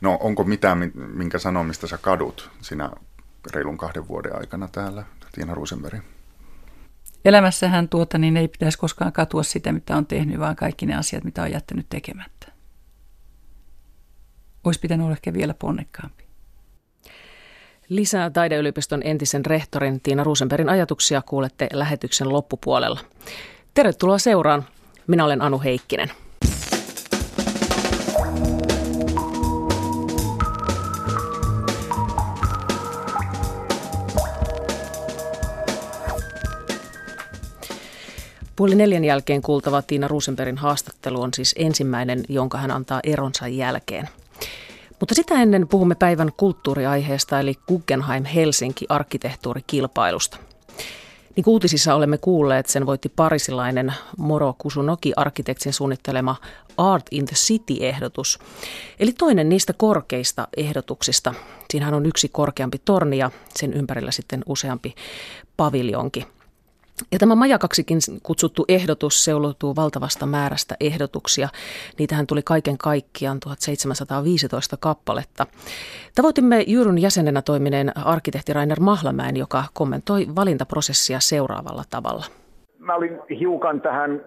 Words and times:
No 0.00 0.18
onko 0.20 0.44
mitään, 0.44 0.92
minkä 0.94 1.38
sanomista 1.38 1.86
sä 1.86 1.98
kadut 1.98 2.50
sinä 2.60 2.90
reilun 3.52 3.78
kahden 3.78 4.08
vuoden 4.08 4.36
aikana 4.36 4.68
täällä, 4.68 5.04
Tiina 5.32 5.54
Ruusenberg? 5.54 6.02
Elämässähän 7.24 7.88
tuota, 7.88 8.18
niin 8.18 8.36
ei 8.36 8.48
pitäisi 8.48 8.78
koskaan 8.78 9.12
katua 9.12 9.42
sitä, 9.42 9.72
mitä 9.72 9.96
on 9.96 10.06
tehnyt, 10.06 10.40
vaan 10.40 10.56
kaikki 10.56 10.86
ne 10.86 10.94
asiat, 10.94 11.24
mitä 11.24 11.42
on 11.42 11.52
jättänyt 11.52 11.86
tekemättä. 11.88 12.52
Olisi 14.64 14.80
pitänyt 14.80 15.04
olla 15.04 15.16
ehkä 15.16 15.32
vielä 15.32 15.54
ponnekkaampi. 15.54 16.24
Lisää 17.88 18.30
taideyliopiston 18.30 19.02
entisen 19.04 19.46
rehtorin 19.46 20.00
Tiina 20.00 20.24
Ruusenbergin 20.24 20.68
ajatuksia 20.68 21.22
kuulette 21.22 21.68
lähetyksen 21.72 22.32
loppupuolella. 22.32 23.00
Tervetuloa 23.74 24.18
seuraan. 24.18 24.64
Minä 25.06 25.24
olen 25.24 25.42
Anu 25.42 25.60
Heikkinen. 25.60 26.10
Puoli 38.60 38.74
neljän 38.74 39.04
jälkeen 39.04 39.42
kuultava 39.42 39.82
Tiina 39.82 40.08
Ruusenbergin 40.08 40.58
haastattelu 40.58 41.22
on 41.22 41.34
siis 41.34 41.54
ensimmäinen, 41.58 42.24
jonka 42.28 42.58
hän 42.58 42.70
antaa 42.70 43.00
eronsa 43.04 43.48
jälkeen. 43.48 44.08
Mutta 45.00 45.14
sitä 45.14 45.34
ennen 45.34 45.68
puhumme 45.68 45.94
päivän 45.94 46.32
kulttuuriaiheesta 46.36 47.40
eli 47.40 47.54
Guggenheim 47.68 48.24
Helsinki 48.24 48.86
arkkitehtuurikilpailusta. 48.88 50.36
Niin 51.36 51.44
kuin 51.44 51.52
uutisissa 51.52 51.94
olemme 51.94 52.18
kuulleet, 52.18 52.66
sen 52.66 52.86
voitti 52.86 53.08
parisilainen 53.08 53.94
Moro 54.18 54.54
Kusunoki 54.58 55.12
arkkitektsin 55.16 55.72
suunnittelema 55.72 56.36
Art 56.76 57.06
in 57.10 57.26
the 57.26 57.36
City-ehdotus. 57.36 58.38
Eli 58.98 59.12
toinen 59.12 59.48
niistä 59.48 59.72
korkeista 59.72 60.48
ehdotuksista. 60.56 61.34
Siinähän 61.70 61.94
on 61.94 62.06
yksi 62.06 62.28
korkeampi 62.28 62.80
torni 62.84 63.18
ja 63.18 63.30
sen 63.56 63.72
ympärillä 63.72 64.10
sitten 64.10 64.42
useampi 64.46 64.94
paviljonki– 65.56 66.26
ja 67.12 67.18
tämä 67.18 67.34
majakaksikin 67.34 67.98
kutsuttu 68.22 68.64
ehdotus 68.68 69.24
seuloutuu 69.24 69.76
valtavasta 69.76 70.26
määrästä 70.26 70.74
ehdotuksia. 70.80 71.48
Niitähän 71.98 72.26
tuli 72.26 72.40
kaiken 72.44 72.78
kaikkiaan 72.78 73.40
1715 73.40 74.76
kappaletta. 74.80 75.46
Tavoitimme 76.14 76.64
Jyryn 76.66 76.98
jäsenenä 76.98 77.42
toimineen 77.42 77.92
arkkitehti 78.04 78.52
Rainer 78.52 78.80
Mahlamäen, 78.80 79.36
joka 79.36 79.64
kommentoi 79.74 80.26
valintaprosessia 80.36 81.20
seuraavalla 81.20 81.82
tavalla. 81.90 82.24
Mä 82.78 82.94
olin 82.94 83.18
hiukan 83.40 83.80
tähän 83.80 84.20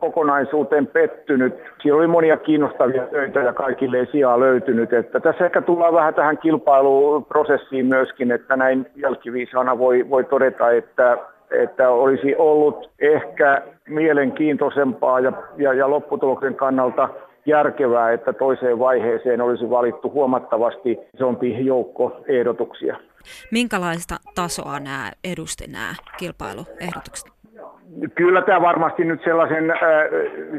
kokonaisuuteen 0.00 0.86
pettynyt. 0.86 1.54
Siellä 1.82 1.98
oli 1.98 2.06
monia 2.06 2.36
kiinnostavia 2.36 3.06
töitä 3.06 3.40
ja 3.40 3.52
kaikille 3.52 3.98
ei 3.98 4.06
sijaa 4.12 4.40
löytynyt. 4.40 4.92
Että 4.92 5.20
tässä 5.20 5.44
ehkä 5.44 5.62
tullaan 5.62 5.94
vähän 5.94 6.14
tähän 6.14 6.38
kilpailuprosessiin 6.38 7.86
myöskin, 7.86 8.32
että 8.32 8.56
näin 8.56 8.86
jälkiviisana 8.96 9.78
voi, 9.78 10.10
voi 10.10 10.24
todeta, 10.24 10.70
että 10.70 11.18
että 11.50 11.90
olisi 11.90 12.36
ollut 12.36 12.90
ehkä 12.98 13.62
mielenkiintoisempaa 13.88 15.20
ja, 15.20 15.32
ja, 15.56 15.74
ja 15.74 15.90
lopputuloksen 15.90 16.54
kannalta 16.54 17.08
järkevää, 17.46 18.12
että 18.12 18.32
toiseen 18.32 18.78
vaiheeseen 18.78 19.40
olisi 19.40 19.70
valittu 19.70 20.10
huomattavasti 20.10 20.98
isompi 21.14 21.66
joukko 21.66 22.16
ehdotuksia. 22.28 22.96
Minkälaista 23.50 24.16
tasoa 24.34 24.80
nämä 24.80 25.10
edusti 25.24 25.66
nämä 25.66 25.94
kilpailuehdotukset? 26.18 27.39
Kyllä 28.14 28.42
tämä 28.42 28.60
varmasti 28.60 29.04
nyt 29.04 29.24
sellaisen, 29.24 29.70
äh, 29.70 29.78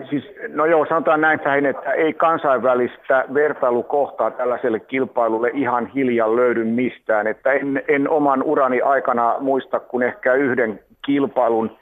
siis, 0.10 0.36
no 0.48 0.66
joo, 0.66 0.86
sanotaan 0.86 1.22
näin 1.22 1.40
päin, 1.40 1.66
että 1.66 1.92
ei 1.92 2.14
kansainvälistä 2.14 3.26
vertailukohtaa 3.34 4.32
tällaiselle 4.32 4.80
kilpailulle 4.80 5.52
ihan 5.54 5.88
hiljan 5.88 6.36
löydy 6.36 6.64
mistään. 6.64 7.28
Että 7.28 7.54
en, 7.54 7.84
en 7.88 8.10
oman 8.10 8.44
urani 8.44 8.82
aikana 8.82 9.36
muista 9.40 9.80
kuin 9.80 10.04
ehkä 10.04 10.34
yhden 10.34 10.80
kilpailun 11.06 11.78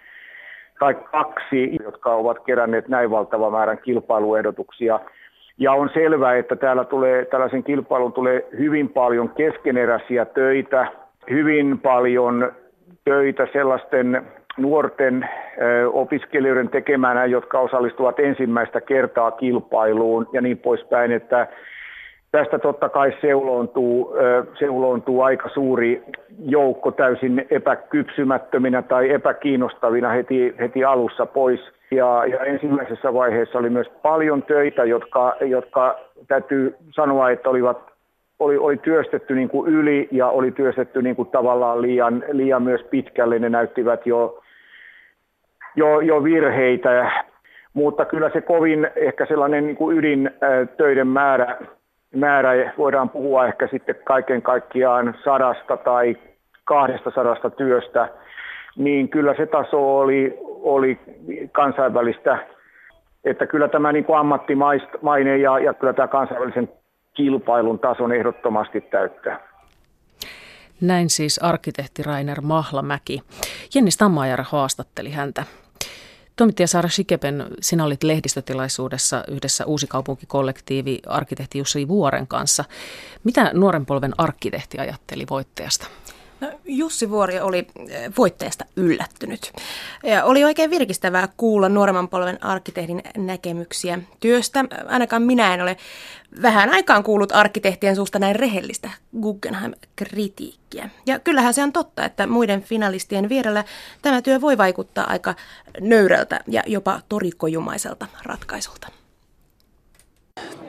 tai 0.79 0.93
kaksi, 0.93 1.77
jotka 1.83 2.13
ovat 2.13 2.39
keränneet 2.45 2.87
näin 2.87 3.11
valtavan 3.11 3.51
määrän 3.51 3.77
kilpailuehdotuksia. 3.77 4.99
Ja 5.57 5.73
on 5.73 5.89
selvää, 5.93 6.35
että 6.35 6.55
täällä 6.55 6.83
tulee, 6.83 7.25
tällaisen 7.25 7.63
kilpailun 7.63 8.13
tulee 8.13 8.47
hyvin 8.57 8.89
paljon 8.89 9.29
keskeneräisiä 9.29 10.25
töitä, 10.25 10.87
hyvin 11.29 11.79
paljon 11.79 12.51
töitä 13.03 13.47
sellaisten 13.53 14.27
nuorten 14.57 15.29
opiskelijoiden 15.93 16.69
tekemänä, 16.69 17.25
jotka 17.25 17.59
osallistuvat 17.59 18.19
ensimmäistä 18.19 18.81
kertaa 18.81 19.31
kilpailuun 19.31 20.29
ja 20.33 20.41
niin 20.41 20.57
poispäin, 20.57 21.11
että 21.11 21.47
tästä 22.31 22.59
totta 22.59 22.89
kai 22.89 23.13
seuloontuu, 23.21 24.15
seuloontuu 24.59 25.21
aika 25.21 25.49
suuri 25.49 26.03
joukko 26.45 26.91
täysin 26.91 27.45
epäkypsymättöminä 27.49 28.81
tai 28.81 29.09
epäkiinnostavina 29.09 30.09
heti, 30.09 30.55
heti 30.59 30.83
alussa 30.83 31.25
pois. 31.25 31.59
Ja, 31.91 32.25
ja 32.25 32.39
ensimmäisessä 32.39 33.13
vaiheessa 33.13 33.59
oli 33.59 33.69
myös 33.69 33.87
paljon 34.01 34.43
töitä, 34.43 34.83
jotka, 34.83 35.35
jotka 35.41 35.99
täytyy 36.27 36.75
sanoa, 36.95 37.31
että 37.31 37.49
olivat 37.49 37.88
oli, 38.39 38.57
oli 38.57 38.77
työstetty 38.77 39.35
niin 39.35 39.49
kuin 39.49 39.73
yli 39.73 40.07
ja 40.11 40.27
oli 40.27 40.51
työstetty 40.51 41.01
niin 41.01 41.15
kuin 41.15 41.29
tavallaan 41.29 41.81
liian, 41.81 42.23
liian 42.31 42.63
myös 42.63 42.81
pitkälle. 42.83 43.39
Ne 43.39 43.49
näyttivät 43.49 44.05
jo 44.05 44.41
jo, 45.75 45.99
jo 45.99 46.23
virheitä, 46.23 47.11
mutta 47.73 48.05
kyllä 48.05 48.29
se 48.33 48.41
kovin 48.41 48.87
ehkä 48.95 49.25
sellainen 49.25 49.65
niin 49.65 49.75
kuin 49.75 49.97
ydintöiden 49.97 51.07
määrä, 51.07 51.57
määrä, 52.15 52.73
voidaan 52.77 53.09
puhua 53.09 53.47
ehkä 53.47 53.67
sitten 53.67 53.95
kaiken 54.03 54.41
kaikkiaan 54.41 55.15
sadasta 55.23 55.77
tai 55.77 56.17
kahdesta 56.63 57.11
sadasta 57.15 57.49
työstä, 57.49 58.09
niin 58.75 59.09
kyllä 59.09 59.33
se 59.37 59.45
taso 59.45 59.99
oli, 59.99 60.37
oli 60.61 60.99
kansainvälistä, 61.51 62.37
että 63.25 63.47
kyllä 63.47 63.67
tämä 63.67 63.91
niin 63.91 64.05
kuin 64.05 64.19
ammattimainen 64.19 65.41
ja, 65.41 65.59
ja 65.59 65.73
kyllä 65.73 65.93
tämä 65.93 66.07
kansainvälisen 66.07 66.69
kilpailun 67.19 67.79
tason 67.79 68.13
ehdottomasti 68.13 68.81
täyttää. 68.81 69.39
Näin 70.81 71.09
siis 71.09 71.39
arkkitehti 71.39 72.03
Rainer 72.03 72.41
Mahlamäki. 72.41 73.21
Jenni 73.75 73.91
Stammaajara 73.91 74.45
haastatteli 74.49 75.11
häntä. 75.11 75.43
Toimittaja 76.35 76.67
Saara 76.67 76.89
Shikepen, 76.89 77.45
sinä 77.61 77.85
olit 77.85 78.03
lehdistötilaisuudessa 78.03 79.23
yhdessä 79.27 79.65
uusikaupunkikollektiivi 79.65 80.99
arkkitehti 81.07 81.57
Jussi 81.57 81.87
Vuoren 81.87 82.27
kanssa. 82.27 82.63
Mitä 83.23 83.51
nuoren 83.53 83.85
polven 83.85 84.13
arkkitehti 84.17 84.79
ajatteli 84.79 85.25
voittajasta? 85.29 85.87
No, 86.41 86.51
Jussi 86.65 87.09
Vuori 87.09 87.39
oli 87.39 87.67
eh, 87.89 88.11
voitteesta 88.17 88.65
yllättynyt. 88.75 89.51
Ja 90.03 90.23
oli 90.23 90.43
oikein 90.43 90.69
virkistävää 90.69 91.27
kuulla 91.37 91.69
nuoremman 91.69 92.07
polven 92.07 92.43
arkkitehdin 92.43 93.01
näkemyksiä 93.17 93.99
työstä. 94.19 94.65
Ainakaan 94.87 95.21
minä 95.21 95.53
en 95.53 95.61
ole 95.61 95.77
vähän 96.41 96.69
aikaan 96.69 97.03
kuullut 97.03 97.31
arkkitehtien 97.31 97.95
suusta 97.95 98.19
näin 98.19 98.35
rehellistä 98.35 98.89
Guggenheim-kritiikkiä. 99.21 100.89
Ja 101.05 101.19
kyllähän 101.19 101.53
se 101.53 101.63
on 101.63 101.71
totta, 101.71 102.05
että 102.05 102.27
muiden 102.27 102.61
finalistien 102.61 103.29
vierellä 103.29 103.63
tämä 104.01 104.21
työ 104.21 104.41
voi 104.41 104.57
vaikuttaa 104.57 105.09
aika 105.09 105.35
nöyrältä 105.79 106.39
ja 106.47 106.63
jopa 106.67 107.01
torikojumaiselta 107.09 108.07
ratkaisulta. 108.23 108.87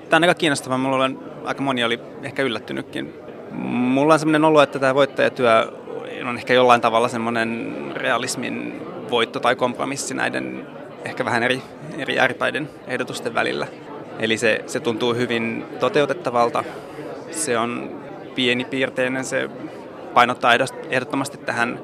Tämä 0.08 0.16
on 0.16 0.24
aika 0.24 0.34
kiinnostavaa. 0.34 0.78
Mulla 0.78 1.04
on 1.04 1.32
aika 1.44 1.62
moni 1.62 1.84
oli 1.84 2.00
ehkä 2.22 2.42
yllättynytkin 2.42 3.29
Mulla 3.50 4.14
on 4.14 4.20
sellainen 4.20 4.44
olo, 4.44 4.62
että 4.62 4.78
tämä 4.78 4.94
voittajatyö 4.94 5.72
on 6.28 6.36
ehkä 6.36 6.54
jollain 6.54 6.80
tavalla 6.80 7.08
semmoinen 7.08 7.74
realismin 7.94 8.82
voitto 9.10 9.40
tai 9.40 9.56
kompromissi 9.56 10.14
näiden 10.14 10.66
ehkä 11.04 11.24
vähän 11.24 11.42
eri, 11.42 11.62
eri 11.98 12.18
ääripäiden 12.18 12.70
ehdotusten 12.86 13.34
välillä. 13.34 13.66
Eli 14.18 14.38
se, 14.38 14.64
se 14.66 14.80
tuntuu 14.80 15.14
hyvin 15.14 15.64
toteutettavalta. 15.80 16.64
Se 17.30 17.58
on 17.58 18.00
pienipiirteinen, 18.34 19.24
se 19.24 19.50
painottaa 20.14 20.52
ehdottomasti 20.90 21.38
tähän 21.38 21.80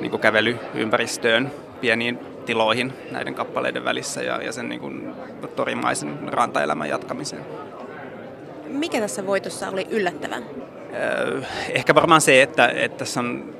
niin 0.00 0.20
kävelyympäristöön, 0.20 1.50
pieniin 1.80 2.18
tiloihin 2.46 2.92
näiden 3.10 3.34
kappaleiden 3.34 3.84
välissä 3.84 4.22
ja, 4.22 4.42
ja 4.42 4.52
sen 4.52 4.68
niin 4.68 4.80
kuin, 4.80 5.12
torimaisen 5.56 6.18
rantaelämän 6.32 6.88
jatkamiseen. 6.88 7.42
Mikä 8.66 9.00
tässä 9.00 9.26
voitossa 9.26 9.68
oli 9.68 9.86
yllättävän? 9.90 10.44
Ehkä 11.68 11.94
varmaan 11.94 12.20
se, 12.20 12.42
että, 12.42 12.68
että 12.68 12.98
tässä 12.98 13.20
on 13.20 13.54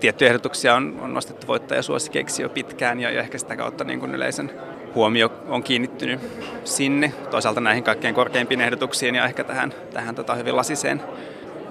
tiettyjä 0.00 0.28
ehdotuksia 0.28 0.74
on, 0.74 0.98
on 1.00 1.14
nostettu 1.14 1.46
voittajasuosikeiksi 1.46 2.42
jo 2.42 2.48
pitkään 2.48 3.00
ja, 3.00 3.10
ja 3.10 3.20
ehkä 3.20 3.38
sitä 3.38 3.56
kautta 3.56 3.84
niin 3.84 4.00
kuin 4.00 4.14
yleisen 4.14 4.50
huomio 4.94 5.32
on 5.48 5.62
kiinnittynyt 5.62 6.20
sinne. 6.64 7.12
Toisaalta 7.30 7.60
näihin 7.60 7.84
kaikkein 7.84 8.14
korkeimpiin 8.14 8.60
ehdotuksiin 8.60 9.14
ja 9.14 9.24
ehkä 9.24 9.44
tähän, 9.44 9.74
tähän 9.92 10.14
tota 10.14 10.34
hyvin 10.34 10.56
lasiseen 10.56 11.02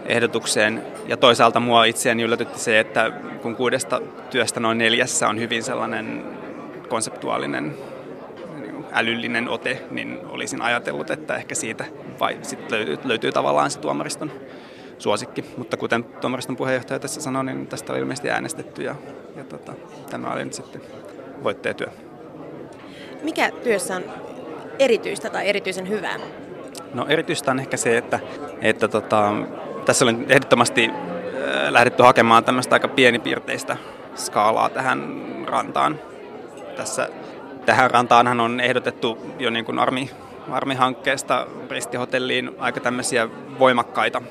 ehdotukseen. 0.06 0.84
Ja 1.08 1.18
toisaalta 1.18 1.60
mua 1.60 1.86
itseäni 1.86 2.24
yllätytti 2.24 2.60
se, 2.60 2.80
että 2.80 3.12
kun 3.42 3.56
kuudesta 3.56 4.02
työstä 4.30 4.60
noin 4.60 4.78
neljässä 4.78 5.28
on 5.28 5.40
hyvin 5.40 5.64
sellainen 5.64 6.24
konseptuaalinen 6.90 7.76
älyllinen 8.92 9.50
ote, 9.50 9.82
niin 9.92 10.20
olisin 10.30 10.62
ajatellut, 10.62 11.10
että 11.10 11.36
ehkä 11.36 11.56
siitä 11.56 11.86
vai 12.20 12.38
sit 12.42 12.72
löytyy, 12.72 12.98
löytyy 13.04 13.32
tavallaan 13.32 13.72
se 13.72 13.80
tuomariston 13.80 14.32
suosikki. 15.02 15.46
Mutta 15.58 15.78
kuten 15.78 16.04
tuomariston 16.04 16.56
puheenjohtaja 16.56 17.00
tässä 17.00 17.22
sanoi, 17.22 17.44
niin 17.44 17.68
tästä 17.68 17.94
oli 17.94 18.00
ilmeisesti 18.00 18.30
äänestetty 18.30 18.84
ja, 18.84 18.96
ja 19.36 19.44
tota, 19.44 19.74
tämä 20.10 20.34
oli 20.34 20.44
nyt 20.44 20.54
sitten 20.54 20.82
voittajatyö. 21.44 21.88
Mikä 23.22 23.52
työssä 23.64 23.96
on 23.96 24.04
erityistä 24.80 25.30
tai 25.30 25.50
erityisen 25.50 25.90
hyvää? 25.90 26.20
No 26.94 27.06
erityistä 27.10 27.52
on 27.52 27.60
ehkä 27.60 27.78
se, 27.78 27.98
että, 27.98 28.20
että 28.62 28.88
tota, 28.88 29.34
tässä 29.86 30.06
on 30.06 30.26
ehdottomasti 30.30 30.90
äh, 30.90 31.72
lähdetty 31.72 32.04
hakemaan 32.04 32.44
tämmöistä 32.44 32.76
aika 32.76 32.88
pienipiirteistä 32.88 33.78
skaalaa 34.16 34.70
tähän 34.70 35.22
rantaan. 35.48 36.00
Tässä, 36.76 37.10
tähän 37.66 37.92
rantaanhan 37.92 38.40
on 38.40 38.60
ehdotettu 38.60 39.18
jo 39.40 39.50
niin 39.50 39.66
kuin 39.66 39.80
armi, 39.80 40.10
armihankkeesta 40.50 41.48
ristihotelliin 41.70 42.52
aika 42.60 42.80
tämmöisiä 42.80 43.30
voimakkaita, 43.60 44.22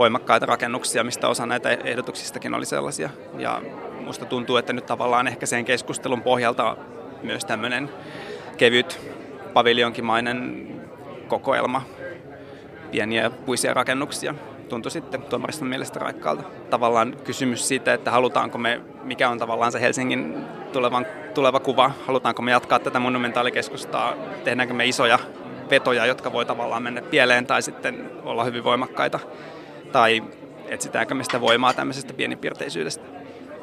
voimakkaita 0.00 0.46
rakennuksia, 0.46 1.04
mistä 1.04 1.28
osa 1.28 1.46
näitä 1.46 1.70
ehdotuksistakin 1.70 2.54
oli 2.54 2.66
sellaisia. 2.66 3.10
Ja 3.38 3.62
musta 4.00 4.24
tuntuu, 4.24 4.56
että 4.56 4.72
nyt 4.72 4.86
tavallaan 4.86 5.28
ehkä 5.28 5.46
sen 5.46 5.64
keskustelun 5.64 6.22
pohjalta 6.22 6.76
myös 7.22 7.44
tämmöinen 7.44 7.90
kevyt 8.56 9.00
paviljonkimainen 9.52 10.66
kokoelma 11.28 11.82
pieniä 12.90 13.30
puisia 13.30 13.74
rakennuksia 13.74 14.34
tuntui 14.68 14.90
sitten 14.90 15.22
tuomariston 15.22 15.68
mielestä 15.68 15.98
raikkaalta. 15.98 16.42
Tavallaan 16.70 17.16
kysymys 17.24 17.68
siitä, 17.68 17.94
että 17.94 18.10
halutaanko 18.10 18.58
me, 18.58 18.80
mikä 19.02 19.28
on 19.28 19.38
tavallaan 19.38 19.72
se 19.72 19.80
Helsingin 19.80 20.44
tulevan, 20.72 21.06
tuleva 21.34 21.60
kuva, 21.60 21.90
halutaanko 22.06 22.42
me 22.42 22.50
jatkaa 22.50 22.78
tätä 22.78 22.98
monumentaalikeskustaa, 22.98 24.14
tehdäänkö 24.44 24.74
me 24.74 24.86
isoja 24.86 25.18
vetoja, 25.70 26.06
jotka 26.06 26.32
voi 26.32 26.46
tavallaan 26.46 26.82
mennä 26.82 27.02
pieleen 27.02 27.46
tai 27.46 27.62
sitten 27.62 28.10
olla 28.24 28.44
hyvin 28.44 28.64
voimakkaita, 28.64 29.20
tai 29.92 30.22
etsitäänkö 30.68 31.14
me 31.14 31.24
sitä 31.24 31.40
voimaa 31.40 31.74
tämmöisestä 31.74 32.12
pienipiirteisyydestä. 32.12 33.04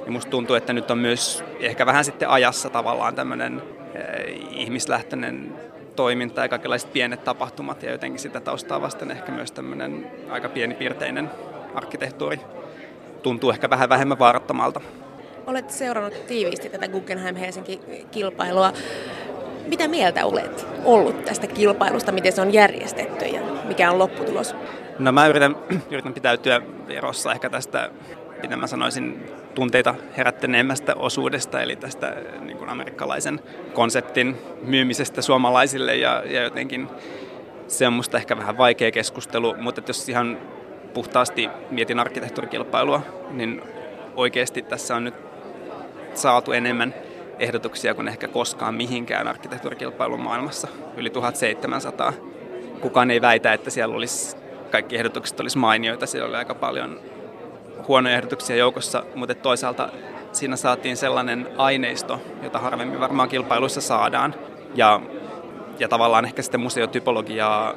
Ja 0.06 0.12
musta 0.12 0.32
tuntuu, 0.32 0.56
että 0.56 0.74
nyt 0.74 0.92
on 0.92 0.98
myös 0.98 1.44
ehkä 1.60 1.86
vähän 1.86 2.06
sitten 2.06 2.30
ajassa 2.30 2.70
tavallaan 2.70 3.16
tämmöinen 3.16 3.62
eh, 3.96 4.38
ihmislähtöinen 4.52 5.54
toiminta 5.96 6.42
ja 6.42 6.50
kaikenlaiset 6.50 6.94
pienet 6.94 7.24
tapahtumat 7.24 7.84
ja 7.84 7.92
jotenkin 7.92 8.20
sitä 8.20 8.40
taustaa 8.40 8.82
vasten 8.82 9.12
ehkä 9.12 9.32
myös 9.32 9.52
tämmöinen 9.52 10.12
aika 10.30 10.50
pienipiirteinen 10.50 11.30
arkkitehtuuri 11.76 12.40
tuntuu 13.28 13.50
ehkä 13.50 13.70
vähän 13.70 13.90
vähemmän 13.90 14.20
vaarattomalta. 14.20 14.82
Olet 15.48 15.70
seurannut 15.70 16.28
tiiviisti 16.28 16.70
tätä 16.70 16.88
Guggenheim 16.88 17.36
Helsinki-kilpailua. 17.36 18.74
Mitä 19.68 19.88
mieltä 19.88 20.26
olet 20.26 20.68
ollut 20.84 21.26
tästä 21.26 21.48
kilpailusta, 21.48 22.12
miten 22.12 22.32
se 22.32 22.42
on 22.42 22.54
järjestetty 22.54 23.26
ja 23.26 23.42
mikä 23.64 23.92
on 23.92 24.00
lopputulos? 24.00 24.56
No 25.00 25.12
mä 25.12 25.28
yritän, 25.28 25.56
yritän 25.92 26.14
pitäytyä 26.14 26.62
erossa 26.90 27.32
ehkä 27.32 27.50
tästä, 27.50 27.90
mitä 28.42 28.58
mä 28.58 28.68
sanoisin, 28.68 29.26
tunteita 29.56 29.96
herättäneemmästä 30.18 30.96
osuudesta, 30.96 31.62
eli 31.62 31.76
tästä 31.76 32.16
niin 32.40 32.58
kuin 32.58 32.70
amerikkalaisen 32.70 33.40
konseptin 33.74 34.38
myymisestä 34.62 35.22
suomalaisille 35.22 35.96
ja, 35.96 36.24
ja 36.26 36.44
jotenkin 36.44 36.88
se 37.68 37.88
on 37.88 37.94
musta 37.94 38.18
ehkä 38.18 38.38
vähän 38.38 38.58
vaikea 38.58 38.92
keskustelu, 38.92 39.56
mutta 39.60 39.82
jos 39.88 40.10
ihan 40.10 40.38
puhtaasti 40.94 41.50
mietin 41.72 42.00
arkkitehtuurikilpailua, 42.00 43.02
niin 43.32 43.62
oikeasti 44.16 44.62
tässä 44.62 44.96
on 44.96 45.04
nyt 45.04 45.16
saatu 46.14 46.52
enemmän 46.52 46.94
ehdotuksia 47.40 47.94
kuin 47.94 48.08
ehkä 48.08 48.28
koskaan 48.28 48.76
mihinkään 48.76 49.28
arkkitehtuurikilpailun 49.28 50.22
maailmassa, 50.22 50.68
yli 50.98 51.10
1700. 51.10 52.14
Kukaan 52.82 53.12
ei 53.12 53.22
väitä, 53.22 53.54
että 53.54 53.70
siellä 53.70 53.96
olisi, 53.96 54.38
kaikki 54.72 54.96
ehdotukset 54.96 55.40
olisi 55.40 55.58
mainioita, 55.58 56.06
siellä 56.06 56.28
oli 56.28 56.38
aika 56.38 56.56
paljon 56.56 57.00
huonoja 57.88 58.16
ehdotuksia 58.16 58.56
joukossa, 58.56 59.04
mutta 59.16 59.36
toisaalta 59.36 59.90
siinä 60.32 60.56
saatiin 60.56 60.98
sellainen 60.98 61.48
aineisto, 61.58 62.22
jota 62.44 62.60
harvemmin 62.60 63.00
varmaan 63.00 63.30
kilpailuissa 63.30 63.82
saadaan. 63.82 64.36
Ja, 64.76 65.02
ja 65.80 65.88
tavallaan 65.88 66.26
ehkä 66.26 66.42
sitten 66.42 66.62
museotypologiaa 66.62 67.74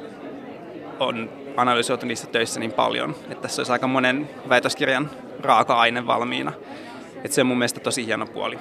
on 0.99 1.29
analysoitu 1.57 2.05
niissä 2.05 2.27
töissä 2.27 2.59
niin 2.59 2.73
paljon, 2.73 3.15
että 3.21 3.41
tässä 3.41 3.59
olisi 3.59 3.71
aika 3.71 3.87
monen 3.87 4.29
väitöskirjan 4.49 5.09
raaka-aine 5.39 6.07
valmiina. 6.07 6.51
Että 7.15 7.35
se 7.35 7.41
on 7.41 7.47
mun 7.47 7.57
mielestä 7.57 7.79
tosi 7.79 8.05
hieno 8.05 8.25
puoli. 8.25 8.59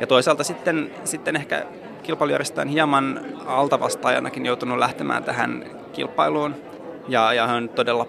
Ja 0.00 0.06
toisaalta 0.06 0.44
sitten, 0.44 0.90
sitten 1.04 1.36
ehkä 1.36 1.66
kilpailujärjestäjä 2.02 2.62
on 2.62 2.68
hieman 2.68 3.20
altavastaajanakin 3.46 4.46
joutunut 4.46 4.78
lähtemään 4.78 5.24
tähän 5.24 5.64
kilpailuun. 5.92 6.54
Ja, 7.08 7.32
ja 7.32 7.44
on 7.44 7.68
todella 7.68 8.06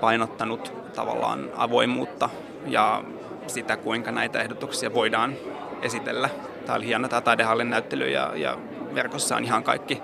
painottanut 0.00 0.72
tavallaan 0.94 1.50
avoimuutta 1.56 2.30
ja 2.66 3.04
sitä, 3.46 3.76
kuinka 3.76 4.12
näitä 4.12 4.40
ehdotuksia 4.40 4.94
voidaan 4.94 5.34
esitellä. 5.82 6.28
Tämä 6.66 6.76
oli 6.76 6.86
hieno 6.86 7.08
tämä 7.08 7.20
taidehallin 7.20 7.70
näyttely 7.70 8.08
ja, 8.08 8.32
ja 8.34 8.58
verkossa 8.94 9.36
on 9.36 9.44
ihan 9.44 9.62
kaikki, 9.62 10.02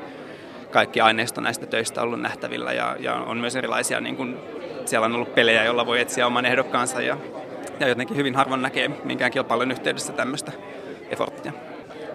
kaikki 0.70 1.00
aineisto 1.00 1.40
näistä 1.40 1.66
töistä 1.66 2.02
ollut 2.02 2.20
nähtävillä 2.20 2.72
ja, 2.72 2.96
ja 2.98 3.14
on 3.14 3.36
myös 3.36 3.56
erilaisia, 3.56 4.00
niin 4.00 4.16
kuin, 4.16 4.36
siellä 4.84 5.04
on 5.04 5.14
ollut 5.14 5.34
pelejä, 5.34 5.64
joilla 5.64 5.86
voi 5.86 6.00
etsiä 6.00 6.26
oman 6.26 6.46
ehdokkaansa 6.46 7.02
ja, 7.02 7.16
ja 7.80 7.88
jotenkin 7.88 8.16
hyvin 8.16 8.34
harvoin 8.34 8.62
näkee 8.62 8.90
minkään 9.04 9.30
kilpailun 9.30 9.70
yhteydessä 9.70 10.12
tämmöistä 10.12 10.52
efforttia. 11.10 11.52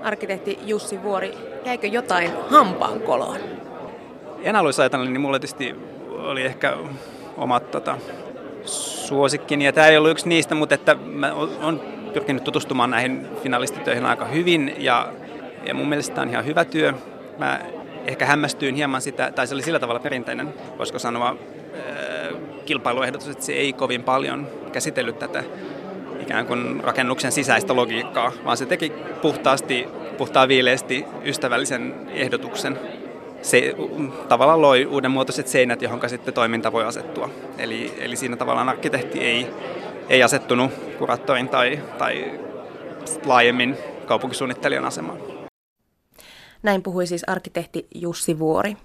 Arkkitehti 0.03 0.59
Jussi 0.65 1.03
Vuori, 1.03 1.33
jäikö 1.65 1.87
jotain 1.87 2.31
hampaan 2.49 2.99
koloon? 3.01 3.37
En 4.43 4.55
haluaisi 4.55 4.81
ajatella, 4.81 5.05
niin 5.05 5.21
mulla 5.21 5.39
tietysti 5.39 5.75
oli 6.19 6.41
ehkä 6.41 6.77
omat 7.37 7.71
tota, 7.71 7.97
suosikkini. 8.65 9.65
Ja 9.65 9.73
tämä 9.73 9.87
ei 9.87 9.97
ollut 9.97 10.11
yksi 10.11 10.29
niistä, 10.29 10.55
mutta 10.55 10.75
että 10.75 10.95
mä 10.95 11.33
olen 11.33 11.79
pyrkinyt 12.13 12.43
tutustumaan 12.43 12.89
näihin 12.89 13.27
finalistitöihin 13.43 14.05
aika 14.05 14.25
hyvin 14.25 14.75
ja, 14.77 15.13
ja 15.65 15.73
mun 15.73 15.89
mielestä 15.89 16.15
tämä 16.15 16.23
on 16.23 16.29
ihan 16.29 16.45
hyvä 16.45 16.65
työ. 16.65 16.93
Mä 17.37 17.59
ehkä 18.05 18.25
hämmästyin 18.25 18.75
hieman 18.75 19.01
sitä, 19.01 19.31
tai 19.31 19.47
se 19.47 19.53
oli 19.53 19.63
sillä 19.63 19.79
tavalla 19.79 19.99
perinteinen, 19.99 20.53
voisiko 20.77 20.99
sanoa, 20.99 21.35
kilpailuehdotus, 22.65 23.27
että 23.27 23.45
se 23.45 23.53
ei 23.53 23.73
kovin 23.73 24.03
paljon 24.03 24.47
käsitellyt 24.71 25.19
tätä 25.19 25.43
ikään 26.21 26.45
kuin 26.45 26.83
rakennuksen 26.83 27.31
sisäistä 27.31 27.75
logiikkaa, 27.75 28.31
vaan 28.45 28.57
se 28.57 28.65
teki 28.65 28.93
puhtaasti, 29.21 29.87
puhtaan 30.17 30.47
viileästi 30.47 31.05
ystävällisen 31.25 31.95
ehdotuksen 32.13 32.79
se 33.41 33.75
tavallaan 34.27 34.61
loi 34.61 34.85
uudenmuotoiset 34.85 35.47
seinät, 35.47 35.81
johon 35.81 35.99
sitten 36.07 36.33
toiminta 36.33 36.71
voi 36.71 36.85
asettua. 36.85 37.29
Eli, 37.57 37.93
eli 37.97 38.15
siinä 38.15 38.35
tavallaan 38.35 38.69
arkkitehti 38.69 39.19
ei, 39.19 39.47
ei 40.09 40.23
asettunut 40.23 40.71
kuraattorin 40.97 41.49
tai, 41.49 41.79
tai 41.97 42.39
laajemmin 43.25 43.77
kaupunkisuunnittelijan 44.05 44.85
asemaan. 44.85 45.17
Näin 46.63 46.83
puhui 46.83 47.07
siis 47.07 47.23
arkkitehti 47.27 47.87
Jussi 47.95 48.39
Vuori. 48.39 48.77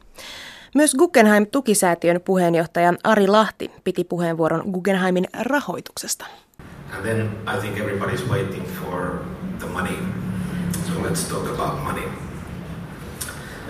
Myös 0.75 0.95
Guggenheim-tukisäätiön 0.95 2.21
puheenjohtaja 2.21 2.95
Ari 3.05 3.27
Lahti 3.27 3.71
piti 3.85 4.05
puheenvuoron 4.05 4.71
Guggenheimin 4.71 5.25
rahoituksesta. 5.41 6.27
And 6.93 7.03
then 7.03 7.31
I 7.57 7.61
think 7.61 7.79
everybody's 7.79 8.31
waiting 8.31 8.67
for 8.83 9.19
the 9.59 9.67
money. 9.67 9.97
So 10.87 11.03
let's 11.03 11.29
talk 11.29 11.61
about 11.61 11.85
money. 11.85 12.24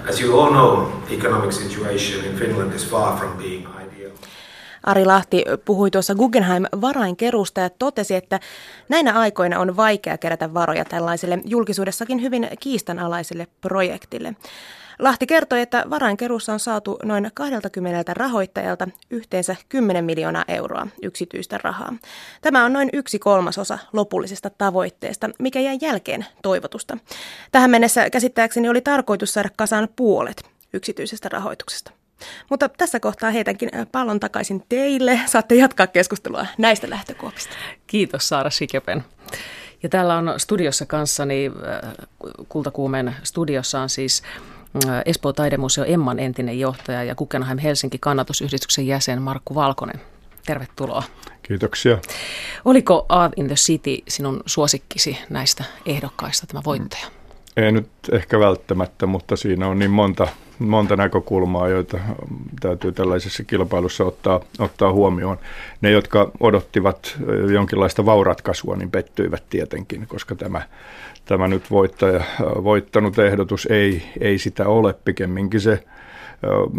As 0.09 0.21
you 0.21 0.41
all 0.41 0.51
know, 0.51 0.87
economic 1.11 1.53
situation 1.53 2.25
in 2.25 2.39
Finland 2.39 2.75
is 2.75 2.91
far 2.91 3.19
from 3.19 3.33
being. 3.39 3.69
Ari 4.83 5.05
Lahti 5.05 5.45
puhui 5.65 5.91
tuossa 5.91 6.15
Guggenheim-varainkerusta 6.15 7.61
ja 7.61 7.71
totesi, 7.71 8.15
että 8.15 8.41
näinä 8.89 9.19
aikoina 9.19 9.61
on 9.61 9.77
vaikea 9.77 10.19
kerätä 10.19 10.55
varoja 10.55 10.85
tällaiselle 10.85 11.39
julkisuudessakin 11.45 12.23
hyvin 12.23 12.49
kiistanalaiselle 12.61 13.47
projektille. 13.61 14.35
Lahti 14.99 15.27
kertoi, 15.27 15.61
että 15.61 15.85
varainkeruussa 15.91 16.53
on 16.53 16.61
saatu 16.61 16.99
noin 17.05 17.31
20 17.35 18.15
rahoittajalta 18.15 18.89
yhteensä 19.11 19.57
10 19.69 20.05
miljoonaa 20.05 20.45
euroa 20.49 20.87
yksityistä 21.03 21.59
rahaa. 21.63 21.93
Tämä 22.43 22.65
on 22.65 22.73
noin 22.73 22.89
yksi 22.93 23.19
kolmasosa 23.19 23.79
lopullisesta 23.93 24.51
tavoitteesta, 24.51 25.31
mikä 25.39 25.61
jäi 25.61 25.79
jälkeen 25.81 26.27
toivotusta. 26.43 26.99
Tähän 27.53 27.71
mennessä 27.71 28.11
käsittääkseni 28.11 28.69
oli 28.69 28.81
tarkoitus 28.81 29.35
saada 29.35 29.49
kasaan 29.57 29.89
puolet 29.97 30.43
yksityisestä 30.73 31.29
rahoituksesta. 31.29 31.91
Mutta 32.51 32.69
tässä 32.69 33.01
kohtaa 33.01 33.31
heitänkin 33.31 33.71
pallon 33.93 34.21
takaisin 34.21 34.63
teille. 34.69 35.21
Saatte 35.27 35.55
jatkaa 35.55 35.87
keskustelua 35.87 36.47
näistä 36.59 36.91
lähtökohdista. 36.91 37.55
Kiitos 37.87 38.29
Saara 38.29 38.51
Sikepen. 38.51 39.05
Ja 39.83 39.89
täällä 39.89 40.17
on 40.17 40.35
studiossa 40.37 40.87
kanssani, 40.87 41.47
äh, 41.47 41.93
Kultakuumen 42.49 43.17
studiossa 43.23 43.81
on 43.81 43.89
siis 43.89 44.23
Espoo 45.05 45.33
taidemuseo 45.33 45.85
Emman 45.85 46.19
entinen 46.19 46.61
johtaja 46.61 47.05
ja 47.05 47.15
Guggenheim 47.15 47.59
Helsinki 47.59 47.99
kannatusyhdistyksen 47.99 48.87
jäsen 48.87 49.23
Markku 49.23 49.55
Valkonen. 49.55 50.01
Tervetuloa. 50.47 51.03
Kiitoksia. 51.43 51.99
Oliko 52.65 53.07
Art 53.09 53.33
in 53.37 53.47
the 53.47 53.55
City 53.55 53.99
sinun 54.09 54.43
suosikkisi 54.47 55.19
näistä 55.31 55.65
ehdokkaista, 55.87 56.47
tämä 56.47 56.63
voittaja? 56.65 57.07
Ei 57.57 57.73
nyt 57.73 57.89
ehkä 58.13 58.41
välttämättä, 58.41 59.07
mutta 59.07 59.37
siinä 59.37 59.69
on 59.69 59.79
niin 59.79 59.91
monta, 59.91 60.29
monta 60.59 60.97
näkökulmaa, 60.97 61.69
joita 61.69 61.99
täytyy 62.61 62.93
tällaisessa 62.93 63.45
kilpailussa 63.45 64.05
ottaa, 64.05 64.41
ottaa 64.59 64.93
huomioon. 64.93 65.39
Ne, 65.81 65.91
jotka 65.91 66.31
odottivat 66.41 67.17
jonkinlaista 67.53 68.07
vauratkaisua, 68.07 68.77
niin 68.77 68.91
pettyivät 68.91 69.43
tietenkin, 69.51 70.07
koska 70.07 70.35
tämä, 70.35 70.63
tämä 71.25 71.49
nyt 71.49 71.71
voittaja, 71.71 72.25
voittanut 72.41 73.19
ehdotus 73.19 73.67
ei, 73.71 74.03
ei 74.21 74.39
sitä 74.39 74.69
ole. 74.69 74.95
Pikemminkin 75.05 75.61
se 75.61 75.85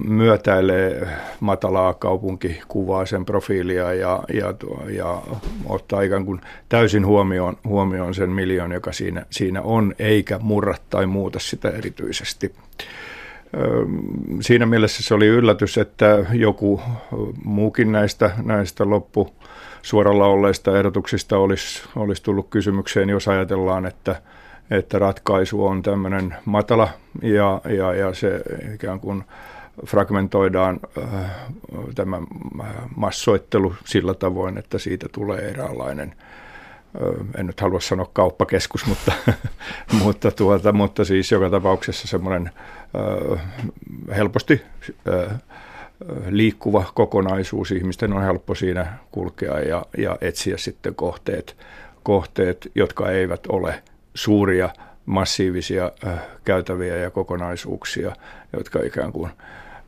myötäilee 0.04 1.08
matalaa 1.40 1.94
kaupunkikuvaa, 1.94 3.06
sen 3.06 3.26
profiilia 3.26 3.94
ja, 3.94 4.24
ja, 4.34 4.54
ja 4.90 5.22
ottaa 5.66 6.02
ikään 6.02 6.26
kuin 6.26 6.42
täysin 6.70 7.06
huomioon, 7.06 7.58
huomioon 7.68 8.14
sen 8.14 8.30
miljoon, 8.30 8.72
joka 8.72 8.92
siinä, 8.92 9.26
siinä 9.30 9.62
on, 9.62 9.96
eikä 10.00 10.40
murra 10.42 10.76
tai 10.90 11.06
muuta 11.06 11.40
sitä 11.40 11.70
erityisesti. 11.70 12.56
Siinä 14.42 14.66
mielessä 14.66 15.04
se 15.04 15.14
oli 15.14 15.28
yllätys, 15.28 15.78
että 15.78 16.26
joku 16.34 16.82
muukin 17.44 17.92
näistä, 17.92 18.32
näistä 18.44 18.90
loppu 18.90 19.34
suoralla 19.82 20.26
olleista 20.26 20.78
ehdotuksista 20.78 21.38
olisi, 21.38 21.84
olisi 21.96 22.24
tullut 22.24 22.50
kysymykseen, 22.50 23.10
jos 23.10 23.28
ajatellaan, 23.28 23.86
että, 23.86 24.22
että 24.72 25.00
ratkaisu 25.00 25.66
on 25.66 25.82
tämmöinen 25.82 26.36
matala 26.46 26.90
ja, 27.22 27.62
ja, 27.78 27.94
ja 27.94 28.14
se 28.14 28.42
ikään 28.74 29.00
kuin 29.00 29.24
fragmentoidaan 29.88 30.80
äh, 30.98 31.10
tämä 31.96 32.22
massoittelu 32.96 33.76
sillä 33.86 34.14
tavoin, 34.14 34.58
että 34.58 34.78
siitä 34.78 35.08
tulee 35.12 35.50
eräänlainen, 35.50 36.10
äh, 36.10 36.26
en 37.38 37.48
nyt 37.48 37.62
halua 37.62 37.80
sanoa 37.80 38.10
kauppakeskus, 38.14 38.86
mutta, 38.86 39.12
mutta, 40.04 40.32
tuota, 40.32 40.72
mutta 40.72 41.06
siis 41.06 41.32
joka 41.32 41.50
tapauksessa 41.50 42.08
semmoinen 42.08 42.52
helposti 44.16 44.62
liikkuva 46.30 46.84
kokonaisuus. 46.94 47.72
Ihmisten 47.72 48.14
on 48.14 48.24
helppo 48.24 48.56
siinä 48.56 48.98
kulkea 49.12 49.60
ja, 49.60 49.86
ja 49.98 50.18
etsiä 50.22 50.58
sitten 50.58 50.96
kohteet, 50.96 51.58
kohteet, 52.04 52.72
jotka 52.76 53.12
eivät 53.12 53.48
ole 53.48 53.84
suuria, 54.14 54.70
massiivisia 55.06 55.92
käytäviä 56.44 56.96
ja 56.96 57.12
kokonaisuuksia, 57.12 58.16
jotka 58.54 58.80
ikään 58.84 59.12
kuin 59.12 59.32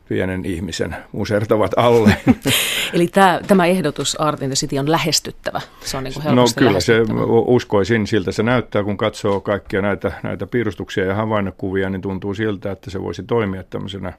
pienen 0.10 0.46
ihmisen 0.46 0.96
musertavat 1.12 1.72
alle. 1.78 2.18
Eli 2.94 3.08
tämä, 3.08 3.40
tämä 3.48 3.66
ehdotus 3.66 4.16
Art 4.20 4.42
in 4.42 4.50
the 4.50 4.56
City 4.56 4.78
on 4.78 4.92
lähestyttävä. 4.92 5.62
Se 5.80 5.98
on 5.98 6.04
niin 6.04 6.14
kuin 6.14 6.36
No 6.36 6.46
kyllä 6.58 6.80
se 6.80 7.02
uskoisin, 7.46 8.08
siltä 8.08 8.32
se 8.32 8.44
näyttää, 8.44 8.84
kun 8.84 8.98
katsoo 8.98 9.42
kaikkia 9.42 9.82
näitä, 9.82 10.12
näitä 10.24 10.48
piirustuksia 10.48 11.06
ja 11.06 11.16
havainnokuvia, 11.16 11.90
niin 11.90 12.02
tuntuu 12.02 12.34
siltä, 12.34 12.72
että 12.72 12.90
se 12.90 13.02
voisi 13.02 13.24
toimia 13.24 13.64
tämmöisenä 13.64 14.14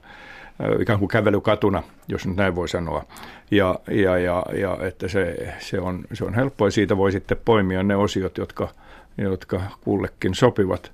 ikään 0.79 0.99
kuin 0.99 1.09
kävelykatuna, 1.09 1.83
jos 2.07 2.27
nyt 2.27 2.37
näin 2.37 2.55
voi 2.55 2.69
sanoa. 2.69 3.05
Ja, 3.51 3.79
ja, 3.91 4.17
ja, 4.17 4.43
ja 4.53 4.77
että 4.81 5.07
se, 5.07 5.53
se, 5.59 5.79
on, 5.79 6.03
se 6.13 6.25
on 6.25 6.33
helppoa 6.33 6.67
ja 6.67 6.71
siitä 6.71 6.97
voi 6.97 7.11
sitten 7.11 7.37
poimia 7.45 7.83
ne 7.83 7.95
osiot, 7.95 8.37
jotka, 8.37 8.67
jotka 9.17 9.61
kullekin 9.81 10.35
sopivat. 10.35 10.91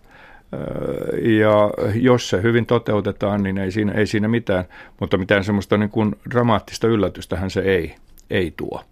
Ja 1.21 1.71
jos 1.93 2.29
se 2.29 2.41
hyvin 2.41 2.65
toteutetaan, 2.65 3.43
niin 3.43 3.57
ei 3.57 3.71
siinä, 3.71 3.91
ei 3.91 4.07
siinä 4.07 4.27
mitään, 4.27 4.65
mutta 4.99 5.17
mitään 5.17 5.43
semmoista 5.43 5.77
niin 5.77 5.89
kuin 5.89 6.15
dramaattista 6.29 6.87
yllätystähän 6.87 7.49
se 7.49 7.59
ei, 7.59 7.95
ei 8.29 8.53
tuo. 8.57 8.83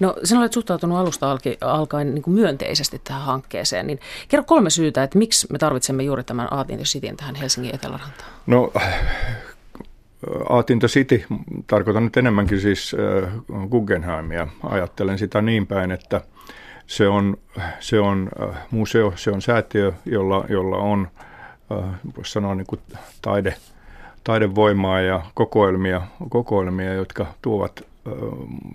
No 0.00 0.14
sinä 0.24 0.40
olet 0.40 0.52
suhtautunut 0.52 0.98
alusta 0.98 1.36
alkaen 1.60 2.14
niin 2.14 2.22
kuin 2.22 2.34
myönteisesti 2.34 3.00
tähän 3.04 3.22
hankkeeseen, 3.22 3.86
niin 3.86 4.00
kerro 4.28 4.44
kolme 4.44 4.70
syytä, 4.70 5.02
että 5.02 5.18
miksi 5.18 5.46
me 5.52 5.58
tarvitsemme 5.58 6.02
juuri 6.02 6.24
tämän 6.24 6.48
Aatin 6.50 6.78
Cityn 6.78 7.16
tähän 7.16 7.34
Helsingin 7.34 7.74
Etelärantaan? 7.74 8.30
No 8.46 8.72
Aatinto 10.48 10.86
City, 10.86 11.24
tarkoitan 11.66 12.04
nyt 12.04 12.16
enemmänkin 12.16 12.60
siis 12.60 12.96
Guggenheimia. 13.70 14.46
Ajattelen 14.62 15.18
sitä 15.18 15.42
niin 15.42 15.66
päin, 15.66 15.90
että– 15.90 16.20
se 16.88 17.08
on, 17.08 17.36
se 17.80 18.00
on 18.00 18.28
äh, 18.42 18.56
museo, 18.70 19.12
se 19.16 19.30
on 19.30 19.42
säätiö, 19.42 19.92
jolla, 20.04 20.44
jolla 20.48 20.76
on, 20.76 21.08
äh, 21.72 21.84
voisi 22.16 22.32
sanoa, 22.32 22.54
niin 22.54 22.66
kuin 22.66 22.80
taide, 23.22 23.54
taidevoimaa 24.24 25.00
ja 25.00 25.22
kokoelmia, 25.34 26.02
kokoelmia, 26.28 26.94
jotka 26.94 27.26
tuovat 27.42 27.80
äh, 27.80 28.12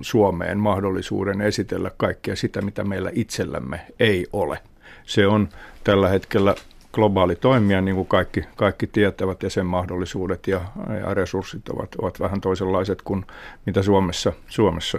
Suomeen 0.01 0.59
mahdollisuuden 0.59 1.41
esitellä 1.41 1.91
kaikkea 1.97 2.35
sitä, 2.35 2.61
mitä 2.61 2.83
meillä 2.83 3.09
itsellämme 3.13 3.81
ei 3.99 4.27
ole. 4.33 4.59
Se 5.05 5.27
on 5.27 5.49
tällä 5.83 6.09
hetkellä 6.09 6.55
globaali 6.91 7.35
toimija, 7.35 7.81
niin 7.81 7.95
kuin 7.95 8.07
kaikki, 8.07 8.43
kaikki 8.55 8.87
tietävät, 8.87 9.43
ja 9.43 9.49
sen 9.49 9.65
mahdollisuudet 9.65 10.47
ja, 10.47 10.61
ja 10.99 11.13
resurssit 11.13 11.69
ovat, 11.69 11.95
ovat 11.95 12.19
vähän 12.19 12.41
toisenlaiset 12.41 13.01
kuin 13.01 13.25
mitä 13.65 13.81
Suomessa, 13.81 14.33
Suomessa 14.47 14.97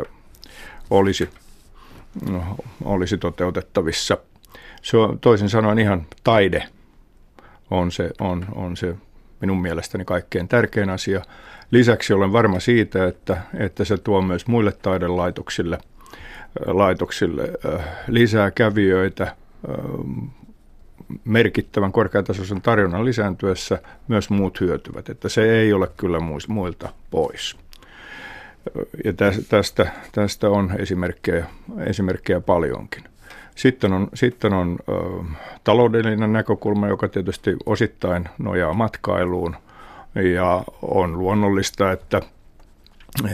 olisi. 0.90 1.28
Olisi 2.84 3.18
toteutettavissa. 3.18 4.18
Se 4.82 4.96
on, 4.96 5.18
toisin 5.18 5.48
sanoen 5.48 5.78
ihan 5.78 6.06
taide 6.24 6.68
on 7.70 7.92
se, 7.92 8.10
on, 8.20 8.46
on 8.54 8.76
se 8.76 8.96
minun 9.40 9.62
mielestäni 9.62 10.04
kaikkein 10.04 10.48
tärkein 10.48 10.90
asia. 10.90 11.22
Lisäksi 11.70 12.12
olen 12.12 12.32
varma 12.32 12.60
siitä, 12.60 13.06
että, 13.06 13.42
että 13.58 13.84
se 13.84 13.96
tuo 13.96 14.22
myös 14.22 14.46
muille 14.46 14.72
taidelaitoksille 14.72 15.78
laitoksille 16.66 17.52
lisää 18.08 18.50
kävijöitä 18.50 19.36
merkittävän 21.24 21.92
korkeatasoisen 21.92 22.62
tarjonnan 22.62 23.04
lisääntyessä 23.04 23.78
myös 24.08 24.30
muut 24.30 24.60
hyötyvät, 24.60 25.08
että 25.08 25.28
se 25.28 25.60
ei 25.60 25.72
ole 25.72 25.88
kyllä 25.96 26.18
muilta 26.48 26.88
pois. 27.10 27.56
Ja 29.04 29.12
tästä, 29.48 29.92
tästä 30.12 30.50
on 30.50 30.72
esimerkkejä, 30.78 31.46
esimerkkejä 31.86 32.40
paljonkin. 32.40 33.04
Sitten 33.54 33.92
on, 33.92 34.08
sitten 34.14 34.52
on 34.52 34.78
ö, 34.88 34.92
taloudellinen 35.64 36.32
näkökulma, 36.32 36.88
joka 36.88 37.08
tietysti 37.08 37.56
osittain 37.66 38.28
nojaa 38.38 38.72
matkailuun. 38.72 39.56
Ja 40.34 40.64
on 40.82 41.18
luonnollista, 41.18 41.92
että, 41.92 42.20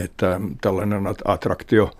että 0.04 0.40
tällainen 0.60 1.02
attraktio 1.24 1.90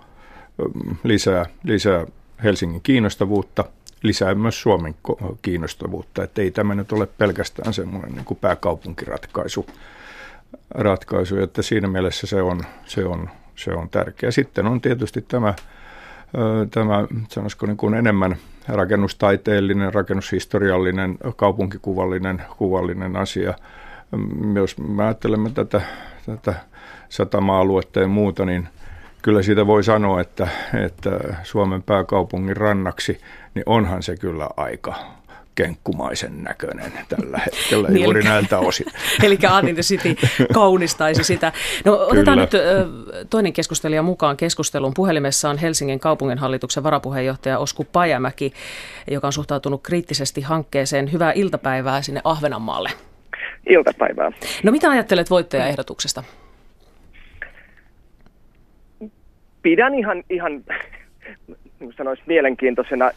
lisää, 1.05 1.47
lisää 1.65 2.07
Helsingin 2.43 2.81
kiinnostavuutta, 2.83 3.65
lisää 4.03 4.35
myös 4.35 4.63
Suomen 4.63 4.95
kiinnostavuutta. 5.43 6.25
Että 6.25 6.43
ei 6.43 6.51
tämä 6.51 6.75
nyt 6.75 6.93
ole 6.93 7.07
pelkästään 7.07 7.75
semmoinen 7.75 8.13
niin 8.13 8.25
kuin 8.25 8.39
pääkaupunkiratkaisu 8.41 9.67
ratkaisu, 10.71 11.37
että 11.37 11.63
siinä 11.63 11.89
mielessä 11.89 12.27
se 12.27 12.43
on, 12.43 12.61
se 12.85 13.05
on, 13.05 13.31
se 13.57 13.73
on 13.73 13.89
tärkeä. 13.91 14.31
Sitten 14.31 14.67
on 14.67 14.81
tietysti 14.81 15.25
tämä, 15.29 15.55
tämä 16.71 17.07
sanoisiko 17.29 17.67
niin 17.67 17.77
kuin 17.77 17.95
enemmän 17.95 18.37
rakennustaiteellinen, 18.69 19.95
rakennushistoriallinen, 19.95 21.19
kaupunkikuvallinen 21.37 22.43
kuvallinen 22.57 23.17
asia. 23.17 23.55
Jos 24.55 24.79
me 24.79 25.05
ajattelemme 25.05 25.51
tätä, 25.51 25.81
tätä 26.27 26.55
satama-aluetta 27.09 28.01
ja 28.01 28.09
muuta, 28.09 28.45
niin 28.45 28.69
kyllä 29.23 29.43
siitä 29.43 29.67
voi 29.67 29.85
sanoa, 29.85 30.21
että, 30.21 30.49
että 30.85 31.11
Suomen 31.43 31.83
pääkaupungin 31.83 32.57
rannaksi, 32.57 33.21
niin 33.55 33.63
onhan 33.67 34.03
se 34.03 34.17
kyllä 34.17 34.49
aika 34.57 35.20
kenkkumaisen 35.55 36.43
näköinen 36.43 36.93
tällä 37.09 37.39
hetkellä 37.39 37.89
niin, 37.89 38.05
juuri 38.05 38.21
eli, 38.21 38.29
näiltä 38.29 38.59
osin. 38.59 38.87
Eli 39.25 39.39
Aatin 39.49 39.75
the 39.75 39.83
City 39.83 40.17
kaunistaisi 40.55 41.25
sitä. 41.25 41.53
No 41.85 41.93
otetaan 41.93 42.49
Kyllä. 42.49 42.85
nyt 42.85 43.31
toinen 43.31 43.53
keskustelija 43.53 44.03
mukaan 44.03 44.37
keskustelun. 44.37 44.95
Puhelimessa 44.95 45.51
on 45.51 45.59
Helsingin 45.59 46.01
kaupunginhallituksen 46.01 46.83
varapuheenjohtaja 46.83 47.59
Osku 47.59 47.87
Pajamäki, 47.93 48.53
joka 49.11 49.27
on 49.27 49.33
suhtautunut 49.33 49.83
kriittisesti 49.83 50.41
hankkeeseen. 50.41 51.13
Hyvää 51.13 51.33
iltapäivää 51.33 52.03
sinne 52.03 52.21
Ahvenanmaalle. 52.25 52.91
Iltapäivää. 53.69 54.33
No 54.63 54.73
mitä 54.73 54.91
ajattelet 54.91 55.31
voittajaehdotuksesta? 55.31 56.25
Pidän 59.63 59.95
ihan, 59.95 60.25
ihan 60.31 60.65
niin 61.81 61.95
sanoisi, 61.97 62.23
mielenkiintoisena. 62.27 63.11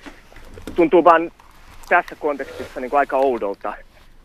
Tuntuu 0.75 1.03
vaan 1.03 1.31
tässä 1.89 2.15
kontekstissa 2.15 2.79
niin 2.79 2.89
kuin 2.89 2.99
aika 2.99 3.17
oudolta 3.17 3.73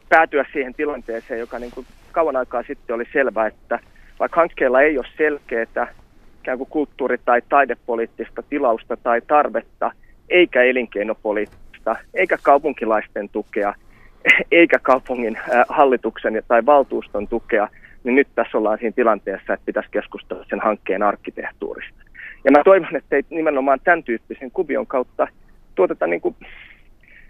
päätyä 0.08 0.44
siihen 0.52 0.74
tilanteeseen, 0.74 1.40
joka 1.40 1.58
niin 1.58 1.72
kuin 1.74 1.86
kauan 2.12 2.36
aikaa 2.36 2.62
sitten 2.62 2.96
oli 2.96 3.04
selvää, 3.12 3.46
että 3.46 3.78
vaikka 4.18 4.40
hankkeella 4.40 4.80
ei 4.80 4.98
ole 4.98 5.06
selkeää 5.16 5.94
ikään 6.40 6.58
kuin 6.58 6.70
kulttuuri- 6.70 7.20
tai 7.24 7.42
taidepoliittista 7.48 8.42
tilausta 8.42 8.96
tai 8.96 9.20
tarvetta, 9.20 9.92
eikä 10.28 10.62
elinkeinopoliittista, 10.62 11.96
eikä 12.14 12.38
kaupunkilaisten 12.42 13.28
tukea, 13.28 13.74
eikä 14.50 14.78
kaupungin 14.78 15.38
hallituksen 15.68 16.42
tai 16.48 16.66
valtuuston 16.66 17.28
tukea, 17.28 17.68
niin 18.04 18.14
nyt 18.14 18.28
tässä 18.34 18.58
ollaan 18.58 18.78
siinä 18.78 18.94
tilanteessa, 18.96 19.52
että 19.52 19.66
pitäisi 19.66 19.88
keskustella 19.90 20.44
sen 20.48 20.60
hankkeen 20.60 21.02
arkkitehtuurista. 21.02 22.02
Ja 22.44 22.50
mä 22.50 22.64
toivon, 22.64 22.96
että 22.96 23.16
ei 23.16 23.22
nimenomaan 23.30 23.80
tämän 23.84 24.02
tyyppisen 24.02 24.50
kuvion 24.50 24.86
kautta 24.86 25.28
tuoteta 25.74 26.06
niin 26.06 26.20
kuin 26.20 26.36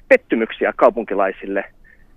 pettymyksiä 0.09 0.73
kaupunkilaisille 0.77 1.65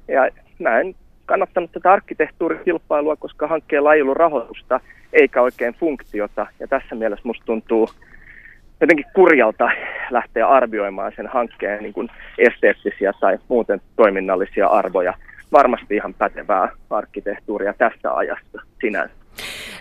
Ja 0.08 0.30
mä 0.60 0.80
en 0.80 0.96
kannattanut 1.26 1.72
tätä 1.72 1.92
arkkitehtuurikilpailua, 1.92 3.16
koska 3.16 3.48
hankkeella 3.48 3.94
ei 3.94 4.02
ollut 4.02 4.18
rahoitusta 4.18 4.80
eikä 5.14 5.42
oikein 5.42 5.74
funktiota. 5.74 6.48
Ja 6.60 6.68
tässä 6.68 6.96
mielessä 6.96 7.28
musta 7.28 7.46
tuntuu 7.46 7.90
jotenkin 8.82 9.06
kurjalta 9.14 9.70
lähteä 10.10 10.48
arvioimaan 10.48 11.12
sen 11.16 11.28
hankkeen 11.28 11.84
niin 11.84 11.94
kuin 11.94 12.10
esteettisiä 12.38 13.14
tai 13.20 13.38
muuten 13.48 13.82
toiminnallisia 13.96 14.68
arvoja. 14.68 15.14
Varmasti 15.52 15.96
ihan 15.96 16.14
pätevää 16.14 16.70
arkkitehtuuria 16.90 17.74
tästä 17.74 18.14
ajasta 18.14 18.62
sinänsä. 18.82 19.14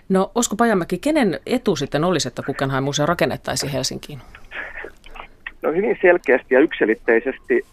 No 0.09 0.31
Osko 0.35 0.57
Pajamäki, 0.57 0.99
kenen 0.99 1.41
etu 1.47 1.77
sitten 1.77 2.05
olisi, 2.05 2.29
että 2.29 2.43
Guggenheim-museo 2.43 3.07
rakennettaisiin 3.07 3.73
Helsinkiin? 3.73 4.19
No 5.63 5.73
hyvin 5.73 5.99
selkeästi 6.03 6.55
ja 6.55 6.61
yksilitteisesti 6.61 7.65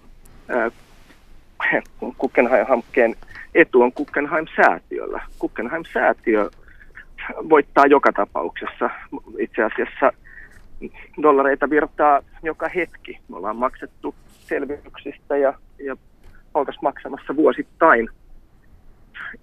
Guggenheim-hankkeen 2.20 3.16
etu 3.56 3.82
on 3.82 3.92
Guggenheim-säätiöllä. 3.96 5.22
Guggenheim-säätiö 5.40 6.50
voittaa 7.50 7.86
joka 7.86 8.12
tapauksessa. 8.12 8.90
Itse 9.40 9.64
asiassa 9.64 10.12
dollareita 11.22 11.70
virtaa 11.70 12.22
joka 12.44 12.70
hetki. 12.70 13.20
Me 13.30 13.38
ollaan 13.38 13.56
maksettu 13.56 14.16
selvityksistä 14.30 15.38
ja, 15.38 15.54
ja 15.84 15.98
oltaisiin 16.54 16.84
maksamassa 16.84 17.36
vuosittain 17.36 18.10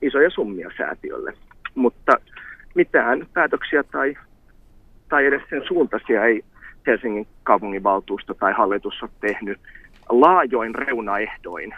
isoja 0.03 0.31
summia 0.31 0.71
säätiölle. 0.77 1.33
Mutta 1.75 2.13
mitään 2.75 3.27
päätöksiä 3.33 3.83
tai, 3.83 4.17
tai 5.09 5.27
edes 5.27 5.43
sen 5.51 5.63
suuntaisia 5.69 6.25
ei 6.25 6.45
Helsingin 6.87 7.27
kaupunginvaltuusto 7.43 8.35
tai 8.35 8.53
hallitus 8.53 9.03
ole 9.03 9.11
tehnyt. 9.21 9.61
Laajoin 10.09 10.75
reunaehdoin 10.75 11.75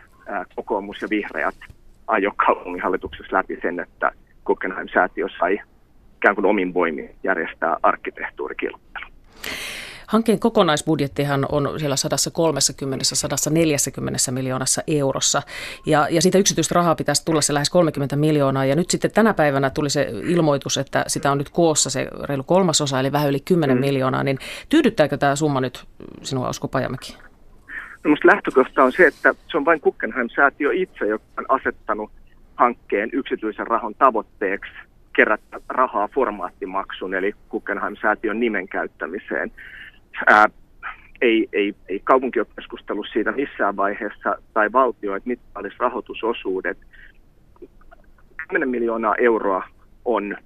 kokoomus 0.56 1.02
ja 1.02 1.08
vihreät 1.10 1.54
ajo 2.06 2.32
kaupunginhallituksessa 2.46 3.36
läpi 3.36 3.58
sen, 3.62 3.80
että 3.80 4.12
Guggenheim-säätiö 4.44 5.26
sai 5.38 5.58
ikään 6.16 6.34
kuin 6.34 6.46
omin 6.46 6.74
voimin 6.74 7.10
järjestää 7.22 7.76
arkkitehtuurikilpailu. 7.82 9.06
Hankkeen 10.06 10.40
kokonaisbudjettihan 10.40 11.46
on 11.52 11.74
siellä 11.78 11.96
130-140 14.30 14.32
miljoonassa 14.32 14.82
eurossa 14.86 15.42
ja, 15.86 16.08
ja 16.10 16.22
siitä 16.22 16.38
yksityistä 16.38 16.74
rahaa 16.74 16.94
pitäisi 16.94 17.24
tulla 17.24 17.40
se 17.40 17.54
lähes 17.54 17.70
30 17.70 18.16
miljoonaa 18.16 18.64
ja 18.64 18.76
nyt 18.76 18.90
sitten 18.90 19.10
tänä 19.10 19.34
päivänä 19.34 19.70
tuli 19.70 19.90
se 19.90 20.08
ilmoitus, 20.22 20.78
että 20.78 21.04
sitä 21.06 21.32
on 21.32 21.38
nyt 21.38 21.50
koossa 21.50 21.90
se 21.90 22.08
reilu 22.22 22.42
kolmasosa 22.42 23.00
eli 23.00 23.12
vähän 23.12 23.28
yli 23.28 23.40
10 23.40 23.76
mm. 23.76 23.80
miljoonaa, 23.80 24.24
niin 24.24 24.38
tyydyttääkö 24.68 25.16
tämä 25.16 25.36
summa 25.36 25.60
nyt 25.60 25.84
sinua 26.22 26.48
Osko 26.48 26.68
Pajamäki? 26.68 27.16
Musta 28.06 28.28
lähtökohta 28.28 28.84
on 28.84 28.92
se, 28.92 29.06
että 29.06 29.34
se 29.50 29.56
on 29.56 29.64
vain 29.64 29.80
Guggenheim-säätiö 29.82 30.72
itse, 30.72 31.06
joka 31.06 31.24
on 31.38 31.44
asettanut 31.48 32.10
hankkeen 32.54 33.10
yksityisen 33.12 33.66
rahon 33.66 33.94
tavoitteeksi 33.94 34.72
kerätä 35.16 35.60
rahaa 35.68 36.08
formaattimaksun, 36.08 37.14
eli 37.14 37.34
Guggenheim-säätiön 37.50 38.40
nimen 38.40 38.68
käyttämiseen. 38.68 39.52
Ää, 40.26 40.46
ei, 41.20 41.48
ei, 41.52 41.74
ei 41.88 42.00
kaupunki 42.04 42.40
ole 42.40 42.46
keskustellut 42.56 43.06
siitä 43.12 43.32
missään 43.32 43.76
vaiheessa, 43.76 44.36
tai 44.54 44.72
valtio, 44.72 45.16
että 45.16 45.28
mitkä 45.28 45.44
olisi 45.54 45.76
rahoitusosuudet. 45.78 46.78
10 48.48 48.68
miljoonaa 48.68 49.14
euroa 49.18 49.68
on 50.04 50.36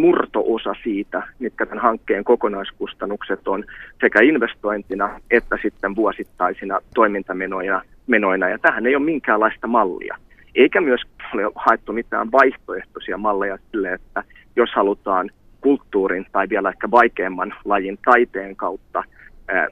murtoosa 0.00 0.74
siitä, 0.82 1.22
mitkä 1.38 1.66
tämän 1.66 1.82
hankkeen 1.82 2.24
kokonaiskustannukset 2.24 3.48
on 3.48 3.64
sekä 4.00 4.20
investointina 4.20 5.20
että 5.30 5.58
sitten 5.62 5.96
vuosittaisina 5.96 6.80
toimintamenoina. 6.94 7.82
Menoina. 8.06 8.48
Ja 8.48 8.58
tähän 8.58 8.86
ei 8.86 8.96
ole 8.96 9.04
minkäänlaista 9.04 9.66
mallia. 9.66 10.16
Eikä 10.54 10.80
myös 10.80 11.00
ole 11.34 11.52
haettu 11.54 11.92
mitään 11.92 12.32
vaihtoehtoisia 12.32 13.18
malleja 13.18 13.58
sille, 13.70 13.92
että 13.92 14.22
jos 14.56 14.70
halutaan 14.74 15.30
kulttuurin 15.60 16.26
tai 16.32 16.48
vielä 16.48 16.68
ehkä 16.68 16.90
vaikeamman 16.90 17.54
lajin 17.64 17.98
taiteen 18.04 18.56
kautta 18.56 19.04
ää, 19.48 19.68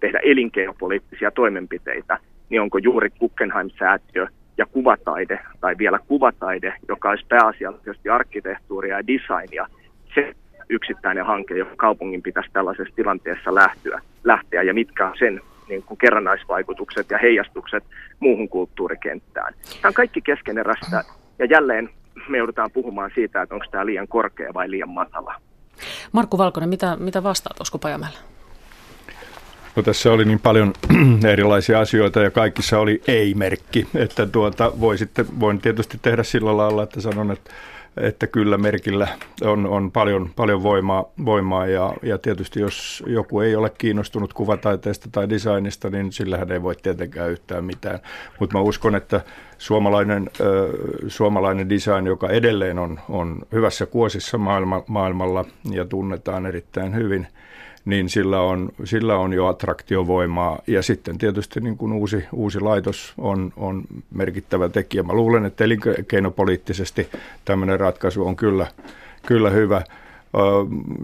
tehdä 0.00 0.18
elinkeinopoliittisia 0.22 1.30
toimenpiteitä, 1.30 2.18
niin 2.50 2.60
onko 2.60 2.78
juuri 2.78 3.10
Guggenheim-säätiö 3.10 4.26
ja 4.62 4.66
kuvataide, 4.66 5.38
tai 5.60 5.74
vielä 5.78 5.98
kuvataide, 5.98 6.74
joka 6.88 7.10
olisi 7.10 7.26
pääasiallisesti 7.28 8.08
arkkitehtuuria 8.08 8.96
ja 8.96 9.06
designia, 9.06 9.66
se 10.14 10.34
yksittäinen 10.68 11.26
hanke, 11.26 11.54
joka 11.56 11.76
kaupungin 11.76 12.22
pitäisi 12.22 12.50
tällaisessa 12.52 12.94
tilanteessa 12.96 13.54
lähteä, 13.54 14.00
lähteä 14.24 14.62
ja 14.62 14.74
mitkä 14.74 15.08
on 15.08 15.14
sen 15.18 15.40
niin 15.68 15.82
kuin 15.82 15.98
kerrannaisvaikutukset 15.98 17.10
ja 17.10 17.18
heijastukset 17.18 17.84
muuhun 18.20 18.48
kulttuurikenttään. 18.48 19.54
Tämä 19.82 19.90
on 19.90 19.94
kaikki 19.94 20.20
keskeneräistä 20.20 21.04
ja 21.38 21.44
jälleen 21.44 21.90
me 22.28 22.38
joudutaan 22.38 22.70
puhumaan 22.70 23.10
siitä, 23.14 23.42
että 23.42 23.54
onko 23.54 23.66
tämä 23.70 23.86
liian 23.86 24.08
korkea 24.08 24.54
vai 24.54 24.70
liian 24.70 24.88
matala. 24.88 25.34
Markku 26.12 26.38
Valkonen, 26.38 26.68
mitä, 26.68 26.96
mitä 27.00 27.22
vastaat 27.22 27.60
Osko 27.60 27.78
Pajamäellä? 27.78 28.18
No 29.76 29.82
tässä 29.82 30.12
oli 30.12 30.24
niin 30.24 30.40
paljon 30.40 30.72
erilaisia 31.32 31.80
asioita 31.80 32.20
ja 32.20 32.30
kaikissa 32.30 32.78
oli 32.78 33.02
ei-merkki, 33.08 33.86
että 33.94 34.26
tuota, 34.26 34.72
voi 34.80 34.98
sitten, 34.98 35.26
voin 35.40 35.58
tietysti 35.60 35.98
tehdä 36.02 36.22
sillä 36.22 36.56
lailla, 36.56 36.82
että 36.82 37.00
sanon, 37.00 37.30
että 37.30 37.50
että 37.96 38.26
kyllä 38.26 38.58
merkillä 38.58 39.08
on, 39.42 39.66
on 39.66 39.90
paljon, 39.90 40.30
paljon 40.36 40.62
voimaa, 40.62 41.04
voimaa 41.24 41.66
ja, 41.66 41.94
ja 42.02 42.18
tietysti 42.18 42.60
jos 42.60 43.02
joku 43.06 43.40
ei 43.40 43.56
ole 43.56 43.70
kiinnostunut 43.78 44.32
kuvataiteesta 44.32 45.08
tai 45.12 45.28
designista, 45.28 45.90
niin 45.90 46.12
sillähän 46.12 46.52
ei 46.52 46.62
voi 46.62 46.76
tietenkään 46.82 47.30
yhtään 47.30 47.64
mitään. 47.64 47.98
Mutta 48.40 48.58
mä 48.58 48.62
uskon, 48.62 48.94
että 48.94 49.20
suomalainen, 49.58 50.30
suomalainen 51.08 51.68
design, 51.68 52.06
joka 52.06 52.28
edelleen 52.28 52.78
on, 52.78 53.00
on 53.08 53.38
hyvässä 53.52 53.86
kuosissa 53.86 54.38
maailma, 54.38 54.82
maailmalla 54.86 55.44
ja 55.70 55.84
tunnetaan 55.84 56.46
erittäin 56.46 56.94
hyvin– 56.94 57.26
niin 57.84 58.08
sillä 58.08 58.40
on, 58.40 58.68
sillä 58.84 59.16
on 59.16 59.32
jo 59.32 59.46
attраktiovoimaa. 59.46 60.58
Ja 60.66 60.82
sitten 60.82 61.18
tietysti 61.18 61.60
niin 61.60 61.76
kuin 61.76 61.92
uusi, 61.92 62.24
uusi 62.32 62.60
laitos 62.60 63.14
on, 63.18 63.52
on 63.56 63.82
merkittävä 64.14 64.68
tekijä. 64.68 65.02
Mä 65.02 65.12
luulen, 65.12 65.44
että 65.44 65.64
elinkeinopoliittisesti 65.64 67.08
tämmöinen 67.44 67.80
ratkaisu 67.80 68.26
on 68.26 68.36
kyllä, 68.36 68.66
kyllä 69.26 69.50
hyvä. 69.50 69.82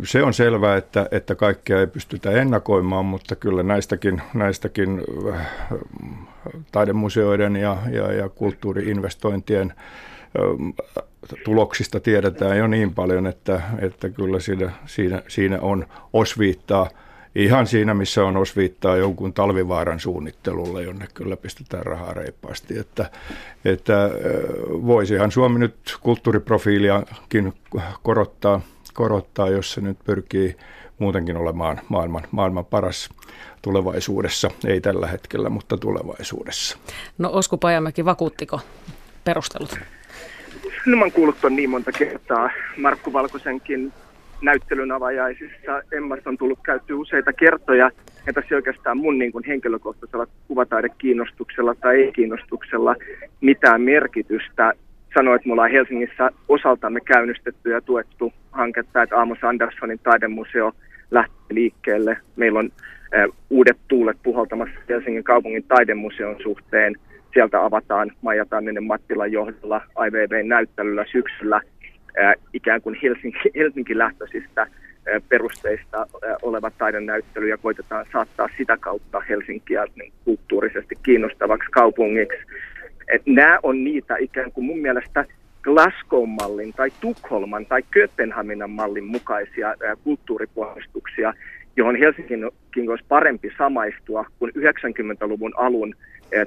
Se 0.04 0.22
on 0.22 0.34
selvää, 0.34 0.76
että, 0.76 1.08
että 1.10 1.34
kaikkea 1.34 1.80
ei 1.80 1.86
pystytä 1.86 2.30
ennakoimaan, 2.30 3.04
mutta 3.04 3.36
kyllä 3.36 3.62
näistäkin, 3.62 4.22
näistäkin 4.34 5.02
taidemuseoiden 6.72 7.56
ja, 7.56 7.76
ja, 7.90 8.12
ja 8.12 8.28
kulttuuriinvestointien 8.28 9.72
tuloksista 11.44 12.00
tiedetään 12.00 12.58
jo 12.58 12.66
niin 12.66 12.94
paljon, 12.94 13.26
että, 13.26 13.62
että 13.78 14.08
kyllä 14.08 14.40
siinä, 14.40 14.72
siinä, 14.86 15.22
siinä 15.28 15.58
on 15.60 15.86
osviittaa 16.12 16.88
ihan 17.34 17.66
siinä, 17.66 17.94
missä 17.94 18.24
on 18.24 18.36
osviittaa 18.36 18.96
jonkun 18.96 19.32
talvivaaran 19.32 20.00
suunnittelulle, 20.00 20.82
jonne 20.82 21.06
kyllä 21.14 21.36
pistetään 21.36 21.86
rahaa 21.86 22.14
reippaasti. 22.14 22.78
Että, 22.78 23.10
että 23.64 24.10
voisihan 24.70 25.30
Suomi 25.32 25.58
nyt 25.58 25.98
kulttuuriprofiiliakin 26.00 27.54
korottaa, 28.02 28.60
korottaa, 28.94 29.48
jos 29.48 29.72
se 29.72 29.80
nyt 29.80 29.98
pyrkii 30.04 30.56
muutenkin 30.98 31.36
olemaan 31.36 31.80
maailman, 31.88 32.22
maailman 32.30 32.64
paras 32.64 33.08
tulevaisuudessa. 33.62 34.50
Ei 34.66 34.80
tällä 34.80 35.06
hetkellä, 35.06 35.50
mutta 35.50 35.76
tulevaisuudessa. 35.76 36.78
No 37.18 37.30
Osku 37.32 37.56
Pajamäki, 37.56 38.04
vakuuttiko 38.04 38.60
perustelut? 39.24 39.78
Mä 40.96 41.00
oon 41.04 41.12
kuullut 41.12 41.40
ton 41.40 41.56
niin 41.56 41.70
monta 41.70 41.92
kertaa. 41.92 42.50
Markku 42.76 43.12
Valkosenkin 43.12 43.92
näyttelyn 44.42 44.92
avajaisissa 44.92 45.82
Emmasta 45.92 46.30
on 46.30 46.38
tullut 46.38 46.58
käyty 46.62 46.94
useita 46.94 47.32
kertoja. 47.32 47.90
Ja 48.26 48.32
tässä 48.32 48.54
oikeastaan 48.54 48.98
mun 48.98 49.18
niin 49.18 49.32
kuin 49.32 49.44
henkilökohtaisella 49.44 50.26
kuvataidekiinnostuksella 50.48 51.74
tai 51.74 52.02
ei-kiinnostuksella 52.02 52.96
mitään 53.40 53.82
merkitystä. 53.82 54.72
Sanoin, 55.14 55.36
että 55.36 55.48
mulla 55.48 55.62
on 55.62 55.70
Helsingissä 55.70 56.30
osaltamme 56.48 57.00
käynnistetty 57.00 57.70
ja 57.70 57.80
tuettu 57.80 58.32
hanketta, 58.52 59.02
että 59.02 59.16
Aamos 59.16 59.38
Anderssonin 59.44 60.00
taidemuseo 60.02 60.72
lähtee 61.10 61.36
liikkeelle. 61.50 62.16
Meillä 62.36 62.58
on 62.58 62.70
äh, 63.16 63.24
uudet 63.50 63.78
tuulet 63.88 64.16
puhaltamassa 64.22 64.80
Helsingin 64.88 65.24
kaupungin 65.24 65.64
taidemuseon 65.68 66.36
suhteen– 66.42 66.96
Sieltä 67.32 67.64
avataan 67.64 68.12
Maija 68.22 68.46
Tanninen 68.46 68.84
Mattilan 68.84 69.32
johdolla 69.32 69.80
IVV-näyttelyllä 70.06 71.04
syksyllä 71.12 71.60
ää, 72.18 72.34
ikään 72.52 72.82
kuin 72.82 72.96
Helsinki, 73.02 73.38
Helsinki-lähtöisistä 73.56 74.66
perusteista 75.28 76.06
oleva 76.42 76.70
taidenäyttely 76.70 77.48
ja 77.48 77.58
koitetaan 77.58 78.06
saattaa 78.12 78.48
sitä 78.56 78.76
kautta 78.76 79.20
Helsinkiä 79.20 79.84
niin, 79.96 80.12
kulttuurisesti 80.24 80.94
kiinnostavaksi 81.02 81.70
kaupungiksi. 81.70 82.38
Et 83.12 83.22
nämä 83.26 83.58
on 83.62 83.84
niitä 83.84 84.16
ikään 84.16 84.52
kuin 84.52 84.64
mun 84.64 84.78
mielestä 84.78 85.24
Glasgow-mallin 85.62 86.72
tai 86.76 86.90
Tukholman 87.00 87.66
tai 87.66 87.82
Kööpenhaminan 87.90 88.70
mallin 88.70 89.04
mukaisia 89.04 89.74
kulttuuripuolustuksia, 90.04 91.34
johon 91.76 91.96
Helsinkin 91.96 92.44
olisi 92.90 93.04
parempi 93.08 93.50
samaistua, 93.58 94.24
kun 94.38 94.52
90-luvun 94.56 95.52
alun 95.56 95.94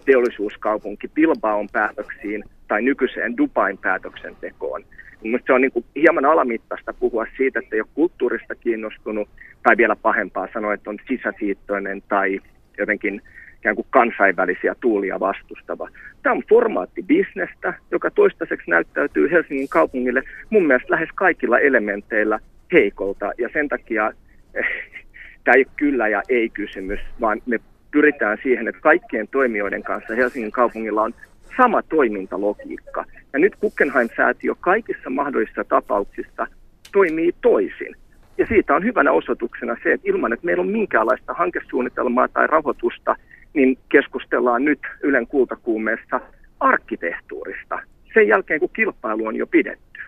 teollisuuskaupunki 0.06 1.08
Bilbaon 1.08 1.70
päätöksiin 1.72 2.44
tai 2.68 2.82
nykyiseen 2.82 3.38
Dubain 3.38 3.78
päätöksentekoon. 3.78 4.84
Minusta 5.24 5.46
se 5.46 5.54
on 5.54 5.62
niin 5.62 5.72
kuin 5.72 5.86
hieman 5.96 6.26
alamittaista 6.26 6.94
puhua 6.94 7.26
siitä, 7.38 7.60
että 7.60 7.76
ei 7.76 7.82
ole 7.82 7.88
kulttuurista 7.94 8.56
kiinnostunut, 8.56 9.30
tai 9.64 9.78
vielä 9.78 9.96
pahempaa 9.96 10.48
sanoa, 10.54 10.74
että 10.74 10.90
on 10.90 10.98
sisäsiittoinen 11.08 12.04
tai 12.10 12.40
jotenkin 12.78 13.22
ikään 13.58 13.76
kuin 13.76 13.88
kansainvälisiä 13.90 14.76
tuulia 14.80 15.20
vastustava. 15.20 15.90
Tämä 16.24 16.34
on 16.34 16.44
formaattibisnestä, 16.50 17.74
joka 17.92 18.12
toistaiseksi 18.12 18.70
näyttäytyy 18.70 19.32
Helsingin 19.32 19.70
kaupungille 19.70 20.24
mun 20.50 20.68
mielestä 20.68 20.94
lähes 20.94 21.10
kaikilla 21.16 21.60
elementeillä 21.60 22.40
heikolta, 22.74 23.32
ja 23.38 23.50
sen 23.54 23.70
takia 23.70 24.12
eh, 24.54 24.66
tämä 25.44 25.56
ei 25.56 25.66
ole 25.68 25.74
kyllä 25.76 26.08
ja 26.08 26.22
ei 26.30 26.50
kysymys, 26.50 27.00
vaan 27.22 27.42
me 27.46 27.60
pyritään 27.92 28.38
siihen, 28.44 28.68
että 28.68 28.82
kaikkien 28.82 29.28
toimijoiden 29.28 29.84
kanssa 29.84 30.16
Helsingin 30.16 30.52
kaupungilla 30.52 31.02
on 31.02 31.14
sama 31.58 31.82
toimintalogiikka. 31.82 33.06
Ja 33.34 33.40
nyt 33.40 33.54
Guggenheim-säätiö 33.62 34.56
kaikissa 34.60 35.10
mahdollisissa 35.10 35.64
tapauksissa 35.64 36.48
toimii 36.94 37.32
toisin. 37.42 37.96
Ja 38.38 38.48
siitä 38.48 38.76
on 38.76 38.84
hyvänä 38.84 39.12
osoituksena 39.12 39.76
se, 39.84 39.94
että 39.94 40.10
ilman, 40.10 40.34
että 40.34 40.46
meillä 40.46 40.62
on 40.62 40.68
minkäänlaista 40.68 41.34
hankesuunnitelmaa 41.34 42.28
tai 42.28 42.48
rahoitusta, 42.48 43.16
niin 43.54 43.78
keskustellaan 43.90 44.66
nyt 44.66 44.80
Ylen 45.04 45.28
kultakuumeessa 45.28 46.22
arkkitehtuurista 46.60 47.80
sen 48.14 48.28
jälkeen, 48.28 48.60
kun 48.60 48.70
kilpailu 48.74 49.26
on 49.26 49.36
jo 49.36 49.48
pidetty. 49.48 50.02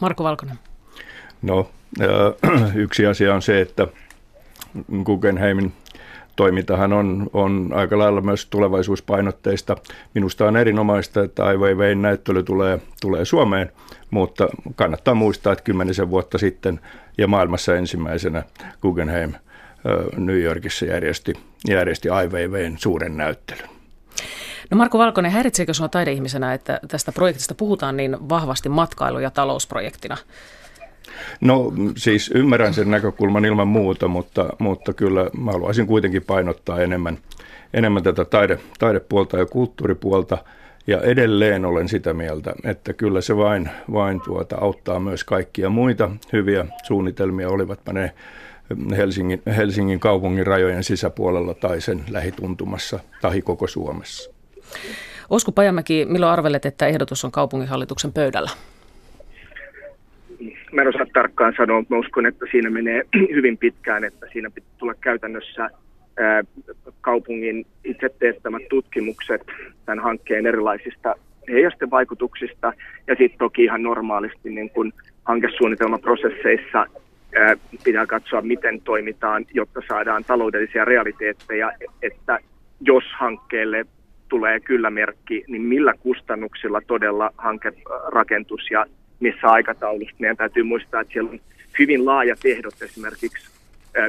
Marko 0.00 0.24
Valkonen. 0.24 0.56
No, 1.42 1.70
yksi 2.74 3.06
asia 3.06 3.34
on 3.34 3.42
se, 3.42 3.60
että 3.60 3.88
Guggenheimin 5.04 5.72
toimintahan 6.36 6.92
on, 6.92 7.30
on 7.32 7.70
aika 7.74 7.98
lailla 7.98 8.20
myös 8.20 8.46
tulevaisuuspainotteista. 8.46 9.76
Minusta 10.14 10.44
on 10.44 10.56
erinomaista, 10.56 11.22
että 11.22 11.44
Ai 11.44 11.56
Weiwein 11.56 12.02
näyttely 12.02 12.42
tulee, 12.42 12.78
tulee 13.00 13.24
Suomeen, 13.24 13.72
mutta 14.10 14.48
kannattaa 14.74 15.14
muistaa, 15.14 15.52
että 15.52 15.64
kymmenisen 15.64 16.10
vuotta 16.10 16.38
sitten 16.38 16.80
ja 17.18 17.28
maailmassa 17.28 17.76
ensimmäisenä 17.76 18.42
Guggenheim 18.82 19.32
New 20.16 20.40
Yorkissa 20.40 20.86
järjesti, 20.86 21.32
järjesti 21.68 22.08
Ai 22.08 22.28
Weiwein 22.28 22.78
suuren 22.78 23.16
näyttelyn. 23.16 23.68
No 24.70 24.76
Marko 24.76 24.98
Valkonen, 24.98 25.30
häiritseekö 25.30 25.74
sinua 25.74 25.88
taideihmisenä, 25.88 26.54
että 26.54 26.80
tästä 26.88 27.12
projektista 27.12 27.54
puhutaan 27.54 27.96
niin 27.96 28.16
vahvasti 28.28 28.68
matkailu- 28.68 29.18
ja 29.18 29.30
talousprojektina? 29.30 30.16
No 31.40 31.72
siis 31.96 32.30
ymmärrän 32.34 32.74
sen 32.74 32.90
näkökulman 32.90 33.44
ilman 33.44 33.68
muuta, 33.68 34.08
mutta, 34.08 34.48
mutta 34.58 34.92
kyllä 34.92 35.30
mä 35.38 35.52
haluaisin 35.52 35.86
kuitenkin 35.86 36.22
painottaa 36.22 36.80
enemmän, 36.80 37.18
enemmän 37.74 38.02
tätä 38.02 38.24
taide, 38.24 38.58
taidepuolta 38.78 39.38
ja 39.38 39.46
kulttuuripuolta. 39.46 40.38
Ja 40.86 41.00
edelleen 41.00 41.64
olen 41.64 41.88
sitä 41.88 42.14
mieltä, 42.14 42.54
että 42.64 42.92
kyllä 42.92 43.20
se 43.20 43.36
vain, 43.36 43.70
vain 43.92 44.20
tuota, 44.24 44.56
auttaa 44.60 45.00
myös 45.00 45.24
kaikkia 45.24 45.68
muita 45.68 46.10
hyviä 46.32 46.66
suunnitelmia, 46.82 47.48
olivatpa 47.48 47.92
ne 47.92 48.14
Helsingin, 48.96 49.42
Helsingin 49.56 50.00
kaupungin 50.00 50.46
rajojen 50.46 50.84
sisäpuolella 50.84 51.54
tai 51.54 51.80
sen 51.80 52.04
lähituntumassa 52.10 53.00
tai 53.20 53.42
koko 53.42 53.66
Suomessa. 53.66 54.30
Osku 55.30 55.52
Pajamäki, 55.52 56.06
milloin 56.08 56.32
arvelet, 56.32 56.66
että 56.66 56.86
ehdotus 56.86 57.24
on 57.24 57.32
kaupunginhallituksen 57.32 58.12
pöydällä? 58.12 58.50
Mä 60.74 60.82
en 60.82 60.88
osaa 60.88 61.06
tarkkaan 61.12 61.54
sanoa, 61.56 61.84
mä 61.88 61.98
uskon, 61.98 62.26
että 62.26 62.46
siinä 62.50 62.70
menee 62.70 63.02
hyvin 63.36 63.58
pitkään, 63.58 64.04
että 64.04 64.26
siinä 64.32 64.50
pitää 64.50 64.70
tulla 64.78 64.94
käytännössä 64.94 65.70
kaupungin 67.00 67.66
itse 67.84 68.08
teettämät 68.18 68.62
tutkimukset 68.68 69.42
tämän 69.86 70.04
hankkeen 70.04 70.46
erilaisista 70.46 71.14
heijasten 71.48 71.90
vaikutuksista. 71.90 72.72
Ja 73.06 73.14
sitten 73.18 73.38
toki 73.38 73.64
ihan 73.64 73.82
normaalisti 73.82 74.50
niin 74.50 74.70
kun 74.70 74.92
hankesuunnitelmaprosesseissa 75.24 76.86
ää, 77.36 77.56
pitää 77.84 78.06
katsoa, 78.06 78.42
miten 78.42 78.80
toimitaan, 78.80 79.46
jotta 79.54 79.80
saadaan 79.88 80.24
taloudellisia 80.24 80.84
realiteetteja, 80.84 81.72
että 82.02 82.38
jos 82.80 83.04
hankkeelle 83.18 83.86
tulee 84.28 84.60
kyllä 84.60 84.90
merkki, 84.90 85.44
niin 85.48 85.62
millä 85.62 85.94
kustannuksilla 86.00 86.80
todella 86.86 87.30
hankerakentus 87.38 88.70
ja 88.70 88.86
missä 89.20 89.46
aikataulussa. 89.46 90.16
Meidän 90.18 90.36
täytyy 90.36 90.62
muistaa, 90.62 91.00
että 91.00 91.12
siellä 91.12 91.30
on 91.30 91.40
hyvin 91.78 92.06
laajat 92.06 92.38
ehdot 92.44 92.82
esimerkiksi 92.82 93.48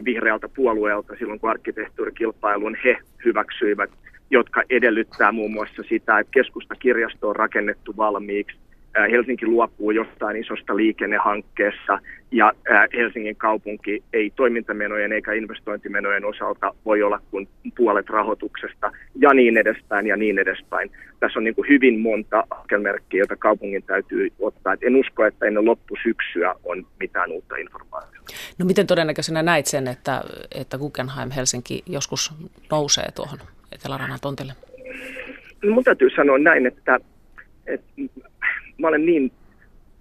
vihreältä 0.06 0.50
puolueelta 0.50 1.16
silloin, 1.20 1.40
kun 1.40 1.50
arkkitehtuurikilpailun 1.50 2.78
he 2.84 2.98
hyväksyivät, 3.26 3.90
jotka 4.30 4.64
edellyttää 4.70 5.32
muun 5.32 5.54
muassa 5.54 5.84
sitä, 5.90 6.20
että 6.20 6.32
keskustakirjasto 6.32 7.30
on 7.30 7.36
rakennettu 7.36 7.98
valmiiksi, 7.98 8.58
Helsinki 9.12 9.46
luopuu 9.46 9.92
jostain 9.92 10.38
isosta 10.38 10.76
liikennehankkeessa 10.76 12.00
ja 12.32 12.54
Helsingin 12.94 13.36
kaupunki 13.36 14.04
ei 14.14 14.32
toimintamenojen 14.36 15.12
eikä 15.12 15.34
investointimenojen 15.34 16.26
osalta 16.26 16.74
voi 16.86 17.04
olla 17.04 17.20
kuin 17.32 17.48
puolet 17.78 18.10
rahoituksesta 18.10 18.92
ja 19.16 19.34
niin 19.34 19.58
edespäin 19.58 20.08
ja 20.08 20.18
niin 20.18 20.40
edespäin. 20.40 20.92
Tässä 21.20 21.40
on 21.40 21.44
niin 21.44 21.56
kuin 21.56 21.70
hyvin 21.70 22.00
monta 22.00 22.44
askelmerkkiä, 22.50 23.20
joita 23.20 23.36
kaupungin 23.36 23.84
täytyy 23.84 24.30
ottaa. 24.40 24.74
Et 24.74 24.84
en 24.84 24.96
usko, 24.96 25.26
että 25.26 25.46
ennen 25.46 25.66
loppusyksyä 25.66 26.56
on 26.64 26.88
mitään 27.00 27.32
uutta 27.32 27.56
informaatiota. 27.56 28.34
No 28.60 28.66
miten 28.66 28.88
todennäköisenä 28.88 29.44
näit 29.44 29.66
sen, 29.66 29.88
että, 29.88 30.22
että 30.56 30.78
Guggenheim 30.78 31.32
Helsinki 31.32 31.84
joskus 31.86 32.34
nousee 32.72 33.12
tuohon 33.16 33.40
Etelärannan 33.72 34.20
tontille? 34.22 34.54
No, 35.64 35.74
mun 35.74 35.84
täytyy 35.84 36.10
sanoa 36.16 36.38
näin, 36.38 36.66
että, 36.66 37.00
että 37.68 37.88
mä 38.78 38.88
olen 38.88 39.06
niin 39.06 39.32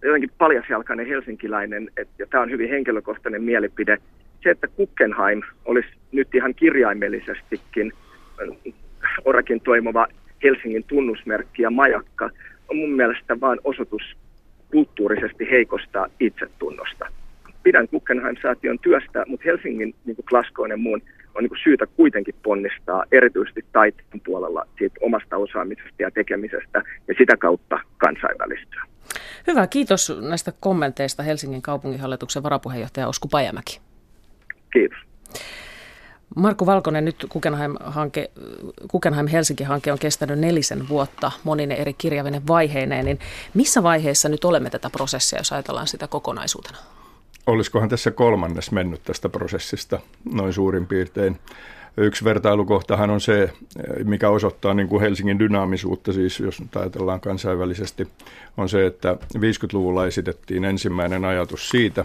jotenkin 0.02 0.30
paljasjalkainen 0.38 1.06
helsinkiläinen, 1.06 1.90
että, 1.96 2.14
ja 2.18 2.26
tämä 2.26 2.42
on 2.42 2.50
hyvin 2.50 2.70
henkilökohtainen 2.70 3.42
mielipide, 3.42 3.98
se, 4.42 4.50
että 4.50 4.68
Guggenheim 4.76 5.42
olisi 5.64 5.88
nyt 6.12 6.34
ihan 6.34 6.54
kirjaimellisestikin 6.54 7.92
äh, 8.42 8.78
orakin 9.24 9.60
toimiva 9.60 10.06
Helsingin 10.42 10.84
tunnusmerkki 10.84 11.62
ja 11.62 11.70
majakka, 11.70 12.30
on 12.68 12.76
mun 12.76 12.92
mielestä 12.92 13.40
vain 13.40 13.58
osoitus 13.64 14.02
kulttuurisesti 14.70 15.50
heikosta 15.50 16.10
itsetunnosta. 16.20 17.06
Pidän 17.62 17.88
Guggenheim-säätiön 17.90 18.78
työstä, 18.78 19.24
mutta 19.26 19.44
Helsingin 19.44 19.94
niin 20.04 20.16
kuin 20.16 20.26
ja 20.70 20.76
muun 20.76 21.02
on 21.34 21.42
niin 21.44 21.62
syytä 21.64 21.86
kuitenkin 21.86 22.34
ponnistaa 22.42 23.04
erityisesti 23.12 23.64
taiteen 23.72 24.20
puolella 24.26 24.66
siitä 24.78 24.96
omasta 25.00 25.36
osaamisesta 25.36 26.02
ja 26.02 26.10
tekemisestä 26.10 26.82
ja 27.08 27.14
sitä 27.18 27.36
kautta 27.36 27.78
kansainvälistyä. 27.98 28.82
Hyvä, 29.46 29.66
kiitos 29.66 30.12
näistä 30.20 30.52
kommenteista 30.60 31.22
Helsingin 31.22 31.62
kaupunginhallituksen 31.62 32.42
varapuheenjohtaja 32.42 33.08
Osku 33.08 33.28
Pajamäki. 33.28 33.80
Kiitos. 34.72 34.98
Markku 36.36 36.66
Valkonen, 36.66 37.04
nyt 37.04 37.26
Guggenheim-hanke, 37.30 38.30
Guggenheim 38.88 39.26
Helsinki-hanke 39.26 39.92
on 39.92 39.98
kestänyt 39.98 40.38
nelisen 40.38 40.88
vuotta 40.88 41.32
monine 41.44 41.74
eri 41.74 41.92
kirjavinen 41.92 42.46
vaiheineen, 42.46 43.04
niin 43.04 43.18
missä 43.54 43.82
vaiheessa 43.82 44.28
nyt 44.28 44.44
olemme 44.44 44.70
tätä 44.70 44.90
prosessia, 44.90 45.38
jos 45.38 45.52
ajatellaan 45.52 45.86
sitä 45.86 46.08
kokonaisuutena? 46.08 46.78
Olisikohan 47.46 47.88
tässä 47.88 48.10
kolmannes 48.10 48.72
mennyt 48.72 49.02
tästä 49.04 49.28
prosessista 49.28 50.00
noin 50.32 50.52
suurin 50.52 50.86
piirtein. 50.86 51.38
Yksi 51.96 52.24
vertailukohtahan 52.24 53.10
on 53.10 53.20
se, 53.20 53.50
mikä 54.04 54.28
osoittaa 54.28 54.74
niin 54.74 54.88
kuin 54.88 55.00
Helsingin 55.00 55.38
dynaamisuutta, 55.38 56.12
siis 56.12 56.40
jos 56.40 56.62
ajatellaan 56.74 57.20
kansainvälisesti, 57.20 58.08
on 58.56 58.68
se, 58.68 58.86
että 58.86 59.16
50-luvulla 59.36 60.06
esitettiin 60.06 60.64
ensimmäinen 60.64 61.24
ajatus 61.24 61.68
siitä, 61.68 62.04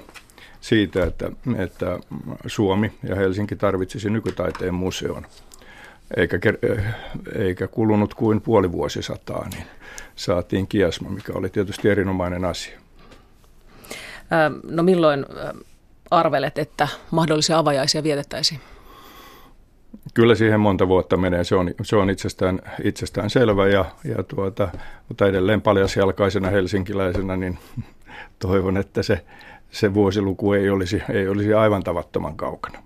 siitä 0.61 1.03
että, 1.03 1.31
että 1.57 1.99
Suomi 2.45 2.91
ja 3.03 3.15
Helsinki 3.15 3.55
tarvitsisi 3.55 4.09
nykytaiteen 4.09 4.73
museon. 4.73 5.25
Eikä, 6.17 6.39
eikä 7.35 7.67
kulunut 7.67 8.13
kuin 8.13 8.41
puoli 8.41 8.71
vuosisataa, 8.71 9.47
niin 9.49 9.63
saatiin 10.15 10.67
kiasma, 10.67 11.09
mikä 11.09 11.33
oli 11.35 11.49
tietysti 11.49 11.89
erinomainen 11.89 12.45
asia. 12.45 12.79
No 14.63 14.83
milloin 14.83 15.25
arvelet, 16.11 16.57
että 16.57 16.87
mahdollisia 17.11 17.57
avajaisia 17.57 18.03
vietettäisiin? 18.03 18.59
Kyllä 20.13 20.35
siihen 20.35 20.59
monta 20.59 20.87
vuotta 20.87 21.17
menee, 21.17 21.43
se 21.43 21.55
on, 21.55 21.71
se 21.83 21.95
on 21.95 22.09
itsestään, 22.09 22.59
itsestään 22.83 23.29
selvä, 23.29 23.67
ja, 23.67 23.85
ja 24.03 24.23
tuota, 24.23 24.69
mutta 25.07 25.27
edelleen 25.27 25.61
paljasjalkaisena 25.61 26.49
helsinkiläisenä, 26.49 27.37
niin 27.37 27.59
toivon, 28.39 28.77
että 28.77 29.03
se, 29.03 29.25
se 29.71 29.93
vuosiluku 29.93 30.53
ei 30.53 30.69
olisi, 30.69 31.03
ei 31.09 31.27
olisi 31.27 31.53
aivan 31.53 31.83
tavattoman 31.83 32.35
kaukana. 32.35 32.83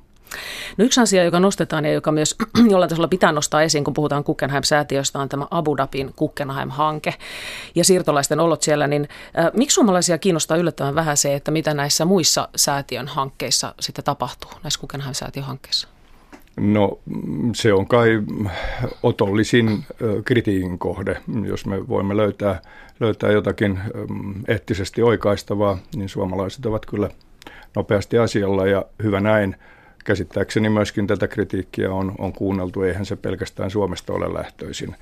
No 0.78 0.86
yksi 0.86 1.02
asia, 1.02 1.24
joka 1.24 1.40
nostetaan 1.40 1.86
ja 1.86 1.94
joka 1.94 2.12
myös 2.12 2.36
jollain 2.72 2.90
tasolla 2.90 3.08
pitää 3.08 3.32
nostaa 3.32 3.62
esiin, 3.62 3.84
kun 3.84 3.94
puhutaan 3.94 4.24
Guggenheim-säätiöstä, 4.26 5.20
on 5.20 5.30
tämä 5.30 5.48
Abu 5.52 5.78
Dhabin 5.78 6.14
Guggenheim-hanke 6.18 7.14
ja 7.76 7.84
siirtolaisten 7.84 8.40
olot 8.40 8.62
siellä. 8.62 8.88
Niin, 8.88 9.08
äh, 9.40 9.52
miksi 9.54 9.76
suomalaisia 9.76 10.18
kiinnostaa 10.18 10.58
yllättävän 10.58 10.96
vähän 10.96 11.18
se, 11.18 11.36
että 11.36 11.52
mitä 11.52 11.74
näissä 11.74 12.06
muissa 12.06 12.50
säätiön 12.56 13.08
hankkeissa 13.08 13.76
sitten 13.80 14.06
tapahtuu, 14.06 14.52
näissä 14.64 14.80
Guggenheim-säätiön 14.80 15.46
hankkeissa? 15.46 15.88
No 16.58 17.00
se 17.56 17.74
on 17.74 17.88
kai 17.88 18.10
otollisin 19.04 19.86
kritiikin 20.26 20.80
kohde. 20.80 21.22
Jos 21.44 21.66
me 21.66 21.88
voimme 21.88 22.18
löytää, 22.18 22.62
löytää 23.00 23.32
jotakin 23.32 23.80
eettisesti 24.48 25.02
oikaistavaa, 25.02 25.78
niin 25.96 26.10
suomalaiset 26.10 26.66
ovat 26.66 26.86
kyllä 26.86 27.10
nopeasti 27.76 28.18
asialla 28.18 28.68
ja 28.68 28.86
hyvä 29.04 29.20
näin. 29.20 29.56
Käsittääkseni 30.04 30.70
myöskin 30.70 31.08
tätä 31.08 31.28
kritiikkiä 31.28 31.92
on, 31.92 32.16
on 32.18 32.34
kuunneltu, 32.34 32.82
eihän 32.82 33.06
se 33.06 33.16
pelkästään 33.16 33.72
Suomesta 33.72 34.14
ole 34.14 34.34
lähtöisin, 34.34 34.96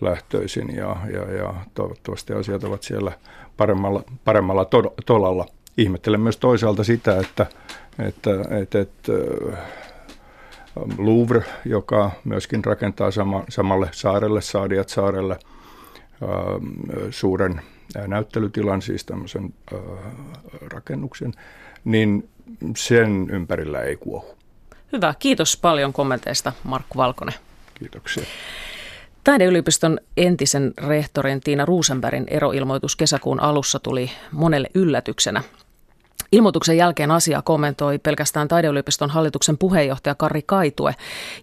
lähtöisin 0.00 0.76
ja, 0.76 0.96
ja, 1.12 1.32
ja 1.32 1.54
toivottavasti 1.74 2.32
asiat 2.32 2.64
ovat 2.64 2.82
siellä 2.82 3.12
paremmalla, 3.56 4.04
paremmalla 4.24 4.64
to, 4.64 4.94
tolalla. 5.06 5.46
Ihmettelen 5.76 6.20
myös 6.20 6.36
toisaalta 6.36 6.84
sitä, 6.84 7.18
että, 7.20 7.46
että, 7.98 8.30
että, 8.60 8.80
että 8.80 9.12
Louvre, 10.98 11.44
joka 11.64 12.10
myöskin 12.24 12.64
rakentaa 12.64 13.10
sama, 13.10 13.44
samalle 13.48 13.88
saarelle, 13.92 14.40
Saadiat 14.40 14.88
saarelle, 14.88 15.38
suuren 17.10 17.60
näyttelytilan, 18.06 18.82
siis 18.82 19.04
tämmöisen 19.04 19.54
rakennuksen, 20.60 21.32
niin 21.84 22.28
sen 22.76 23.30
ympärillä 23.30 23.80
ei 23.80 23.96
kuohu. 23.96 24.37
Hyvä, 24.92 25.14
kiitos 25.18 25.56
paljon 25.56 25.92
kommenteista 25.92 26.52
Markku 26.64 26.98
Valkonen. 26.98 27.34
Kiitoksia. 27.74 28.24
Taideyliopiston 29.24 29.98
entisen 30.16 30.72
rehtorin 30.86 31.40
Tiina 31.40 31.64
Ruusenbergin 31.64 32.24
eroilmoitus 32.30 32.96
kesäkuun 32.96 33.40
alussa 33.40 33.78
tuli 33.78 34.10
monelle 34.32 34.68
yllätyksenä. 34.74 35.42
Ilmoituksen 36.32 36.76
jälkeen 36.76 37.10
asiaa 37.10 37.42
kommentoi 37.42 37.98
pelkästään 37.98 38.48
taideyliopiston 38.48 39.10
hallituksen 39.10 39.58
puheenjohtaja 39.58 40.14
Kari 40.14 40.42
Kaitue. 40.42 40.94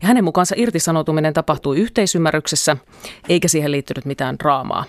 Ja 0.01 0.08
hänen 0.08 0.23
mukaansa 0.23 0.55
irtisanoutuminen 0.58 1.34
tapahtui 1.34 1.77
yhteisymmärryksessä, 1.77 2.77
eikä 3.29 3.47
siihen 3.47 3.71
liittynyt 3.71 4.05
mitään 4.05 4.39
draamaa. 4.39 4.86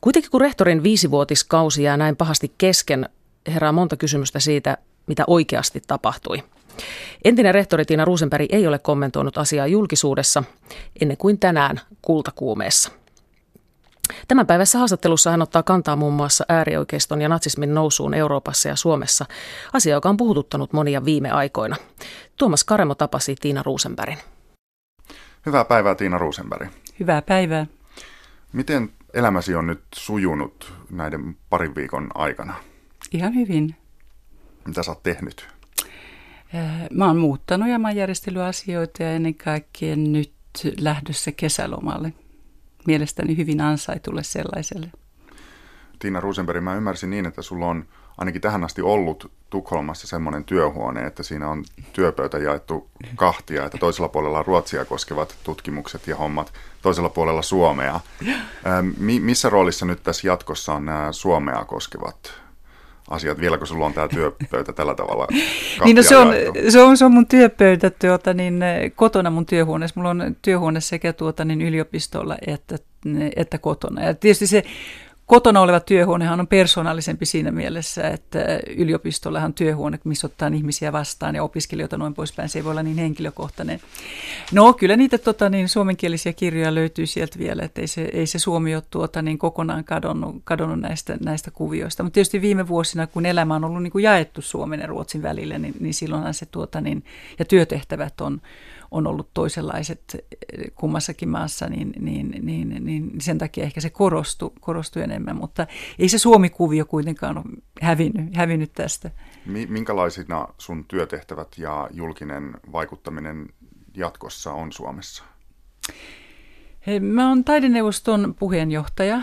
Kuitenkin 0.00 0.30
kun 0.30 0.40
rehtorin 0.40 0.82
viisivuotiskausi 0.82 1.82
jää 1.82 1.96
näin 1.96 2.16
pahasti 2.16 2.52
kesken, 2.58 3.08
herää 3.46 3.72
monta 3.72 3.96
kysymystä 3.96 4.40
siitä, 4.40 4.76
mitä 5.06 5.24
oikeasti 5.26 5.82
tapahtui. 5.86 6.42
Entinen 7.24 7.54
rehtori 7.54 7.84
Tiina 7.84 8.04
Ruusenberg 8.04 8.46
ei 8.50 8.66
ole 8.66 8.78
kommentoinut 8.78 9.38
asiaa 9.38 9.66
julkisuudessa 9.66 10.42
ennen 11.00 11.16
kuin 11.16 11.38
tänään 11.38 11.80
kultakuumeessa. 12.02 12.90
Tämän 14.28 14.46
päivässä 14.46 14.78
haastattelussa 14.78 15.30
hän 15.30 15.42
ottaa 15.42 15.62
kantaa 15.62 15.96
muun 15.96 16.14
muassa 16.14 16.44
äärioikeiston 16.48 17.22
ja 17.22 17.28
natsismin 17.28 17.74
nousuun 17.74 18.14
Euroopassa 18.14 18.68
ja 18.68 18.76
Suomessa, 18.76 19.26
asia, 19.72 19.94
joka 19.94 20.08
on 20.08 20.16
puhututtanut 20.16 20.72
monia 20.72 21.04
viime 21.04 21.30
aikoina. 21.30 21.76
Tuomas 22.36 22.64
Karemo 22.64 22.94
tapasi 22.94 23.34
Tiina 23.40 23.62
Ruusenbergin. 23.62 24.18
Hyvää 25.46 25.64
päivää 25.64 25.94
Tiina 25.94 26.18
Ruusenberg. 26.18 26.70
Hyvää 27.00 27.22
päivää. 27.22 27.66
Miten 28.52 28.90
elämäsi 29.14 29.54
on 29.54 29.66
nyt 29.66 29.82
sujunut 29.94 30.72
näiden 30.90 31.36
parin 31.50 31.74
viikon 31.74 32.08
aikana? 32.14 32.54
Ihan 33.12 33.34
hyvin. 33.34 33.76
Mitä 34.66 34.82
sä 34.82 34.90
oot 34.90 35.02
tehnyt? 35.02 35.48
Äh, 36.54 36.88
mä 36.90 37.06
oon 37.06 37.16
muuttanut 37.18 37.68
ja 37.68 37.78
mä 37.78 37.88
oon 37.88 37.96
järjestellyt 37.96 38.42
asioita 38.42 39.02
ja 39.02 39.12
ennen 39.12 39.34
kaikkea 39.34 39.96
nyt 39.96 40.32
lähdössä 40.80 41.32
kesälomalle. 41.32 42.12
Mielestäni 42.86 43.36
hyvin 43.36 43.60
ansaitulle 43.60 44.22
sellaiselle. 44.22 44.90
Tiina 45.98 46.20
Rosenberg, 46.20 46.64
mä 46.64 46.74
ymmärsin 46.74 47.10
niin, 47.10 47.26
että 47.26 47.42
sulla 47.42 47.66
on 47.66 47.84
ainakin 48.18 48.40
tähän 48.40 48.64
asti 48.64 48.82
ollut 48.82 49.32
Tukholmassa 49.50 50.06
semmoinen 50.06 50.44
työhuone, 50.44 51.06
että 51.06 51.22
siinä 51.22 51.48
on 51.48 51.64
työpöytä 51.92 52.38
jaettu 52.38 52.90
kahtia, 53.16 53.64
että 53.64 53.78
toisella 53.78 54.08
puolella 54.08 54.38
on 54.38 54.46
Ruotsia 54.46 54.84
koskevat 54.84 55.36
tutkimukset 55.44 56.06
ja 56.06 56.16
hommat, 56.16 56.52
toisella 56.82 57.08
puolella 57.08 57.42
Suomea. 57.42 58.00
missä 59.20 59.48
roolissa 59.48 59.86
nyt 59.86 60.02
tässä 60.02 60.26
jatkossa 60.26 60.74
on 60.74 60.84
nämä 60.84 61.12
Suomea 61.12 61.64
koskevat 61.64 62.39
asiat, 63.10 63.40
vielä 63.40 63.58
kun 63.58 63.66
sulla 63.66 63.86
on 63.86 63.92
tämä 63.92 64.08
työpöytä 64.08 64.72
tällä 64.72 64.94
tavalla 64.94 65.26
niin 65.84 65.96
no 65.96 66.02
se 66.02 66.16
on, 66.16 66.34
se, 66.68 66.80
on, 66.80 66.96
se 66.96 67.04
on 67.04 67.12
mun 67.12 67.26
työpöytä 67.26 67.90
tuota, 67.90 68.34
niin, 68.34 68.64
kotona 68.96 69.30
mun 69.30 69.46
työhuoneessa. 69.46 70.00
Mulla 70.00 70.10
on 70.10 70.36
työhuone 70.42 70.80
sekä 70.80 71.12
tuota, 71.12 71.44
niin 71.44 71.62
yliopistolla 71.62 72.36
että, 72.46 72.76
että 73.36 73.58
kotona. 73.58 74.02
Ja 74.02 74.14
tietysti 74.14 74.46
se 74.46 74.64
kotona 75.30 75.60
oleva 75.60 75.80
työhuonehan 75.80 76.40
on 76.40 76.46
persoonallisempi 76.46 77.26
siinä 77.26 77.50
mielessä, 77.50 78.08
että 78.08 78.38
yliopistollahan 78.76 79.54
työhuone, 79.54 79.98
missä 80.04 80.26
ottaa 80.26 80.48
ihmisiä 80.48 80.92
vastaan 80.92 81.34
ja 81.34 81.42
opiskelijoita 81.42 81.98
noin 81.98 82.14
poispäin, 82.14 82.48
se 82.48 82.58
ei 82.58 82.64
voi 82.64 82.70
olla 82.70 82.82
niin 82.82 82.96
henkilökohtainen. 82.96 83.80
No 84.52 84.72
kyllä 84.72 84.96
niitä 84.96 85.18
tota, 85.18 85.48
niin, 85.48 85.68
suomenkielisiä 85.68 86.32
kirjoja 86.32 86.74
löytyy 86.74 87.06
sieltä 87.06 87.38
vielä, 87.38 87.62
että 87.62 87.80
ei 87.80 87.86
se, 87.86 88.08
ei 88.12 88.26
se 88.26 88.38
Suomi 88.38 88.74
ole 88.74 88.82
tuota, 88.90 89.22
niin 89.22 89.38
kokonaan 89.38 89.84
kadonnut, 89.84 90.36
kadonnut 90.44 90.80
näistä, 90.80 91.16
näistä 91.24 91.50
kuvioista. 91.50 92.02
Mutta 92.02 92.14
tietysti 92.14 92.40
viime 92.40 92.68
vuosina, 92.68 93.06
kun 93.06 93.26
elämä 93.26 93.54
on 93.54 93.64
ollut 93.64 93.82
niin 93.82 93.92
kuin 93.92 94.04
jaettu 94.04 94.42
Suomen 94.42 94.80
ja 94.80 94.86
Ruotsin 94.86 95.22
välillä, 95.22 95.58
niin, 95.58 95.74
niin 95.80 95.94
silloinhan 95.94 96.34
se 96.34 96.46
tuota, 96.46 96.80
niin, 96.80 97.04
ja 97.38 97.44
työtehtävät 97.44 98.20
on, 98.20 98.40
on 98.90 99.06
ollut 99.06 99.30
toisenlaiset 99.34 100.02
eh, 100.14 100.70
kummassakin 100.74 101.28
maassa, 101.28 101.68
niin, 101.68 101.92
niin, 102.00 102.34
niin, 102.42 102.84
niin 102.84 103.20
sen 103.20 103.38
takia 103.38 103.64
ehkä 103.64 103.80
se 103.80 103.90
korostui, 103.90 104.50
korostui 104.60 105.02
enemmän, 105.02 105.36
mutta 105.36 105.66
ei 105.98 106.08
se 106.08 106.18
Suomi-kuvio 106.18 106.84
kuitenkaan 106.84 107.38
ole 107.38 107.44
hävinnyt, 107.80 108.36
hävinnyt 108.36 108.72
tästä. 108.72 109.10
Minkälaisina 109.46 110.48
sun 110.58 110.84
työtehtävät 110.84 111.48
ja 111.58 111.88
julkinen 111.92 112.54
vaikuttaminen 112.72 113.48
jatkossa 113.96 114.52
on 114.52 114.72
Suomessa? 114.72 115.24
Mä 117.00 117.28
oon 117.28 117.44
taideneuvoston 117.44 118.34
puheenjohtaja 118.38 119.22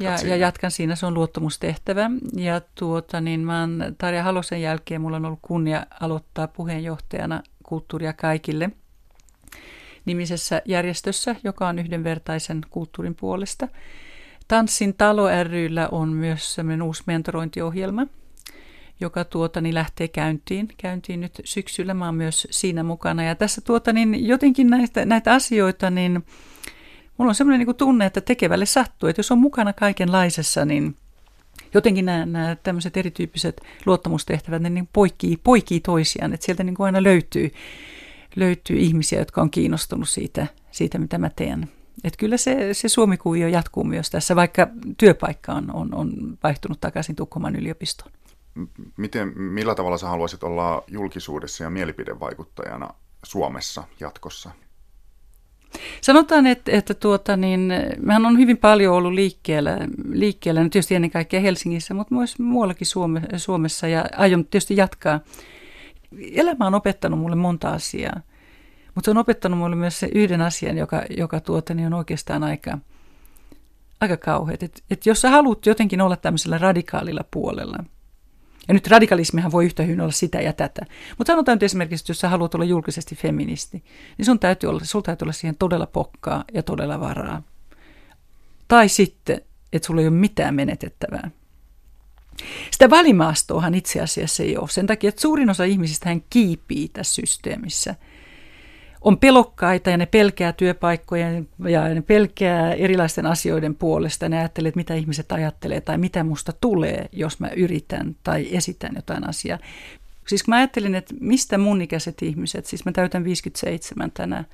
ja, 0.00 0.28
ja 0.28 0.36
jatkan 0.36 0.70
siinä, 0.70 0.96
se 0.96 1.06
on 1.06 1.14
luottamustehtävä. 1.14 2.10
Ja 2.32 2.60
tuota, 2.74 3.20
niin 3.20 3.40
mä 3.40 3.60
oon 3.60 3.84
Tarja 3.98 4.22
Halosen 4.22 4.62
jälkeen, 4.62 5.00
mulla 5.00 5.16
on 5.16 5.24
ollut 5.24 5.38
kunnia 5.42 5.86
aloittaa 6.00 6.48
puheenjohtajana 6.48 7.42
kulttuuria 7.62 8.12
kaikille– 8.12 8.70
nimisessä 10.08 10.62
järjestössä, 10.64 11.36
joka 11.44 11.68
on 11.68 11.78
yhdenvertaisen 11.78 12.60
kulttuurin 12.70 13.14
puolesta. 13.14 13.68
Tanssin 14.48 14.94
talo 14.94 15.28
ryllä 15.42 15.88
on 15.92 16.08
myös 16.08 16.54
sellainen 16.54 16.82
uusi 16.82 17.02
mentorointiohjelma, 17.06 18.06
joka 19.00 19.24
tuota, 19.24 19.60
niin 19.60 19.74
lähtee 19.74 20.08
käyntiin, 20.08 20.68
käyntiin 20.76 21.20
nyt 21.20 21.40
syksyllä. 21.44 21.94
Mä 21.94 22.04
oon 22.04 22.14
myös 22.14 22.48
siinä 22.50 22.82
mukana. 22.82 23.24
Ja 23.24 23.34
tässä 23.34 23.60
tuota, 23.60 23.92
niin 23.92 24.26
jotenkin 24.26 24.70
näitä, 24.70 25.04
näitä 25.04 25.32
asioita, 25.34 25.90
niin 25.90 26.24
mulla 27.18 27.30
on 27.30 27.34
semmoinen 27.34 27.66
niin 27.66 27.76
tunne, 27.76 28.06
että 28.06 28.20
tekevälle 28.20 28.66
sattuu. 28.66 29.08
Että 29.08 29.20
jos 29.20 29.32
on 29.32 29.38
mukana 29.38 29.72
kaikenlaisessa, 29.72 30.64
niin 30.64 30.96
jotenkin 31.74 32.04
nämä, 32.04 32.26
nämä 32.26 32.56
tämmöiset 32.62 32.96
erityyppiset 32.96 33.60
luottamustehtävät, 33.86 34.62
ne 34.62 34.70
niin 34.70 34.88
poikii, 34.92 35.36
poikii 35.36 35.80
toisiaan. 35.80 36.34
Että 36.34 36.46
sieltä 36.46 36.64
niin 36.64 36.74
kuin 36.74 36.84
aina 36.84 37.02
löytyy 37.02 37.50
löytyy 38.38 38.76
ihmisiä, 38.76 39.18
jotka 39.18 39.42
on 39.42 39.50
kiinnostunut 39.50 40.08
siitä, 40.08 40.46
siitä 40.70 40.98
mitä 40.98 41.18
mä 41.18 41.30
teen. 41.36 41.68
Et 42.04 42.16
kyllä 42.16 42.36
se, 42.36 42.74
se 42.74 42.88
Suomikuvio 42.88 43.48
jatkuu 43.48 43.84
myös 43.84 44.10
tässä, 44.10 44.36
vaikka 44.36 44.68
työpaikka 44.98 45.52
on, 45.52 45.74
on, 45.74 45.94
on 45.94 46.38
vaihtunut 46.42 46.80
takaisin 46.80 47.16
Tukholman 47.16 47.56
yliopistoon. 47.56 48.12
Miten, 48.96 49.32
millä 49.38 49.74
tavalla 49.74 49.98
sä 49.98 50.08
haluaisit 50.08 50.42
olla 50.42 50.84
julkisuudessa 50.88 51.64
ja 51.64 51.70
mielipidevaikuttajana 51.70 52.88
Suomessa 53.24 53.84
jatkossa? 54.00 54.50
Sanotaan, 56.00 56.46
että, 56.46 56.72
että 56.72 56.94
tuota, 56.94 57.36
niin, 57.36 57.72
mehän 58.00 58.26
on 58.26 58.38
hyvin 58.38 58.56
paljon 58.56 58.94
ollut 58.94 59.12
liikkeellä, 59.12 59.78
liikkeellä 60.12 60.60
tietysti 60.60 60.94
ennen 60.94 61.10
kaikkea 61.10 61.40
Helsingissä, 61.40 61.94
mutta 61.94 62.14
myös 62.14 62.38
muuallakin 62.38 62.86
Suome, 62.86 63.22
Suomessa 63.36 63.88
ja 63.88 64.04
aion 64.16 64.44
tietysti 64.44 64.76
jatkaa 64.76 65.20
elämä 66.32 66.66
on 66.66 66.74
opettanut 66.74 67.20
mulle 67.20 67.36
monta 67.36 67.70
asiaa, 67.70 68.20
mutta 68.98 69.06
se 69.06 69.10
on 69.10 69.18
opettanut 69.18 69.58
mulle 69.58 69.76
myös 69.76 70.00
se 70.00 70.08
yhden 70.14 70.40
asian, 70.40 70.78
joka, 70.78 71.02
joka 71.16 71.40
tuota, 71.40 71.74
niin 71.74 71.86
on 71.86 71.94
oikeastaan 71.94 72.44
aika, 72.44 72.78
aika 74.00 74.16
kauheat. 74.16 74.62
Et, 74.62 74.84
et 74.90 75.06
jos 75.06 75.20
sä 75.20 75.30
haluat 75.30 75.66
jotenkin 75.66 76.00
olla 76.00 76.16
tämmöisellä 76.16 76.58
radikaalilla 76.58 77.24
puolella, 77.30 77.84
ja 78.68 78.74
nyt 78.74 78.86
radikalismihan 78.86 79.52
voi 79.52 79.64
yhtä 79.64 79.82
hyvin 79.82 80.00
olla 80.00 80.12
sitä 80.12 80.40
ja 80.40 80.52
tätä. 80.52 80.82
Mutta 81.18 81.32
sanotaan 81.32 81.56
nyt 81.56 81.62
esimerkiksi, 81.62 82.02
että 82.02 82.10
jos 82.10 82.20
sä 82.20 82.28
haluat 82.28 82.54
olla 82.54 82.64
julkisesti 82.64 83.14
feministi, 83.14 83.84
niin 84.18 84.26
sun 84.26 84.38
täytyy 84.38 84.70
olla, 84.70 84.80
sun 84.82 85.02
täytyy 85.02 85.24
olla 85.24 85.32
siihen 85.32 85.56
todella 85.58 85.86
pokkaa 85.86 86.44
ja 86.54 86.62
todella 86.62 87.00
varaa. 87.00 87.42
Tai 88.68 88.88
sitten, 88.88 89.40
että 89.72 89.86
sulla 89.86 90.00
ei 90.00 90.08
ole 90.08 90.16
mitään 90.16 90.54
menetettävää. 90.54 91.30
Sitä 92.70 92.90
välimaastoahan 92.90 93.74
itse 93.74 94.00
asiassa 94.00 94.42
ei 94.42 94.56
ole. 94.56 94.68
Sen 94.68 94.86
takia, 94.86 95.08
että 95.08 95.20
suurin 95.20 95.50
osa 95.50 95.64
ihmisistä 95.64 96.08
hän 96.08 96.22
kiipii 96.30 96.88
tässä 96.88 97.14
systeemissä. 97.14 97.94
On 99.00 99.18
pelokkaita 99.18 99.90
ja 99.90 99.96
ne 99.96 100.06
pelkää 100.06 100.52
työpaikkoja 100.52 101.30
ja 101.68 101.94
ne 101.94 102.02
pelkää 102.02 102.72
erilaisten 102.72 103.26
asioiden 103.26 103.74
puolesta. 103.74 104.28
Ne 104.28 104.38
ajattelee, 104.38 104.68
että 104.68 104.78
mitä 104.78 104.94
ihmiset 104.94 105.32
ajattelee 105.32 105.80
tai 105.80 105.98
mitä 105.98 106.24
musta 106.24 106.52
tulee, 106.60 107.08
jos 107.12 107.40
mä 107.40 107.48
yritän 107.48 108.16
tai 108.22 108.56
esitän 108.56 108.92
jotain 108.96 109.28
asiaa. 109.28 109.58
Siis 110.26 110.42
kun 110.42 110.52
mä 110.52 110.56
ajattelin, 110.56 110.94
että 110.94 111.14
mistä 111.20 111.58
mun 111.58 111.82
ikäiset 111.82 112.22
ihmiset, 112.22 112.66
siis 112.66 112.84
mä 112.84 112.92
täytän 112.92 113.24
57 113.24 114.10
tänä, 114.10 114.44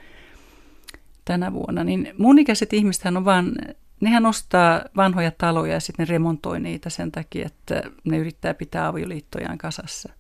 tänä 1.25 1.53
vuonna, 1.53 1.85
niin 1.85 2.15
mun 2.19 2.39
ikäiset 2.39 2.73
ihmiset 2.73 3.07
on 3.07 3.25
vaan, 3.25 3.53
nehän 4.01 4.27
ostaa 4.27 4.83
vanhoja 4.97 5.31
taloja 5.31 5.73
ja 5.73 5.81
sitten 5.81 6.07
ne 6.07 6.13
remontoi 6.13 6.61
niitä 6.61 6.91
sen 6.91 7.13
takia, 7.13 7.47
että 7.47 7.83
ne 8.05 8.19
yrittää 8.19 8.55
pitää 8.55 8.87
avioliittojaan 8.87 9.59
kasassa. 9.59 10.13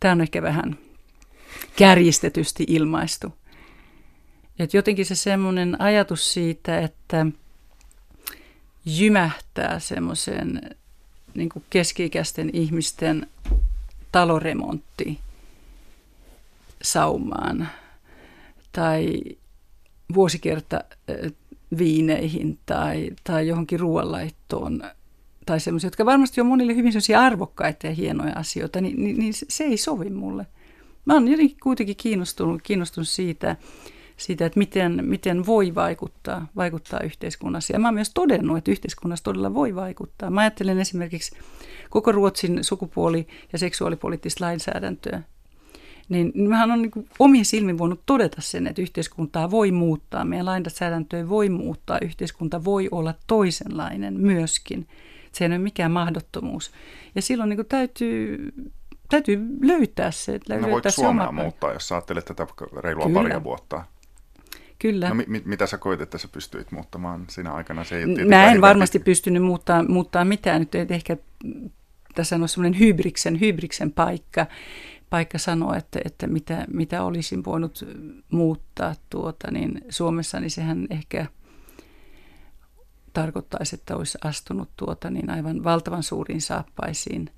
Tämä 0.00 0.12
on 0.12 0.20
ehkä 0.20 0.42
vähän 0.42 0.78
kärjistetysti 1.76 2.64
ilmaistu. 2.68 3.34
Et 4.58 4.74
jotenkin 4.74 5.06
se 5.06 5.14
semmoinen 5.14 5.80
ajatus 5.80 6.32
siitä, 6.32 6.80
että 6.80 7.26
jymähtää 8.84 9.78
semmoisen 9.78 10.76
niin 11.34 11.48
keski-ikäisten 11.70 12.50
ihmisten 12.52 13.26
taloremontti 14.12 15.18
saumaan 16.82 17.68
tai 18.72 19.22
vuosikerta 20.14 20.84
viineihin 21.78 22.58
tai, 22.66 23.10
tai 23.24 23.48
johonkin 23.48 23.80
ruoanlaittoon 23.80 24.82
tai 25.46 25.60
semmoisia, 25.60 25.86
jotka 25.86 26.06
varmasti 26.06 26.40
on 26.40 26.46
monille 26.46 26.74
hyvin 26.74 26.92
arvokkaita 27.18 27.86
ja 27.86 27.92
hienoja 27.92 28.32
asioita, 28.36 28.80
niin, 28.80 29.04
niin, 29.04 29.18
niin 29.18 29.32
se 29.34 29.64
ei 29.64 29.76
sovi 29.76 30.10
mulle. 30.10 30.46
Mä 31.06 31.14
oon 31.14 31.28
jotenkin 31.28 31.56
kuitenkin 31.62 31.96
kiinnostunut, 31.96 32.62
kiinnostunut 32.62 33.08
siitä, 33.08 33.56
siitä, 34.16 34.46
että 34.46 34.58
miten, 34.58 34.98
miten 35.02 35.46
voi 35.46 35.74
vaikuttaa, 35.74 36.46
vaikuttaa 36.56 37.00
yhteiskunnassa. 37.00 37.72
Ja 37.72 37.78
mä 37.78 37.88
oon 37.88 37.94
myös 37.94 38.10
todennut, 38.14 38.58
että 38.58 38.70
yhteiskunnassa 38.70 39.24
todella 39.24 39.54
voi 39.54 39.74
vaikuttaa. 39.74 40.30
Mä 40.30 40.40
ajattelen 40.40 40.78
esimerkiksi 40.78 41.36
koko 41.90 42.12
Ruotsin 42.12 42.58
sukupuoli- 42.64 43.26
ja 43.52 43.58
seksuaalipoliittista 43.58 44.44
lainsäädäntöä. 44.44 45.22
Niin, 46.08 46.32
niin 46.34 46.48
mähän 46.48 46.70
on 46.70 46.82
niin 46.82 47.08
omin 47.18 47.44
silmin 47.44 47.78
voinut 47.78 48.00
todeta 48.06 48.40
sen, 48.40 48.66
että 48.66 48.82
yhteiskuntaa 48.82 49.50
voi 49.50 49.72
muuttaa, 49.72 50.24
meidän 50.24 50.46
lainsäädäntöä 50.46 51.28
voi 51.28 51.48
muuttaa, 51.48 51.98
yhteiskunta 52.02 52.64
voi 52.64 52.88
olla 52.90 53.14
toisenlainen 53.26 54.20
myöskin. 54.20 54.88
Se 55.32 55.44
ei 55.44 55.48
ole 55.48 55.58
mikään 55.58 55.92
mahdottomuus. 55.92 56.70
Ja 57.14 57.22
silloin 57.22 57.50
niin 57.50 57.66
täytyy, 57.68 58.52
täytyy 59.08 59.40
löytää 59.62 60.10
se. 60.10 60.32
Löytää 60.32 60.68
no 60.68 60.72
voiko 60.72 60.90
Suomea 60.90 61.32
muuttaa, 61.32 61.72
jos 61.72 61.92
ajattelet 61.92 62.24
tätä 62.24 62.46
reilua 62.76 63.04
Kyllä. 63.06 63.20
paria 63.20 63.44
vuotta? 63.44 63.84
Kyllä. 64.78 65.08
No 65.08 65.14
mi- 65.14 65.42
mitä 65.44 65.66
sä 65.66 65.78
koit, 65.78 66.00
että 66.00 66.18
sä 66.18 66.28
pystyit 66.28 66.72
muuttamaan 66.72 67.24
siinä 67.28 67.52
aikana? 67.52 67.84
Se 67.84 67.98
ei 67.98 68.24
Mä 68.24 68.50
en 68.52 68.60
varmasti 68.60 68.98
pystynyt 68.98 69.42
muuttaa, 69.42 69.82
muuttaa 69.88 70.24
mitään. 70.24 70.60
Nyt 70.60 70.74
ei 70.74 70.86
ehkä 70.90 71.16
tässä 72.16 72.36
on 72.36 72.48
semmoinen 72.48 72.80
hybriksen, 72.80 73.40
hybriksen 73.40 73.92
paikka, 73.92 74.46
paikka 75.10 75.38
sanoa, 75.38 75.76
että, 75.76 76.00
että 76.04 76.26
mitä, 76.26 76.64
mitä 76.72 77.02
olisin 77.02 77.44
voinut 77.44 77.84
muuttaa 78.30 78.94
tuota, 79.10 79.50
niin 79.50 79.84
Suomessa, 79.88 80.40
niin 80.40 80.50
sehän 80.50 80.86
ehkä 80.90 81.26
tarkoittaisi, 83.12 83.76
että 83.76 83.96
olisi 83.96 84.18
astunut 84.24 84.70
tuota, 84.76 85.10
niin 85.10 85.30
aivan 85.30 85.64
valtavan 85.64 86.02
suuriin 86.02 86.40
saappaisiin. 86.40 87.30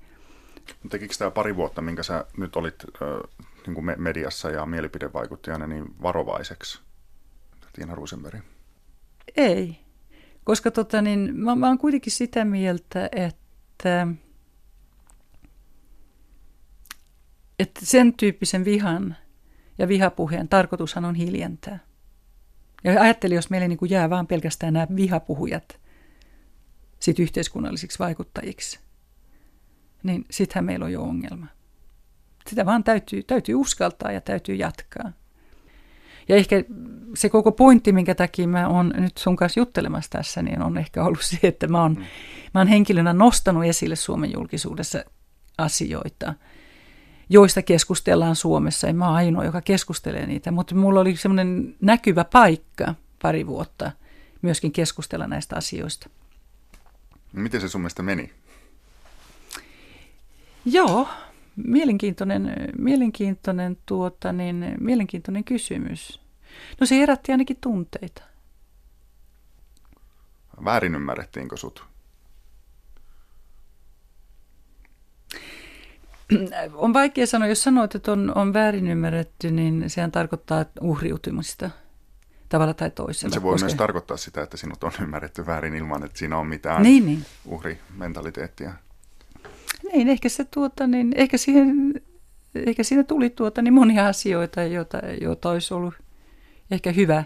Tekikö 0.89 1.15
tämä 1.17 1.31
pari 1.31 1.55
vuotta, 1.55 1.81
minkä 1.81 2.03
sä 2.03 2.25
nyt 2.37 2.55
olit 2.55 2.75
äh, 3.01 3.41
niin 3.67 3.75
kuin 3.75 3.85
mediassa 3.97 4.49
ja 4.49 4.65
mielipidevaikuttajana, 4.65 5.67
niin 5.67 5.95
varovaiseksi? 6.01 6.79
Tiina 7.73 7.95
Rosenberg? 7.95 8.41
Ei, 9.37 9.79
koska 10.43 10.71
tota, 10.71 11.01
niin, 11.01 11.35
mä, 11.35 11.55
mä 11.55 11.67
oon 11.67 11.77
kuitenkin 11.77 12.11
sitä 12.11 12.45
mieltä, 12.45 13.09
että, 13.11 14.07
että 17.59 17.81
sen 17.83 18.13
tyyppisen 18.13 18.65
vihan 18.65 19.15
ja 19.77 19.87
vihapuheen 19.87 20.47
tarkoitushan 20.47 21.05
on 21.05 21.15
hiljentää. 21.15 21.79
Ja 22.83 23.01
ajattelin, 23.01 23.35
jos 23.35 23.49
meille 23.49 23.67
niin 23.67 23.77
kuin 23.77 23.91
jää 23.91 24.09
vaan 24.09 24.27
pelkästään 24.27 24.73
nämä 24.73 24.87
vihapuhujat 24.95 25.79
sit 26.99 27.19
yhteiskunnallisiksi 27.19 27.99
vaikuttajiksi, 27.99 28.79
niin 30.03 30.25
sittenhän 30.31 30.65
meillä 30.65 30.85
on 30.85 30.91
jo 30.91 31.01
ongelma. 31.01 31.47
Sitä 32.47 32.65
vaan 32.65 32.83
täytyy, 32.83 33.23
täytyy 33.23 33.55
uskaltaa 33.55 34.11
ja 34.11 34.21
täytyy 34.21 34.55
jatkaa. 34.55 35.11
Ja 36.29 36.35
ehkä 36.35 36.63
se 37.15 37.29
koko 37.29 37.51
pointti, 37.51 37.91
minkä 37.91 38.15
takia 38.15 38.47
mä 38.47 38.67
oon 38.67 38.93
nyt 38.97 39.17
sun 39.17 39.35
kanssa 39.35 39.59
juttelemassa 39.59 40.09
tässä, 40.09 40.41
niin 40.41 40.61
on 40.61 40.77
ehkä 40.77 41.03
ollut 41.03 41.21
se, 41.31 41.39
että 41.43 41.67
mä 41.67 41.81
oon, 41.81 41.95
mä 42.53 42.59
oon 42.59 42.67
henkilönä 42.67 43.13
nostanut 43.13 43.65
esille 43.65 43.95
Suomen 43.95 44.31
julkisuudessa 44.33 45.03
asioita, 45.57 46.33
joista 47.29 47.61
keskustellaan 47.61 48.35
Suomessa. 48.35 48.87
En 48.87 48.95
mä 48.95 49.05
oon 49.07 49.15
ainoa, 49.15 49.45
joka 49.45 49.61
keskustelee 49.61 50.25
niitä, 50.25 50.51
mutta 50.51 50.75
mulla 50.75 50.99
oli 50.99 51.15
semmoinen 51.15 51.75
näkyvä 51.81 52.23
paikka 52.23 52.95
pari 53.21 53.47
vuotta 53.47 53.91
myöskin 54.41 54.71
keskustella 54.71 55.27
näistä 55.27 55.55
asioista. 55.55 56.09
Miten 57.33 57.61
se 57.61 57.69
sun 57.69 57.81
mielestä 57.81 58.03
meni? 58.03 58.33
Joo, 60.65 61.07
Mielenkiintoinen, 61.67 62.55
mielenkiintoinen, 62.77 63.77
tuota, 63.85 64.33
niin, 64.33 64.75
mielenkiintoinen 64.79 65.43
kysymys. 65.43 66.21
No 66.79 66.85
se 66.85 66.95
herätti 66.95 67.31
ainakin 67.31 67.57
tunteita. 67.61 68.23
Väärin 70.65 70.95
ymmärrettiinkö 70.95 71.57
sut? 71.57 71.85
On 76.73 76.93
vaikea 76.93 77.27
sanoa, 77.27 77.47
jos 77.47 77.63
sanoit, 77.63 77.95
että 77.95 78.11
on, 78.11 78.37
on 78.37 78.53
väärin 78.53 78.87
ymmärretty, 78.87 79.51
niin 79.51 79.89
sehän 79.89 80.11
tarkoittaa 80.11 80.65
uhriutumista 80.81 81.69
tavalla 82.49 82.73
tai 82.73 82.91
toisella. 82.91 83.33
Se 83.33 83.41
voi 83.41 83.53
koska... 83.53 83.65
myös 83.65 83.75
tarkoittaa 83.75 84.17
sitä, 84.17 84.43
että 84.43 84.57
sinut 84.57 84.83
on 84.83 84.91
ymmärretty 85.01 85.45
väärin 85.45 85.75
ilman, 85.75 86.05
että 86.05 86.19
siinä 86.19 86.37
on 86.37 86.47
mitään 86.47 86.83
niin, 86.83 87.05
niin. 87.05 87.25
uhrimentaliteettia. 87.45 88.73
Niin, 89.93 90.07
ehkä, 90.07 90.29
se, 90.29 90.45
tuota, 90.45 90.87
niin, 90.87 91.13
ehkä, 91.15 91.37
siihen, 91.37 92.01
ehkä 92.55 92.83
siinä 92.83 93.03
tuli 93.03 93.29
tuota, 93.29 93.61
niin 93.61 93.73
monia 93.73 94.07
asioita, 94.07 94.63
joita, 94.63 94.97
joita 95.21 95.49
olisi 95.49 95.73
ollut 95.73 95.93
ehkä 96.71 96.91
hyvä, 96.91 97.23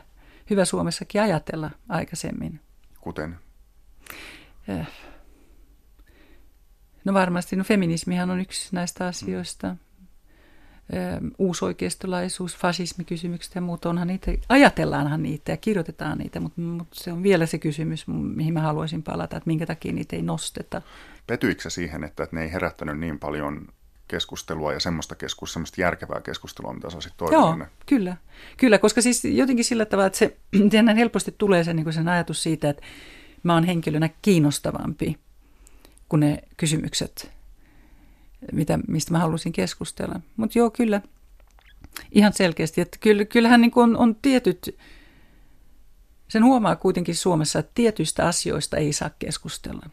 hyvä 0.50 0.66
Suomessakin 0.66 1.22
ajatella 1.22 1.72
aikaisemmin. 1.90 2.60
Kuten? 3.02 3.36
Eh. 4.68 4.88
No 7.06 7.14
varmasti, 7.14 7.56
no 7.56 7.64
feminismihan 7.64 8.30
on 8.30 8.40
yksi 8.40 8.76
näistä 8.76 9.08
asioista. 9.08 9.76
Uusoikeistolaisuus, 11.38 12.58
fasismikysymykset 12.58 13.56
ja 13.56 13.62
muut, 13.62 13.86
onhan 13.86 14.08
niitä, 14.08 14.32
ajatellaanhan 14.50 15.24
niitä 15.24 15.52
ja 15.52 15.58
kirjoitetaan 15.58 16.18
niitä, 16.18 16.40
mutta, 16.40 16.62
mutta 16.62 16.96
se 17.04 17.12
on 17.12 17.24
vielä 17.24 17.46
se 17.46 17.58
kysymys, 17.58 18.08
mihin 18.08 18.54
mä 18.54 18.62
haluaisin 18.62 19.04
palata, 19.04 19.38
että 19.38 19.48
minkä 19.48 19.66
takia 19.66 19.94
niitä 19.94 20.16
ei 20.16 20.22
nosteta. 20.22 20.82
Petyikö 21.28 21.70
siihen, 21.70 22.04
että, 22.04 22.24
että 22.24 22.36
ne 22.36 22.44
ei 22.44 22.52
herättänyt 22.52 23.00
niin 23.00 23.20
paljon 23.20 23.68
keskustelua 24.08 24.74
ja 24.74 24.80
semmoista, 24.80 25.16
keskus, 25.16 25.54
semmoista 25.54 25.82
järkevää 25.82 26.22
keskustelua, 26.22 26.74
mitä 26.74 26.90
sä 26.90 26.98
olisit 26.98 27.14
toivonut? 27.18 27.60
Joo, 27.60 27.68
kyllä. 27.86 28.18
Kyllä, 28.58 28.78
koska 28.78 29.02
siis 29.02 29.26
jotenkin 29.26 29.66
sillä 29.66 29.86
tavalla, 29.86 30.08
että 30.08 30.20
se 30.20 30.38
helposti 30.98 31.36
tulee 31.38 31.64
se, 31.64 31.74
niin 31.74 31.94
sen 31.94 32.08
ajatus 32.08 32.44
siitä, 32.44 32.70
että 32.70 32.84
mä 33.44 33.54
oon 33.54 33.64
henkilönä 33.64 34.10
kiinnostavampi 34.22 35.18
kuin 36.10 36.20
ne 36.20 36.44
kysymykset, 36.58 37.32
mitä, 38.52 38.80
mistä 38.88 39.12
mä 39.12 39.20
halusin 39.20 39.52
keskustella. 39.52 40.20
Mutta 40.38 40.58
joo, 40.58 40.70
kyllä, 40.70 41.02
ihan 42.12 42.34
selkeästi, 42.34 42.82
että 42.82 42.98
kyllähän 43.30 43.62
niin 43.62 43.72
on, 43.76 43.98
on 43.98 44.16
tietyt, 44.16 44.76
sen 46.28 46.44
huomaa 46.44 46.76
kuitenkin 46.76 47.16
Suomessa, 47.16 47.60
että 47.60 47.72
tietyistä 47.76 48.28
asioista 48.28 48.78
ei 48.78 48.94
saa 48.94 49.10
keskustella. 49.20 49.90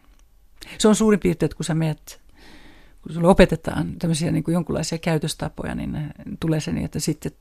Se 0.77 0.87
on 0.87 0.95
suurin 0.95 1.19
piirtein, 1.19 1.47
että 1.47 1.57
kun 1.57 1.65
sä 1.65 1.73
meet, 1.73 2.21
kun 3.01 3.13
sulle 3.13 3.27
opetetaan 3.27 3.95
tämmöisiä 3.99 4.31
niin 4.31 4.43
kuin 4.43 4.53
jonkinlaisia 4.53 4.97
käytöstapoja, 4.97 5.75
niin 5.75 5.97
tulee 6.39 6.59
se 6.59 6.71
niin, 6.71 6.85
että 6.85 6.99
sitten 6.99 7.31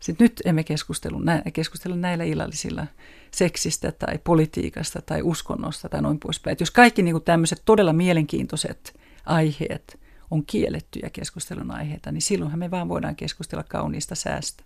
sit 0.00 0.20
nyt 0.20 0.42
emme 0.44 0.64
keskustelu, 0.64 1.18
nä, 1.18 1.42
keskustella 1.52 1.96
näillä 1.96 2.24
illallisilla 2.24 2.86
seksistä 3.30 3.92
tai 3.92 4.18
politiikasta 4.18 5.02
tai 5.02 5.22
uskonnosta 5.22 5.88
tai 5.88 6.02
noin 6.02 6.18
poispäin. 6.18 6.56
Jos 6.60 6.70
kaikki 6.70 7.02
niin 7.02 7.14
kuin 7.14 7.24
tämmöiset 7.24 7.62
todella 7.64 7.92
mielenkiintoiset 7.92 9.00
aiheet 9.26 10.05
on 10.30 10.46
kiellettyjä 10.46 11.10
keskustelun 11.12 11.70
aiheita, 11.70 12.12
niin 12.12 12.22
silloinhan 12.22 12.58
me 12.58 12.70
vaan 12.70 12.88
voidaan 12.88 13.16
keskustella 13.16 13.64
kauniista 13.64 14.14
säästä. 14.14 14.64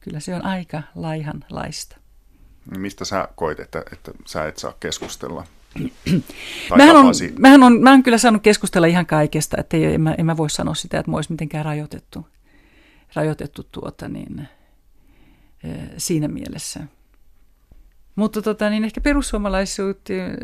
Kyllä 0.00 0.20
se 0.20 0.34
on 0.34 0.44
aika 0.44 0.82
laihan 0.94 1.44
laista. 1.50 1.96
Mistä 2.78 3.04
sä 3.04 3.28
koit, 3.36 3.60
että, 3.60 3.82
että 3.92 4.12
sä 4.26 4.46
et 4.46 4.56
saa 4.56 4.74
keskustella? 4.80 5.46
mähän, 6.76 6.96
on, 6.96 7.06
mähän, 7.38 7.62
on, 7.62 7.82
mä 7.82 7.92
on 7.92 8.02
kyllä 8.02 8.18
saanut 8.18 8.42
keskustella 8.42 8.86
ihan 8.86 9.06
kaikesta, 9.06 9.56
että 9.60 9.76
en, 9.76 10.00
mä, 10.00 10.14
en 10.18 10.26
mä 10.26 10.36
voi 10.36 10.50
sanoa 10.50 10.74
sitä, 10.74 10.98
että 10.98 11.10
mä 11.10 11.16
olisi 11.16 11.32
mitenkään 11.32 11.64
rajoitettu, 11.64 12.26
rajoitettu 13.14 13.62
tuota, 13.72 14.08
niin, 14.08 14.48
siinä 15.96 16.28
mielessä. 16.28 16.80
Mutta 18.16 18.42
tota, 18.42 18.70
niin 18.70 18.84
ehkä 18.84 19.00
perussuomalaisuuteen, 19.00 20.38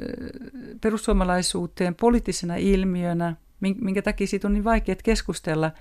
perussuomalaisuuteen 0.80 1.94
poliittisena 1.94 2.56
ilmiönä 2.56 3.36
minkä 3.60 4.02
takia 4.02 4.26
siitä 4.26 4.48
on 4.48 4.52
niin 4.52 4.64
vaikea 4.64 4.96
keskustella, 5.04 5.72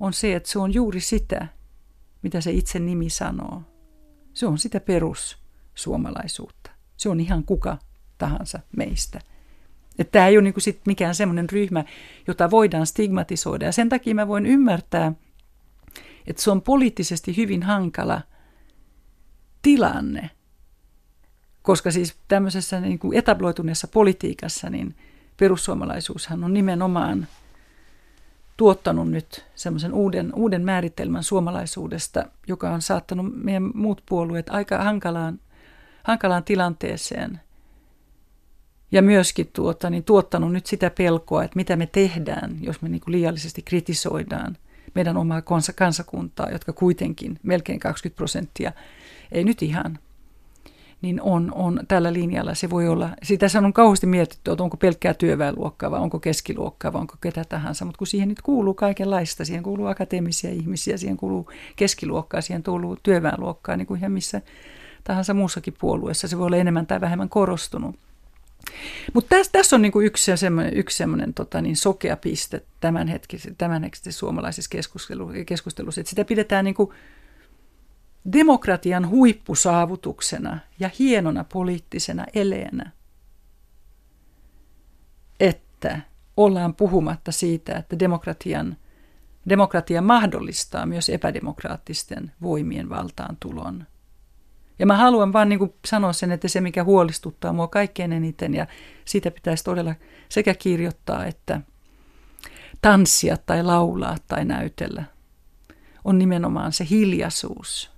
on 0.00 0.12
se, 0.12 0.34
että 0.34 0.48
se 0.48 0.58
on 0.58 0.74
juuri 0.74 1.00
sitä, 1.00 1.46
mitä 2.22 2.40
se 2.40 2.50
itse 2.50 2.78
nimi 2.78 3.10
sanoo. 3.10 3.62
Se 4.34 4.46
on 4.46 4.58
sitä 4.58 4.80
perussuomalaisuutta. 4.80 6.70
Se 6.96 7.08
on 7.08 7.20
ihan 7.20 7.44
kuka 7.44 7.78
tahansa 8.18 8.60
meistä. 8.76 9.20
Että 9.98 10.12
tämä 10.12 10.26
ei 10.26 10.36
ole 10.36 10.44
niinku 10.44 10.60
sit 10.60 10.80
mikään 10.86 11.14
semmoinen 11.14 11.50
ryhmä, 11.50 11.84
jota 12.26 12.50
voidaan 12.50 12.86
stigmatisoida. 12.86 13.64
Ja 13.64 13.72
sen 13.72 13.88
takia 13.88 14.14
mä 14.14 14.28
voin 14.28 14.46
ymmärtää, 14.46 15.12
että 16.26 16.42
se 16.42 16.50
on 16.50 16.62
poliittisesti 16.62 17.36
hyvin 17.36 17.62
hankala 17.62 18.22
tilanne. 19.62 20.30
Koska 21.62 21.90
siis 21.90 22.16
tämmöisessä 22.28 22.80
niin 22.80 22.98
kuin 22.98 23.18
etabloituneessa 23.18 23.88
politiikassa, 23.88 24.70
niin 24.70 24.96
perussuomalaisuushan 25.38 26.44
on 26.44 26.54
nimenomaan 26.54 27.26
tuottanut 28.56 29.10
nyt 29.10 29.44
semmoisen 29.54 29.92
uuden, 29.92 30.34
uuden 30.34 30.62
määritelmän 30.62 31.22
suomalaisuudesta, 31.22 32.24
joka 32.46 32.70
on 32.70 32.82
saattanut 32.82 33.26
meidän 33.34 33.70
muut 33.74 34.02
puolueet 34.08 34.50
aika 34.50 34.78
hankalaan, 34.78 35.40
hankalaan 36.04 36.44
tilanteeseen– 36.44 37.40
ja 38.92 39.02
myöskin 39.02 39.50
tuota, 39.52 39.90
niin 39.90 40.04
tuottanut 40.04 40.52
nyt 40.52 40.66
sitä 40.66 40.90
pelkoa, 40.90 41.44
että 41.44 41.56
mitä 41.56 41.76
me 41.76 41.86
tehdään, 41.86 42.56
jos 42.60 42.82
me 42.82 42.88
niin 42.88 43.00
kuin 43.00 43.12
liiallisesti 43.12 43.62
kritisoidaan 43.62 44.56
meidän 44.94 45.16
omaa 45.16 45.42
kansakuntaa, 45.74 46.50
jotka 46.50 46.72
kuitenkin 46.72 47.38
melkein 47.42 47.80
20 47.80 48.16
prosenttia, 48.16 48.72
ei 49.32 49.44
nyt 49.44 49.62
ihan, 49.62 49.98
niin 51.02 51.20
on, 51.22 51.52
on 51.54 51.80
tällä 51.88 52.12
linjalla. 52.12 52.54
Se 52.54 52.70
voi 52.70 52.88
olla, 52.88 53.10
sitä 53.22 53.46
on 53.64 53.72
kauheasti 53.72 54.06
mietitty, 54.06 54.50
että 54.50 54.62
onko 54.62 54.76
pelkkää 54.76 55.14
työväenluokkaa 55.14 55.90
vai 55.90 56.00
onko 56.00 56.20
keskiluokkaa 56.20 56.92
vai 56.92 57.00
onko 57.00 57.14
ketä 57.20 57.44
tahansa, 57.48 57.84
mutta 57.84 57.98
kun 57.98 58.06
siihen 58.06 58.28
nyt 58.28 58.42
kuuluu 58.42 58.74
kaikenlaista, 58.74 59.44
siihen 59.44 59.62
kuuluu 59.62 59.86
akateemisia 59.86 60.50
ihmisiä, 60.50 60.96
siihen 60.96 61.16
kuuluu 61.16 61.50
keskiluokkaa, 61.76 62.40
siihen 62.40 62.62
kuuluu 62.62 62.96
työväenluokkaa, 63.02 63.76
niin 63.76 63.86
kuin 63.86 63.98
ihan 63.98 64.12
missä 64.12 64.42
tahansa 65.04 65.34
muussakin 65.34 65.74
puolueessa, 65.80 66.28
se 66.28 66.38
voi 66.38 66.46
olla 66.46 66.56
enemmän 66.56 66.86
tai 66.86 67.00
vähemmän 67.00 67.28
korostunut. 67.28 67.96
Mutta 69.14 69.36
tässä, 69.36 69.52
tässä 69.52 69.76
on 69.76 69.82
niinku 69.82 70.00
yksi 70.00 70.36
semmoinen, 70.36 70.76
yksi 70.76 71.04
tota 71.34 71.60
niin, 71.60 71.76
sokea 71.76 72.16
piste 72.16 72.62
tämänhetkisessä, 72.80 73.54
tämänhetkisessä 73.58 74.18
suomalaisessa 74.18 74.70
keskustelussa, 75.46 76.00
että 76.00 76.10
sitä 76.10 76.24
pidetään 76.24 76.64
niinku 76.64 76.92
demokratian 78.32 79.08
huippusaavutuksena 79.08 80.58
ja 80.80 80.90
hienona 80.98 81.44
poliittisena 81.44 82.24
eleenä, 82.34 82.90
että 85.40 86.00
ollaan 86.36 86.74
puhumatta 86.74 87.32
siitä, 87.32 87.76
että 87.76 87.98
demokratian, 87.98 88.76
demokratia 89.48 90.02
mahdollistaa 90.02 90.86
myös 90.86 91.08
epädemokraattisten 91.08 92.32
voimien 92.42 92.88
valtaan 92.88 93.36
tulon. 93.40 93.86
Ja 94.78 94.86
mä 94.86 94.96
haluan 94.96 95.32
vaan 95.32 95.48
niin 95.48 95.74
sanoa 95.84 96.12
sen, 96.12 96.32
että 96.32 96.48
se 96.48 96.60
mikä 96.60 96.84
huolestuttaa 96.84 97.52
mua 97.52 97.68
kaikkein 97.68 98.12
eniten 98.12 98.54
ja 98.54 98.66
siitä 99.04 99.30
pitäisi 99.30 99.64
todella 99.64 99.94
sekä 100.28 100.54
kirjoittaa 100.54 101.26
että 101.26 101.60
tanssia 102.82 103.36
tai 103.36 103.62
laulaa 103.62 104.16
tai 104.28 104.44
näytellä, 104.44 105.04
on 106.04 106.18
nimenomaan 106.18 106.72
se 106.72 106.86
hiljaisuus. 106.90 107.97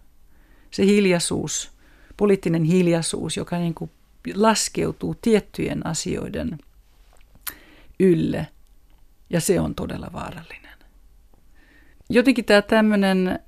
Se 0.70 0.86
hiljaisuus, 0.86 1.70
poliittinen 2.16 2.64
hiljaisuus, 2.64 3.36
joka 3.36 3.58
niin 3.58 3.74
kuin 3.74 3.90
laskeutuu 4.34 5.14
tiettyjen 5.14 5.86
asioiden 5.86 6.58
ylle 8.00 8.46
ja 9.30 9.40
se 9.40 9.60
on 9.60 9.74
todella 9.74 10.10
vaarallinen. 10.12 10.78
Jotenkin 12.08 12.44
tämä 12.44 12.62
tämmöinen 12.62 13.38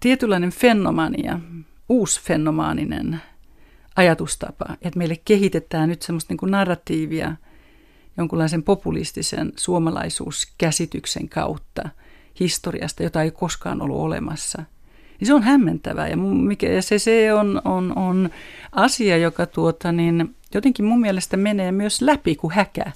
tietynlainen 0.00 0.50
fenomania, 0.50 1.40
uusfenomaaninen 1.88 3.22
ajatustapa, 3.96 4.66
että 4.82 4.98
meille 4.98 5.16
kehitetään 5.24 5.88
nyt 5.88 6.02
semmoista 6.02 6.32
niin 6.32 6.38
kuin 6.38 6.50
narratiivia 6.50 7.36
jonkunlaisen 8.16 8.62
populistisen 8.62 9.52
suomalaisuuskäsityksen 9.56 11.28
kautta 11.28 11.88
historiasta, 12.40 13.02
jota 13.02 13.22
ei 13.22 13.30
koskaan 13.30 13.82
ollut 13.82 14.00
olemassa. 14.00 14.62
Niin 15.20 15.26
se 15.26 15.34
on 15.34 15.42
hämmentävää. 15.42 16.08
Ja, 16.08 16.16
mikä, 16.16 16.80
se, 16.80 16.98
se 16.98 17.34
on, 17.34 17.62
on, 17.64 17.98
on 17.98 18.30
asia, 18.72 19.16
joka 19.16 19.46
tuota, 19.46 19.92
niin 19.92 20.36
jotenkin 20.54 20.84
mun 20.84 21.00
mielestä 21.00 21.36
menee 21.36 21.72
myös 21.72 22.02
läpi 22.02 22.36
kuin 22.36 22.52
häkä 22.52 22.92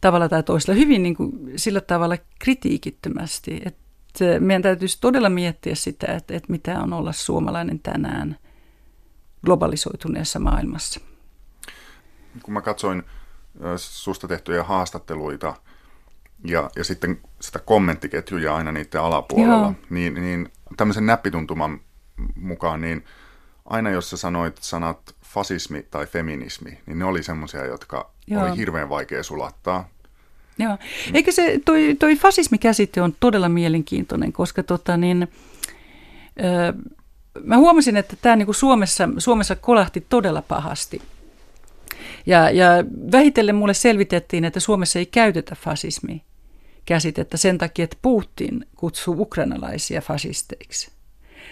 tavalla 0.00 0.28
tai 0.28 0.42
toisella, 0.42 0.78
hyvin 0.78 1.02
niin 1.02 1.16
kuin 1.16 1.52
sillä 1.56 1.80
tavalla 1.80 2.16
kritiikittömästi, 2.38 3.60
että 3.64 4.40
meidän 4.40 4.62
täytyisi 4.62 4.98
todella 5.00 5.28
miettiä 5.28 5.74
sitä, 5.74 6.06
että, 6.06 6.34
että 6.34 6.52
mitä 6.52 6.80
on 6.80 6.92
olla 6.92 7.12
suomalainen 7.12 7.78
tänään 7.78 8.36
globalisoituneessa 9.44 10.38
maailmassa. 10.38 11.00
Kun 12.42 12.54
mä 12.54 12.60
katsoin 12.60 13.02
susta 13.76 14.28
tehtyjä 14.28 14.64
haastatteluita 14.64 15.54
ja, 16.44 16.70
ja 16.76 16.84
sitten 16.84 17.20
sitä 17.40 17.58
kommenttiketjuja 17.58 18.56
aina 18.56 18.72
niiden 18.72 19.00
alapuolella, 19.00 19.74
niin, 19.90 20.14
niin 20.14 20.48
tämmöisen 20.76 21.06
näppituntuman 21.06 21.80
mukaan, 22.34 22.80
niin 22.80 23.04
aina 23.64 23.90
jos 23.90 24.10
sä 24.10 24.16
sanoit 24.16 24.56
sanat 24.60 25.14
fasismi 25.24 25.86
tai 25.90 26.06
feminismi, 26.06 26.78
niin 26.86 26.98
ne 26.98 27.04
oli 27.04 27.22
semmoisia, 27.22 27.66
jotka 27.66 28.10
Joo. 28.26 28.42
oli 28.42 28.56
hirveän 28.56 28.88
vaikea 28.88 29.22
sulattaa. 29.22 29.88
Joo. 30.58 30.78
Eikö 31.14 31.32
se, 31.32 31.60
toi, 31.64 31.96
toi 31.98 32.16
fasismikäsite 32.16 33.02
on 33.02 33.16
todella 33.20 33.48
mielenkiintoinen, 33.48 34.32
koska 34.32 34.62
tota 34.62 34.96
niin, 34.96 35.28
ö, 36.40 36.72
mä 37.44 37.56
huomasin, 37.56 37.96
että 37.96 38.16
tämä 38.22 38.36
niin 38.36 38.54
Suomessa, 38.54 39.08
Suomessa 39.18 39.56
kolahti 39.56 40.06
todella 40.08 40.42
pahasti. 40.42 41.02
Ja, 42.26 42.50
ja 42.50 42.68
vähitellen 43.12 43.54
mulle 43.54 43.74
selvitettiin, 43.74 44.44
että 44.44 44.60
Suomessa 44.60 44.98
ei 44.98 45.06
käytetä 45.06 45.56
fasismi 45.60 46.24
käsitettä 46.86 47.36
sen 47.36 47.58
takia, 47.58 47.84
että 47.84 47.96
Putin 48.02 48.66
kutsuu 48.76 49.16
ukrainalaisia 49.18 50.00
fasisteiksi. 50.00 50.90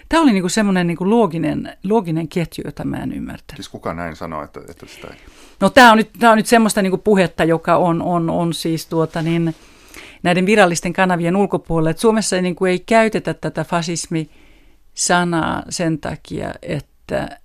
Tämä 0.09 0.23
oli 0.23 0.31
niinku 0.31 0.49
semmoinen 0.49 0.87
niinku 0.87 1.09
looginen, 1.09 1.77
looginen 1.83 2.27
ketju, 2.27 2.63
jota 2.65 2.83
mä 2.83 2.97
en 2.97 3.13
ymmärtänyt. 3.13 3.55
Siis 3.55 3.69
kuka 3.69 3.93
näin 3.93 4.15
sanoo, 4.15 4.43
että, 4.43 4.59
että 4.69 4.85
sitä 4.85 5.07
ei? 5.07 5.15
No 5.59 5.69
tämä 5.69 5.91
on 5.91 5.97
nyt, 5.97 6.09
tämä 6.19 6.31
on 6.31 6.37
nyt 6.37 6.47
semmoista 6.47 6.81
niinku 6.81 6.97
puhetta, 6.97 7.43
joka 7.43 7.75
on, 7.75 8.01
on, 8.01 8.29
on 8.29 8.53
siis 8.53 8.85
tuota 8.85 9.21
niin, 9.21 9.55
näiden 10.23 10.45
virallisten 10.45 10.93
kanavien 10.93 11.35
ulkopuolella. 11.35 11.89
Että 11.89 12.01
Suomessa 12.01 12.35
ei, 12.35 12.41
niinku, 12.41 12.65
ei 12.65 12.79
käytetä 12.79 13.33
tätä 13.33 13.63
fasismi-sanaa 13.63 15.63
sen 15.69 15.99
takia, 15.99 16.53
että 16.61 17.39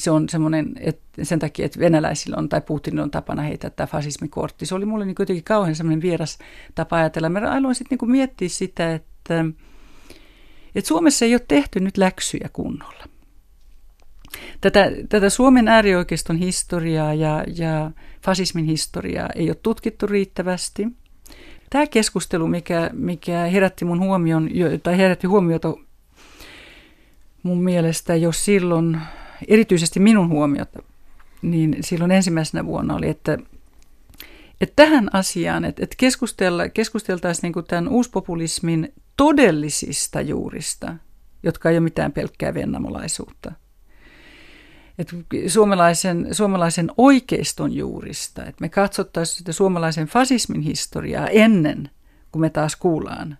se 0.00 0.10
on 0.10 0.28
semmoinen, 0.28 0.72
että 0.80 1.24
sen 1.24 1.38
takia, 1.38 1.66
että 1.66 1.80
venäläisillä 1.80 2.36
on 2.36 2.48
tai 2.48 2.60
Putinilla 2.60 3.02
on 3.02 3.10
tapana 3.10 3.42
heittää 3.42 3.70
tämä 3.70 3.86
fasismikortti. 3.86 4.66
Se 4.66 4.74
oli 4.74 4.84
mulle 4.84 5.04
niin 5.04 5.16
jotenkin 5.18 5.44
kauhean 5.44 5.74
semmoinen 5.74 6.02
vieras 6.02 6.38
tapa 6.74 6.96
ajatella. 6.96 7.28
Mä 7.28 7.40
aloin 7.40 7.74
sitten 7.74 7.98
niin 8.00 8.10
miettiä 8.10 8.48
sitä, 8.48 8.94
että 8.94 9.44
että 10.74 10.88
Suomessa 10.88 11.24
ei 11.24 11.34
ole 11.34 11.44
tehty 11.48 11.80
nyt 11.80 11.96
läksyjä 11.96 12.48
kunnolla. 12.52 13.04
Tätä, 14.60 14.90
tätä 15.08 15.30
Suomen 15.30 15.68
äärioikeiston 15.68 16.36
historiaa 16.36 17.14
ja, 17.14 17.44
ja 17.56 17.90
fasismin 18.24 18.64
historiaa 18.64 19.28
ei 19.34 19.50
ole 19.50 19.56
tutkittu 19.62 20.06
riittävästi. 20.06 20.88
Tämä 21.70 21.86
keskustelu, 21.86 22.48
mikä, 22.48 22.90
mikä 22.92 23.38
herätti 23.38 23.84
mun 23.84 24.00
huomion, 24.00 24.50
tai 24.82 24.98
herätti 24.98 25.26
huomiota 25.26 25.74
mun 27.42 27.62
mielestä 27.62 28.16
jo 28.16 28.32
silloin, 28.32 29.00
erityisesti 29.48 30.00
minun 30.00 30.28
huomiota, 30.28 30.82
niin 31.42 31.76
silloin 31.80 32.10
ensimmäisenä 32.10 32.66
vuonna 32.66 32.94
oli, 32.94 33.08
että, 33.08 33.38
että 34.60 34.72
tähän 34.76 35.10
asiaan, 35.12 35.64
että, 35.64 35.84
että 35.84 35.96
keskusteltaisiin 36.74 37.52
niin 37.56 37.64
tämän 37.64 37.88
uuspopulismin 37.88 38.92
todellisista 39.16 40.20
juurista, 40.20 40.94
jotka 41.42 41.70
ei 41.70 41.74
ole 41.74 41.80
mitään 41.80 42.12
pelkkää 42.12 42.54
vennamolaisuutta. 42.54 43.52
Et 44.98 45.14
suomalaisen, 45.46 46.28
suomalaisen 46.32 46.90
oikeiston 46.96 47.72
juurista, 47.72 48.44
että 48.44 48.60
me 48.60 48.68
katsottaisiin 48.68 49.38
sitä 49.38 49.52
suomalaisen 49.52 50.06
fasismin 50.06 50.60
historiaa 50.60 51.28
ennen 51.28 51.90
kuin 52.32 52.40
me 52.40 52.50
taas 52.50 52.76
kuullaan, 52.76 53.38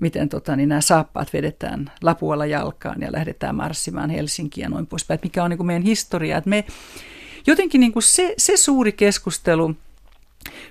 miten 0.00 0.28
tota, 0.28 0.56
niin 0.56 0.68
nämä 0.68 0.80
saappaat 0.80 1.32
vedetään 1.32 1.92
lapualla 2.02 2.46
jalkaan 2.46 3.00
ja 3.00 3.12
lähdetään 3.12 3.54
marssimaan 3.54 4.10
Helsinkiin 4.10 4.62
ja 4.62 4.68
noin 4.68 4.86
poispäin, 4.86 5.14
että 5.14 5.26
mikä 5.26 5.44
on 5.44 5.50
niin 5.50 5.58
kuin 5.58 5.66
meidän 5.66 5.82
historia. 5.82 6.38
Että 6.38 6.50
me, 6.50 6.64
jotenkin 7.46 7.80
niin 7.80 7.92
kuin 7.92 8.02
se, 8.02 8.34
se 8.38 8.56
suuri 8.56 8.92
keskustelu– 8.92 9.74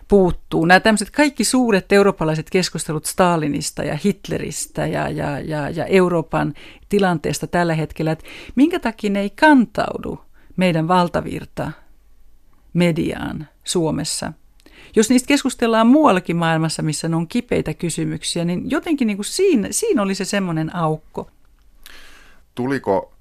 puuttuu. 0.07 0.65
Nämä 0.65 0.79
tämmöiset 0.79 1.11
kaikki 1.11 1.43
suuret 1.43 1.91
eurooppalaiset 1.91 2.49
keskustelut 2.49 3.05
Stalinista 3.05 3.83
ja 3.83 3.97
Hitleristä 4.05 4.87
ja, 4.87 5.09
ja, 5.09 5.39
ja, 5.39 5.69
ja 5.69 5.85
Euroopan 5.85 6.53
tilanteesta 6.89 7.47
tällä 7.47 7.73
hetkellä, 7.73 8.11
että 8.11 8.25
minkä 8.55 8.79
takia 8.79 9.09
ne 9.09 9.19
ei 9.19 9.29
kantaudu 9.29 10.19
meidän 10.55 10.87
valtavirta 10.87 11.71
mediaan 12.73 13.47
Suomessa, 13.63 14.33
jos 14.95 15.09
niistä 15.09 15.27
keskustellaan 15.27 15.87
muuallakin 15.87 16.35
maailmassa, 16.35 16.81
missä 16.81 17.07
ne 17.07 17.15
on 17.15 17.27
kipeitä 17.27 17.73
kysymyksiä, 17.73 18.45
niin 18.45 18.71
jotenkin 18.71 19.07
niin 19.07 19.17
kuin 19.17 19.25
siinä, 19.25 19.67
siinä 19.71 20.01
oli 20.01 20.15
se 20.15 20.25
semmoinen 20.25 20.75
aukko. 20.75 21.29
Tuliko 22.55 23.13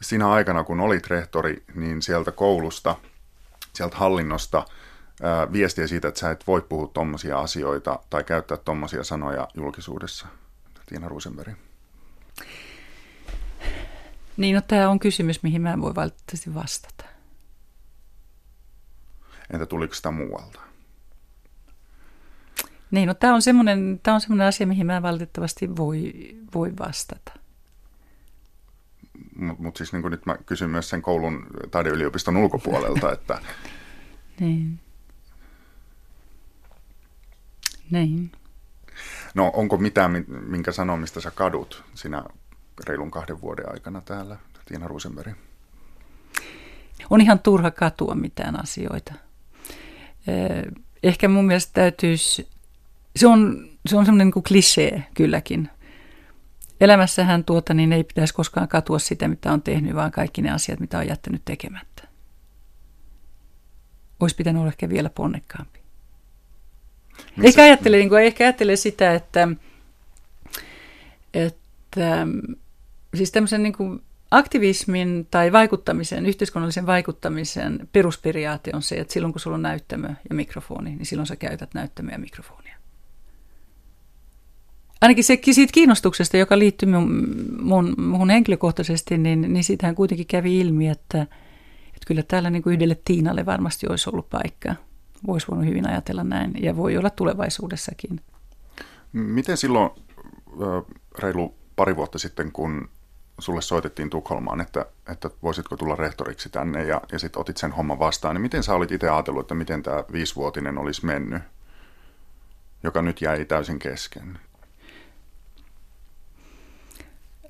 sinä 0.00 0.30
aikana, 0.30 0.64
kun 0.64 0.80
olit 0.80 1.06
rehtori, 1.06 1.64
niin 1.74 2.02
sieltä 2.02 2.32
koulusta, 2.32 2.96
sieltä 3.72 3.96
hallinnosta 3.96 4.64
ää, 5.22 5.52
viestiä 5.52 5.86
siitä, 5.86 6.08
että 6.08 6.20
sä 6.20 6.30
et 6.30 6.46
voi 6.46 6.60
puhua 6.60 6.90
tuommoisia 6.94 7.38
asioita 7.38 7.98
tai 8.10 8.24
käyttää 8.24 8.56
tuommoisia 8.56 9.04
sanoja 9.04 9.48
julkisuudessa, 9.54 10.26
Tiina 10.86 11.08
Rosenberg? 11.08 11.54
Niin, 14.36 14.54
no 14.54 14.60
tämä 14.68 14.90
on 14.90 14.98
kysymys, 14.98 15.42
mihin 15.42 15.62
mä 15.62 15.72
en 15.72 15.82
voi 15.82 15.94
valitettavasti 15.94 16.54
vastata. 16.54 17.04
Entä 19.52 19.66
tuliko 19.66 19.94
sitä 19.94 20.10
muualta? 20.10 20.60
Niin, 22.90 23.06
no 23.06 23.14
tämä 23.14 23.34
on 23.34 23.42
semmoinen, 23.42 24.00
tämä 24.02 24.14
on 24.14 24.20
semmoinen 24.20 24.46
asia, 24.46 24.66
mihin 24.66 24.86
mä 24.86 25.02
valitettavasti 25.02 25.76
voi, 25.76 26.12
voi 26.54 26.72
vastata. 26.78 27.32
Mutta 29.36 29.62
mut 29.62 29.76
siis 29.76 29.92
niin 29.92 30.10
nyt 30.10 30.26
mä 30.26 30.36
kysyn 30.46 30.70
myös 30.70 30.90
sen 30.90 31.02
koulun 31.02 31.46
taideyliopiston 31.70 32.36
ulkopuolelta, 32.36 33.12
että... 33.12 33.38
niin. 34.40 34.80
Niin. 37.90 38.32
No 39.34 39.50
onko 39.54 39.76
mitään, 39.76 40.24
minkä 40.28 40.72
sanomista 40.72 41.20
sä 41.20 41.30
kadut 41.30 41.84
sinä 41.94 42.24
reilun 42.86 43.10
kahden 43.10 43.40
vuoden 43.40 43.72
aikana 43.72 44.00
täällä, 44.00 44.36
Tiina 44.64 44.88
Rosenberg? 44.88 45.36
On 47.10 47.20
ihan 47.20 47.38
turha 47.38 47.70
katua 47.70 48.14
mitään 48.14 48.60
asioita. 48.62 49.14
Ehkä 51.02 51.28
mun 51.28 51.44
mielestä 51.44 51.72
täytyisi, 51.72 52.48
se 53.16 53.26
on, 53.26 53.68
se 53.86 53.96
on 53.96 54.04
semmoinen 54.04 54.32
niin 54.34 54.44
klisee 54.44 55.04
kylläkin. 55.14 55.70
Elämässähän 56.80 57.44
tuota, 57.44 57.74
niin 57.74 57.92
ei 57.92 58.04
pitäisi 58.04 58.34
koskaan 58.34 58.68
katua 58.68 58.98
sitä, 58.98 59.28
mitä 59.28 59.52
on 59.52 59.62
tehnyt, 59.62 59.94
vaan 59.94 60.10
kaikki 60.10 60.42
ne 60.42 60.50
asiat, 60.50 60.80
mitä 60.80 60.98
on 60.98 61.08
jättänyt 61.08 61.42
tekemättä. 61.44 62.02
Olisi 64.20 64.36
pitänyt 64.36 64.60
olla 64.60 64.70
ehkä 64.70 64.88
vielä 64.88 65.10
ponnekkaampi. 65.10 65.80
Missä? 67.16 67.48
Ehkä 67.48 67.62
ajattele, 67.62 67.96
niin 67.96 68.08
kuin, 68.08 68.22
ehkä 68.22 68.44
ajattele 68.44 68.76
sitä, 68.76 69.14
että, 69.14 69.48
että 71.34 72.26
siis 73.14 73.32
tämmöisen 73.32 73.62
niin 73.62 73.72
kuin 73.72 74.02
aktivismin 74.30 75.26
tai 75.30 75.52
vaikuttamisen, 75.52 76.26
yhteiskunnallisen 76.26 76.86
vaikuttamisen 76.86 77.88
perusperiaate 77.92 78.70
on 78.74 78.82
se, 78.82 78.94
että 78.94 79.12
silloin 79.12 79.32
kun 79.32 79.40
sulla 79.40 79.54
on 79.54 79.62
näyttämö 79.62 80.08
ja 80.28 80.34
mikrofoni, 80.34 80.96
niin 80.96 81.06
silloin 81.06 81.26
sä 81.26 81.36
käytät 81.36 81.74
näyttämöä 81.74 82.12
ja 82.12 82.18
mikrofonia. 82.18 82.75
Ainakin 85.00 85.24
se, 85.24 85.38
siitä 85.50 85.72
kiinnostuksesta, 85.72 86.36
joka 86.36 86.58
liittyy 86.58 86.88
mun, 86.88 87.26
mun, 87.60 87.94
mun 87.98 88.30
henkilökohtaisesti, 88.30 89.18
niin, 89.18 89.52
niin 89.52 89.64
siitähän 89.64 89.94
kuitenkin 89.94 90.26
kävi 90.26 90.60
ilmi, 90.60 90.88
että, 90.88 91.22
että 91.86 92.06
kyllä 92.06 92.22
täällä 92.22 92.50
niin 92.50 92.62
kuin 92.62 92.74
yhdelle 92.74 92.96
Tiinalle 93.04 93.46
varmasti 93.46 93.86
olisi 93.88 94.10
ollut 94.10 94.30
paikka. 94.30 94.74
Voisi 95.26 95.48
voinut 95.48 95.66
hyvin 95.66 95.88
ajatella 95.88 96.24
näin 96.24 96.52
ja 96.62 96.76
voi 96.76 96.96
olla 96.96 97.10
tulevaisuudessakin. 97.10 98.20
Miten 99.12 99.56
silloin 99.56 99.90
reilu 101.18 101.54
pari 101.76 101.96
vuotta 101.96 102.18
sitten, 102.18 102.52
kun 102.52 102.88
sulle 103.38 103.62
soitettiin 103.62 104.10
Tukholmaan, 104.10 104.60
että, 104.60 104.86
että 105.12 105.30
voisitko 105.42 105.76
tulla 105.76 105.96
rehtoriksi 105.96 106.48
tänne 106.48 106.84
ja, 106.84 107.00
ja 107.12 107.18
sitten 107.18 107.40
otit 107.40 107.56
sen 107.56 107.72
homman 107.72 107.98
vastaan, 107.98 108.34
niin 108.34 108.42
miten 108.42 108.62
sä 108.62 108.74
olit 108.74 108.92
itse 108.92 109.08
ajatellut, 109.08 109.40
että 109.40 109.54
miten 109.54 109.82
tämä 109.82 110.04
viisivuotinen 110.12 110.78
olisi 110.78 111.06
mennyt, 111.06 111.42
joka 112.82 113.02
nyt 113.02 113.22
jäi 113.22 113.44
täysin 113.44 113.78
kesken? 113.78 114.38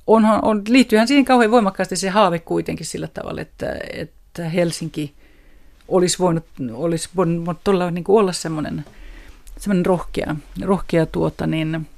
Onhan, 0.07 0.39
on, 0.43 0.63
liittyyhän 0.69 1.09
siihen 1.09 1.25
kauhean 1.25 1.51
voimakkaasti 1.51 1.97
se 1.97 2.09
haave 2.09 2.39
kuitenkin 2.39 2.87
sillä 2.87 3.09
tavalla, 3.09 3.41
että, 3.41 3.77
että 3.93 4.49
Helsinki 4.49 5.15
olisi 5.89 6.19
voinut, 6.19 6.45
olisi 6.73 7.09
voinut 7.17 7.69
olla, 7.69 7.91
niin 7.91 8.05
olla 8.09 8.33
semmoinen, 8.33 8.85
semmoinen 9.59 9.87
rohkea, 9.87 10.37
rohkea, 10.63 11.07
tuota, 11.07 11.47
niin, 11.47 11.89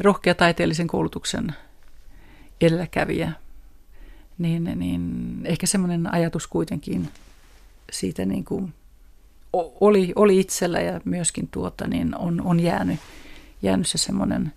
rohkea 0.00 0.34
taiteellisen 0.34 0.86
koulutuksen– 0.86 1.54
edelläkävijä, 2.60 3.32
niin, 4.38 4.64
niin 4.64 5.40
ehkä 5.44 5.66
semmoinen 5.66 6.14
ajatus 6.14 6.46
kuitenkin 6.46 7.08
siitä 7.92 8.24
niin 8.24 8.44
kuin 8.44 8.74
oli, 9.80 10.12
oli 10.16 10.40
itsellä 10.40 10.80
ja 10.80 11.00
myöskin 11.04 11.48
tuota, 11.48 11.86
niin 11.86 12.18
on, 12.18 12.40
on 12.40 12.60
jäänyt, 12.60 13.00
jäänyt 13.62 13.86
se 13.86 13.98
semmoinen, 13.98 14.52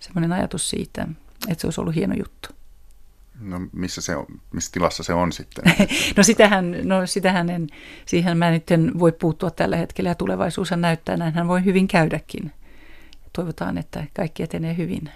semmoinen 0.00 0.32
ajatus 0.32 0.70
siitä, 0.70 1.08
että 1.48 1.60
se 1.60 1.66
olisi 1.66 1.80
ollut 1.80 1.94
hieno 1.94 2.14
juttu. 2.18 2.48
No 3.40 3.60
missä, 3.72 4.00
se 4.00 4.16
on, 4.16 4.26
missä 4.52 4.72
tilassa 4.72 5.02
se 5.02 5.14
on 5.14 5.32
sitten? 5.32 5.64
no 6.16 6.22
sitähän, 6.22 6.76
no 6.82 7.06
sitähän 7.06 7.50
en, 7.50 7.66
siihen 8.06 8.38
mä 8.38 8.50
nyt 8.50 8.70
en 8.70 8.98
voi 8.98 9.12
puuttua 9.12 9.50
tällä 9.50 9.76
hetkellä 9.76 10.10
ja 10.10 10.14
tulevaisuus 10.14 10.70
näyttää, 10.76 11.16
näinhän 11.16 11.48
voi 11.48 11.64
hyvin 11.64 11.88
käydäkin. 11.88 12.52
Toivotaan, 13.32 13.78
että 13.78 14.04
kaikki 14.16 14.42
etenee 14.42 14.76
hyvin. 14.76 15.10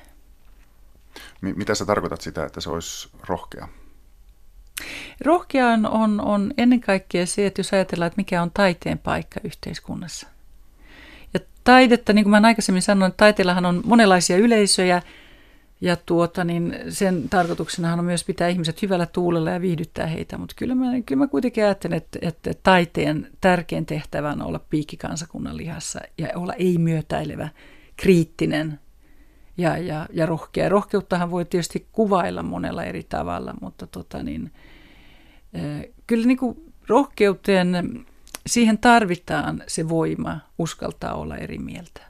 Mitä 1.41 1.75
sä 1.75 1.87
tarkoitat 1.87 2.21
sitä, 2.21 2.45
että 2.45 2.61
se 2.61 2.71
olisi 2.71 3.09
rohkea? 3.29 3.69
Rohkea 5.21 5.69
on, 5.69 5.87
on, 5.87 6.21
on 6.21 6.55
ennen 6.59 6.81
kaikkea 6.81 7.27
se, 7.27 7.47
että 7.47 7.61
jos 7.61 7.73
ajatellaan, 7.73 8.07
että 8.07 8.17
mikä 8.17 8.43
on 8.43 8.51
taiteen 8.51 8.99
paikka 8.99 9.41
yhteiskunnassa. 9.45 10.27
Ja 11.35 11.41
taidetta, 11.65 12.13
niin 12.13 12.25
kuin 12.25 12.31
mä 12.43 12.47
aikaisemmin 12.49 12.83
sanoin, 12.83 13.13
taiteellahan 13.17 13.67
on 13.67 13.83
monenlaisia 13.85 14.37
yleisöjä, 14.37 15.03
ja 15.81 15.97
tuota, 15.97 16.45
niin 16.45 16.75
sen 16.89 17.29
tarkoituksenahan 17.29 17.99
on 17.99 18.05
myös 18.05 18.25
pitää 18.25 18.49
ihmiset 18.49 18.83
hyvällä 18.83 19.07
tuulella 19.07 19.51
ja 19.51 19.61
viihdyttää 19.61 20.07
heitä, 20.07 20.39
mutta 20.39 20.55
kyllä 20.59 20.75
mä, 20.75 20.85
kyllä 21.07 21.19
mä 21.19 21.27
kuitenkin 21.27 21.65
ajattelen, 21.65 21.97
että, 21.97 22.19
että 22.23 22.51
taiteen 22.63 23.29
tärkein 23.41 23.87
tehtävä 23.87 24.31
on 24.31 24.43
olla 24.43 24.59
piikki 24.59 24.97
kansakunnan 24.97 25.57
lihassa 25.57 26.01
ja 26.19 26.29
olla 26.35 26.53
ei-myötäilevä, 26.53 27.49
kriittinen, 27.97 28.81
ja, 29.59 29.79
ja, 29.79 30.07
ja 30.13 30.27
rohkea. 30.27 30.69
Rohkeuttahan 30.69 31.31
voi 31.31 31.45
tietysti 31.45 31.87
kuvailla 31.93 32.43
monella 32.43 32.85
eri 32.85 33.07
tavalla, 33.09 33.55
mutta 33.61 33.87
tota 33.87 34.23
niin, 34.23 34.53
kyllä 36.07 36.27
niin 36.27 36.39
kuin 36.39 36.73
rohkeuteen, 36.89 38.05
siihen 38.47 38.79
tarvitaan 38.79 39.63
se 39.67 39.89
voima 39.89 40.41
uskaltaa 40.59 41.15
olla 41.15 41.37
eri 41.37 41.59
mieltä. 41.59 42.03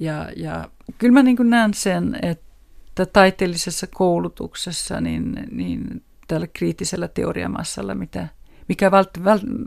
Ja, 0.00 0.28
ja 0.36 0.70
kyllä 0.98 1.12
mä 1.12 1.22
niin 1.22 1.50
näen 1.50 1.74
sen, 1.74 2.18
että 2.22 3.06
taiteellisessa 3.06 3.86
koulutuksessa, 3.86 5.00
niin, 5.00 5.46
niin 5.50 6.02
tällä 6.28 6.46
kriittisellä 6.46 7.08
teoriamassalla, 7.08 7.94
mitä, 7.94 8.28
mikä 8.68 8.90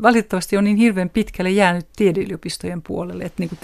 valitettavasti 0.02 0.58
on 0.58 0.64
niin 0.64 0.78
hirveän 0.78 1.10
pitkälle 1.10 1.52
jäänyt 1.52 1.88
tiedeyliopistojen 1.96 2.82
puolelle, 2.82 3.24
että 3.24 3.42
niin 3.42 3.50
kuin 3.50 3.60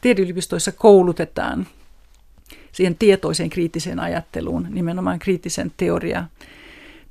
tiedeyliopistoissa 0.00 0.72
koulutetaan 0.72 1.66
siihen 2.72 2.96
tietoiseen 2.98 3.50
kriittiseen 3.50 4.00
ajatteluun, 4.00 4.66
nimenomaan 4.70 5.18
kriittisen 5.18 5.72
teoria, 5.76 6.24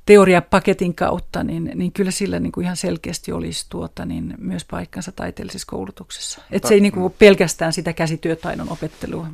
teoriapaketin 0.06 0.94
kautta, 0.94 1.44
niin, 1.44 1.70
niin 1.74 1.92
kyllä 1.92 2.10
sillä 2.10 2.40
niin 2.40 2.52
kuin 2.52 2.64
ihan 2.64 2.76
selkeästi 2.76 3.32
olisi 3.32 3.66
tuota, 3.68 4.04
niin 4.04 4.34
myös 4.38 4.64
paikkansa 4.64 5.12
taiteellisessa 5.12 5.66
koulutuksessa. 5.70 6.42
Että 6.50 6.68
se 6.68 6.74
ei 6.74 6.80
niin 6.80 6.92
kuin 6.92 7.14
pelkästään 7.18 7.72
sitä 7.72 7.92
käsityötaidon 7.92 8.72
opettelua. 8.72 9.26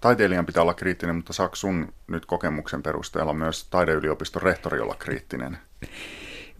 Taiteilijan 0.00 0.46
pitää 0.46 0.62
olla 0.62 0.74
kriittinen, 0.74 1.16
mutta 1.16 1.32
saako 1.32 1.56
sun 1.56 1.92
nyt 2.06 2.26
kokemuksen 2.26 2.82
perusteella 2.82 3.34
myös 3.34 3.64
taideyliopiston 3.64 4.42
rehtori 4.42 4.80
olla 4.80 4.94
kriittinen? 4.94 5.58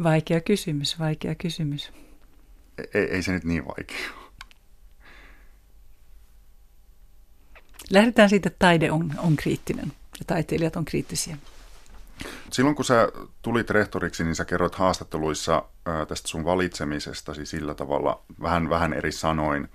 Vaikea 0.03 0.41
kysymys, 0.41 0.99
vaikea 0.99 1.35
kysymys. 1.35 1.93
Ei, 2.95 3.03
ei 3.03 3.23
se 3.23 3.33
nyt 3.33 3.45
niin 3.45 3.65
vaikea 3.65 4.11
Lähdetään 7.91 8.29
siitä, 8.29 8.49
että 8.49 8.59
taide 8.59 8.91
on, 8.91 9.13
on 9.19 9.37
kriittinen 9.37 9.93
ja 10.19 10.25
taiteilijat 10.27 10.77
on 10.77 10.85
kriittisiä. 10.85 11.37
Silloin 12.51 12.77
kun 12.77 12.85
sä 12.85 13.09
tulit 13.43 13.71
rehtoriksi, 13.71 14.25
niin 14.25 14.35
sä 14.35 14.45
kerroit 14.45 14.75
haastatteluissa 14.75 15.65
tästä 16.09 16.29
sun 16.29 16.45
valitsemisestasi 16.45 17.47
sillä 17.47 17.75
tavalla 17.75 18.23
vähän, 18.43 18.69
vähän 18.69 18.93
eri 18.93 19.13
sanoin, 19.13 19.69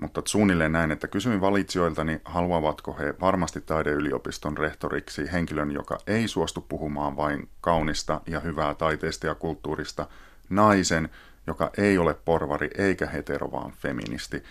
mutta 0.00 0.22
suunnilleen 0.24 0.72
näin, 0.72 0.90
että 0.90 1.08
kysyin 1.08 1.40
valitsijoiltani, 1.40 2.20
haluavatko 2.24 2.96
he 2.98 3.14
varmasti 3.20 3.60
taideyliopiston 3.60 4.58
rehtoriksi 4.58 5.32
henkilön, 5.32 5.70
joka 5.70 5.98
ei 6.06 6.28
suostu 6.28 6.60
puhumaan 6.60 7.16
vain 7.16 7.48
kaunista 7.60 8.20
ja 8.26 8.40
hyvää 8.40 8.74
taiteesta 8.74 9.26
ja 9.26 9.34
kulttuurista, 9.34 10.06
naisen, 10.50 11.08
joka 11.46 11.70
ei 11.78 11.98
ole 11.98 12.14
porvari 12.14 12.70
eikä 12.78 13.06
hetero, 13.06 13.52
vaan 13.52 13.72
feministi 13.72 14.42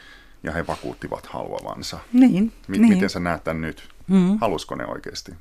ja 0.43 0.51
he 0.51 0.67
vakuuttivat 0.67 1.25
haluavansa. 1.25 1.99
Niin, 2.13 2.53
M- 2.67 2.71
niin. 2.71 2.89
Miten 2.89 3.09
sä 3.09 3.19
näet 3.19 3.43
tämän 3.43 3.61
nyt? 3.61 3.89
Mm. 4.07 4.37
Halusko 4.41 4.75
ne 4.75 4.85
oikeasti? 4.85 5.31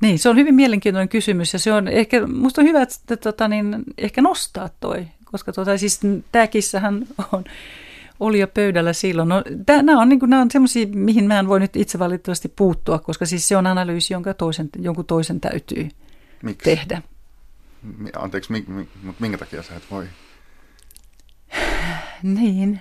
Niin, 0.00 0.18
se 0.18 0.28
on 0.28 0.36
hyvin 0.36 0.54
mielenkiintoinen 0.54 1.08
kysymys 1.08 1.52
ja 1.52 1.58
se 1.58 1.72
on 1.72 1.88
ehkä, 1.88 2.26
musta 2.26 2.60
on 2.60 2.66
hyvä, 2.66 2.82
että 2.82 3.16
tota, 3.16 3.48
niin, 3.48 3.76
ehkä 3.98 4.22
nostaa 4.22 4.70
toi, 4.80 5.06
koska 5.24 5.52
tota, 5.52 5.78
siis 5.78 6.00
tämä 6.32 6.46
kissahan 6.46 7.06
on, 7.32 7.44
oli 8.20 8.40
jo 8.40 8.48
pöydällä 8.48 8.92
silloin. 8.92 9.28
No, 9.28 9.42
nämä 9.82 10.00
on, 10.00 10.08
niin 10.08 10.34
on 10.34 10.50
semmoisia, 10.50 10.86
mihin 10.86 11.24
mä 11.24 11.38
en 11.38 11.48
voi 11.48 11.60
nyt 11.60 11.76
itse 11.76 11.98
valitettavasti 11.98 12.52
puuttua, 12.56 12.98
koska 12.98 13.26
siis 13.26 13.48
se 13.48 13.56
on 13.56 13.66
analyysi, 13.66 14.14
jonka 14.14 14.34
toisen, 14.34 14.68
jonkun 14.78 15.04
toisen 15.04 15.40
täytyy 15.40 15.88
Miksi? 16.42 16.64
tehdä. 16.64 17.02
Anteeksi, 18.16 18.52
mi, 18.52 18.64
mi, 18.66 18.88
mutta 19.02 19.20
minkä 19.20 19.38
takia 19.38 19.62
sä 19.62 19.76
et 19.76 19.90
voi? 19.90 20.06
niin. 22.22 22.80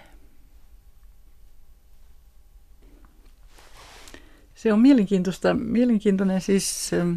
Se 4.59 4.73
on 4.73 4.79
mielenkiintoista, 4.79 5.53
mielenkiintoinen 5.53 6.41
siis, 6.41 6.91
ähm, 6.93 7.13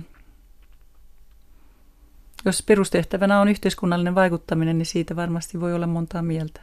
jos 2.45 2.62
perustehtävänä 2.62 3.40
on 3.40 3.49
yhteiskunnallinen 3.49 4.14
vaikuttaminen, 4.14 4.78
niin 4.78 4.86
siitä 4.86 5.16
varmasti 5.16 5.61
voi 5.61 5.74
olla 5.74 5.86
montaa 5.86 6.22
mieltä. 6.22 6.61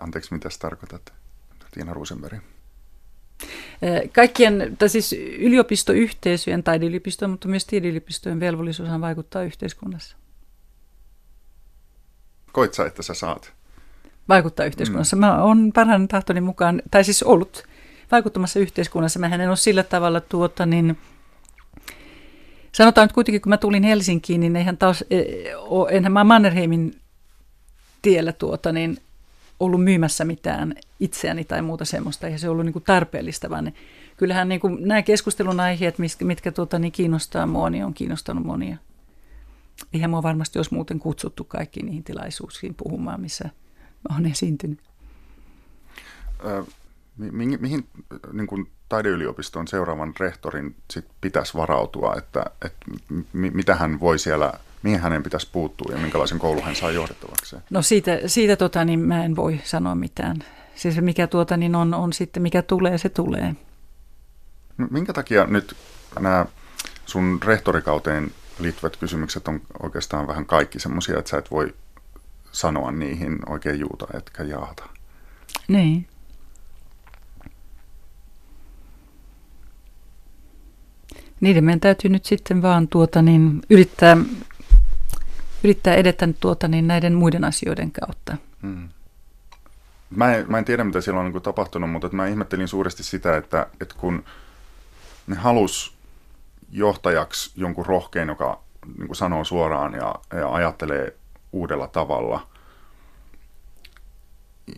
Anteeksi, 0.00 0.34
mitä 0.34 0.48
tarkoitat, 0.58 1.12
Tiina 1.70 1.94
Rosenberg? 1.94 2.34
Äh, 2.34 2.40
kaikkien, 4.14 4.76
tai 4.78 4.88
siis 4.88 5.12
yliopistoyhteisöjen, 5.38 6.62
taideyliopistojen, 6.62 7.30
mutta 7.30 7.48
myös 7.48 7.66
tiedeyliopistojen 7.66 8.40
velvollisuus 8.40 8.88
on 8.88 9.00
vaikuttaa 9.00 9.42
yhteiskunnassa. 9.42 10.16
Koit 12.52 12.74
sä, 12.74 12.86
että 12.86 13.02
sä 13.02 13.14
saat? 13.14 13.52
Vaikuttaa 14.28 14.66
yhteiskunnassa. 14.66 15.16
Mm. 15.16 15.20
Mä 15.20 15.42
oon 15.42 15.72
parhaan 15.74 16.08
tahtoni 16.08 16.40
mukaan, 16.40 16.82
tai 16.90 17.04
siis 17.04 17.22
ollut 17.22 17.71
vaikuttamassa 18.12 18.60
yhteiskunnassa. 18.60 19.18
Mä 19.18 19.26
en 19.26 19.48
ole 19.48 19.56
sillä 19.56 19.82
tavalla 19.82 20.20
tuota 20.20 20.66
niin, 20.66 20.98
sanotaan 22.72 23.04
nyt 23.04 23.12
kuitenkin, 23.12 23.40
kun 23.40 23.50
mä 23.50 23.56
tulin 23.56 23.82
Helsinkiin, 23.82 24.40
niin 24.40 24.56
eihän 24.56 24.76
taas, 24.76 25.04
e, 25.10 25.22
enhän 25.90 26.12
mä 26.12 26.24
Mannerheimin 26.24 27.00
tiellä 28.02 28.32
tuota 28.32 28.72
niin, 28.72 28.98
ollut 29.60 29.84
myymässä 29.84 30.24
mitään 30.24 30.74
itseäni 31.00 31.44
tai 31.44 31.62
muuta 31.62 31.84
semmoista, 31.84 32.26
eihän 32.26 32.40
se 32.40 32.48
ollut 32.48 32.64
niin 32.64 32.72
kuin 32.72 32.84
tarpeellista, 32.84 33.50
vaan 33.50 33.72
kyllähän 34.16 34.48
niin 34.48 34.60
kuin 34.60 34.88
nämä 34.88 35.02
keskustelun 35.02 35.60
aiheet, 35.60 35.98
mitkä, 35.98 36.24
mitkä 36.24 36.52
tuota, 36.52 36.78
niin 36.78 36.92
kiinnostaa 36.92 37.46
mua, 37.46 37.70
niin 37.70 37.84
on 37.84 37.94
kiinnostanut 37.94 38.44
monia. 38.44 38.76
Eihän 39.92 40.10
mua 40.10 40.22
varmasti 40.22 40.58
olisi 40.58 40.74
muuten 40.74 40.98
kutsuttu 40.98 41.44
kaikki 41.44 41.82
niihin 41.82 42.04
tilaisuuksiin 42.04 42.74
puhumaan, 42.74 43.20
missä 43.20 43.50
olen 44.10 44.26
esiintynyt. 44.26 44.78
Mihin, 47.16 47.58
mihin 47.60 47.88
niin 48.32 48.46
kuin 48.46 48.70
taideyliopiston 48.88 49.68
seuraavan 49.68 50.14
rehtorin 50.20 50.76
sit 50.90 51.06
pitäisi 51.20 51.54
varautua, 51.54 52.14
että, 52.18 52.44
että 52.64 52.86
mitä 53.32 53.74
hän 53.74 54.00
voi 54.00 54.18
siellä, 54.18 54.52
mihin 54.82 55.00
hänen 55.00 55.22
pitäisi 55.22 55.48
puuttua 55.52 55.92
ja 55.92 55.98
minkälaisen 55.98 56.38
koulun 56.38 56.64
hän 56.64 56.76
saa 56.76 56.90
johdettavaksi? 56.90 57.56
No 57.70 57.82
siitä, 57.82 58.18
siitä 58.26 58.56
tota, 58.56 58.84
niin 58.84 59.00
mä 59.00 59.24
en 59.24 59.36
voi 59.36 59.60
sanoa 59.64 59.94
mitään. 59.94 60.36
Siis 60.74 61.00
mikä 61.00 61.26
tuota, 61.26 61.56
niin 61.56 61.74
on, 61.74 61.94
on 61.94 62.12
sitten, 62.12 62.42
mikä 62.42 62.62
tulee, 62.62 62.98
se 62.98 63.08
tulee. 63.08 63.56
Minkä 64.90 65.12
takia 65.12 65.46
nyt 65.46 65.76
nämä 66.20 66.46
sun 67.06 67.40
rehtorikauteen 67.44 68.30
liittyvät 68.58 68.96
kysymykset 68.96 69.48
on 69.48 69.60
oikeastaan 69.82 70.26
vähän 70.26 70.46
kaikki 70.46 70.78
semmoisia, 70.78 71.18
että 71.18 71.30
sä 71.30 71.38
et 71.38 71.50
voi 71.50 71.74
sanoa 72.52 72.92
niihin 72.92 73.38
oikein 73.48 73.80
juuta 73.80 74.06
etkä 74.14 74.42
jaata. 74.42 74.88
Niin. 75.68 76.06
Niiden 81.42 81.64
meidän 81.64 81.80
täytyy 81.80 82.10
nyt 82.10 82.24
sitten 82.24 82.62
vaan 82.62 82.88
tuota 82.88 83.22
niin, 83.22 83.62
yrittää, 83.70 84.16
yrittää 85.64 85.94
edetä 85.94 86.28
tuota 86.40 86.68
niin, 86.68 86.86
näiden 86.86 87.14
muiden 87.14 87.44
asioiden 87.44 87.92
kautta. 87.92 88.36
Hmm. 88.62 88.88
Mä, 90.10 90.34
en, 90.34 90.44
mä 90.48 90.58
en 90.58 90.64
tiedä, 90.64 90.84
mitä 90.84 91.00
siellä 91.00 91.20
on 91.20 91.32
niin 91.32 91.42
tapahtunut, 91.42 91.90
mutta 91.90 92.08
mä 92.12 92.26
ihmettelin 92.26 92.68
suuresti 92.68 93.02
sitä, 93.02 93.36
että, 93.36 93.66
että 93.80 93.94
kun 93.98 94.24
ne 95.26 95.36
halus 95.36 95.94
johtajaksi 96.70 97.52
jonkun 97.56 97.86
rohkein, 97.86 98.28
joka 98.28 98.60
niin 98.98 99.06
kuin 99.06 99.16
sanoo 99.16 99.44
suoraan 99.44 99.94
ja, 99.94 100.14
ja 100.32 100.52
ajattelee 100.52 101.16
uudella 101.52 101.86
tavalla. 101.86 102.46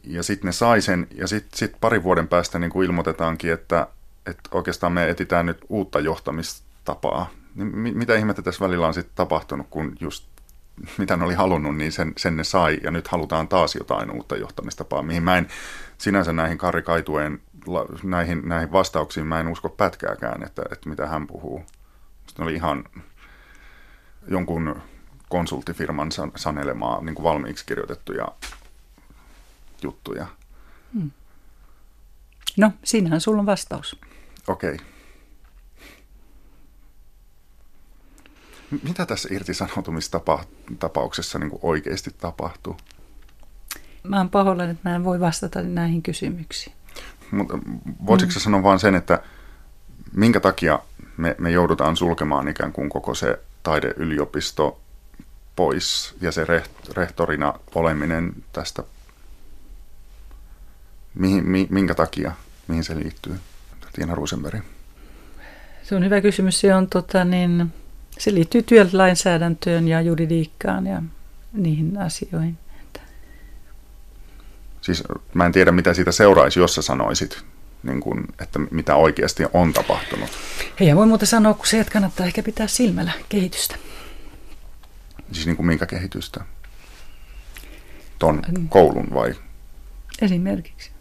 Ja 0.05 0.23
sitten 0.23 0.47
ne 0.47 0.53
sai 0.53 0.81
sen, 0.81 1.07
ja 1.15 1.27
sitten 1.27 1.59
sit 1.59 1.77
parin 1.81 2.03
vuoden 2.03 2.29
päästä 2.29 2.59
niin 2.59 2.71
kuin 2.71 2.87
ilmoitetaankin, 2.87 3.53
että, 3.53 3.87
että 4.27 4.51
oikeastaan 4.53 4.93
me 4.93 5.11
etitään 5.11 5.47
nyt 5.47 5.65
uutta 5.69 6.01
johtamistapaa. 6.01 7.31
Niin 7.55 7.99
mitä 7.99 8.15
ihmettä 8.15 8.43
tässä 8.43 8.65
välillä 8.65 8.87
on 8.87 8.95
sitten 8.95 9.17
tapahtunut, 9.17 9.67
kun 9.71 9.97
just 10.01 10.29
mitä 10.99 11.17
ne 11.17 11.25
oli 11.25 11.35
halunnut, 11.35 11.77
niin 11.77 11.93
sen, 11.93 12.13
sen 12.17 12.37
ne 12.37 12.45
sai, 12.45 12.79
ja 12.83 12.91
nyt 12.91 13.09
halutaan 13.09 13.49
taas 13.49 13.75
jotain 13.75 14.11
uutta 14.11 14.37
johtamistapaa, 14.37 15.03
mihin 15.03 15.23
mä 15.23 15.39
en 15.39 15.49
sinänsä 15.99 16.33
näihin 16.33 16.59
Kari 16.59 16.83
Kaitueen 16.83 17.41
näihin, 18.03 18.49
näihin 18.49 18.73
vastauksiin 18.73 19.27
mä 19.27 19.41
en 19.41 19.49
usko 19.49 19.69
pätkääkään, 19.69 20.43
että, 20.43 20.63
että 20.73 20.89
mitä 20.89 21.07
hän 21.07 21.27
puhuu. 21.27 21.65
Sitten 22.27 22.43
oli 22.43 22.55
ihan 22.55 22.85
jonkun 24.29 24.83
konsulttifirman 25.29 26.09
sanelemaa 26.37 27.01
niin 27.01 27.15
kuin 27.15 27.25
valmiiksi 27.25 27.67
kirjoitettuja 27.67 28.29
juttuja. 29.83 30.27
Hmm. 30.95 31.11
No, 32.57 32.73
siinähän 32.85 33.21
sulla 33.21 33.41
on 33.41 33.47
vastaus. 33.47 34.01
Okei. 34.49 34.77
Mitä 38.83 39.07
tässä 39.07 39.29
irtisanoutumistapauksessa 39.33 41.39
niin 41.39 41.51
oikeasti 41.63 42.11
tapahtuu? 42.19 42.77
Mä 44.03 44.17
oon 44.17 44.31
pahoillani, 44.31 44.71
että 44.71 44.89
mä 44.89 44.97
en 44.97 45.05
voi 45.05 45.21
vastata 45.21 45.63
näihin 45.63 46.03
kysymyksiin. 46.03 46.77
Mutta 47.31 47.59
voisitko 48.07 48.35
mm. 48.35 48.41
sanoa 48.41 48.63
vain 48.63 48.79
sen, 48.79 48.95
että 48.95 49.23
minkä 50.13 50.41
takia 50.41 50.79
me, 51.17 51.37
me 51.39 51.51
joudutaan 51.51 51.97
sulkemaan 51.97 52.49
ikään 52.49 52.73
kuin 52.73 52.89
koko 52.89 53.15
se 53.15 53.39
taideyliopisto 53.63 54.81
pois 55.57 56.15
ja 56.21 56.33
se 56.33 56.47
rehtorina 56.97 57.55
oleminen 57.75 58.33
tästä, 58.53 58.83
mihin, 61.15 61.49
mi, 61.49 61.67
minkä 61.71 61.95
takia, 61.95 62.33
mihin 62.69 62.85
se 62.85 62.97
liittyy, 62.97 63.41
Tiina 63.95 64.15
Rosenberg? 64.15 64.65
Se 65.83 65.95
on 65.95 66.05
hyvä 66.05 66.21
kysymys. 66.21 66.61
Se, 66.61 66.75
on, 66.75 66.89
tota, 66.89 67.25
niin, 67.25 67.73
se 68.19 68.35
liittyy 68.35 68.63
työlainsäädäntöön 68.63 69.89
ja 69.89 70.01
juridiikkaan 70.01 70.87
ja 70.87 71.03
niihin 71.53 71.99
asioihin. 71.99 72.59
Siis 74.81 75.05
mä 75.35 75.47
en 75.47 75.53
tiedä, 75.53 75.73
mitä 75.73 75.95
siitä 75.95 76.13
seuraisi, 76.13 76.61
jos 76.61 76.75
sä 76.75 76.83
sanoisit 76.83 77.45
niin 77.83 78.01
kuin, 78.01 78.25
että 78.41 78.59
mitä 78.59 78.97
oikeasti 78.97 79.43
on 79.53 79.73
tapahtunut. 79.73 80.31
Ei 80.81 80.97
voi 80.97 81.07
muuta 81.07 81.27
sanoa 81.27 81.55
kuin 81.55 81.67
se, 81.67 81.81
että 81.81 81.93
kannattaa 81.93 82.27
ehkä 82.27 82.43
pitää 82.43 82.67
silmällä 82.67 83.13
kehitystä. 83.29 83.75
Siis 85.33 85.47
niin 85.47 85.57
kuin 85.57 85.67
minkä 85.67 85.87
kehitystä? 85.87 86.45
Ton 88.19 88.43
koulun 88.69 89.07
vai? 89.15 89.35
Esimerkiksi. 90.23 90.94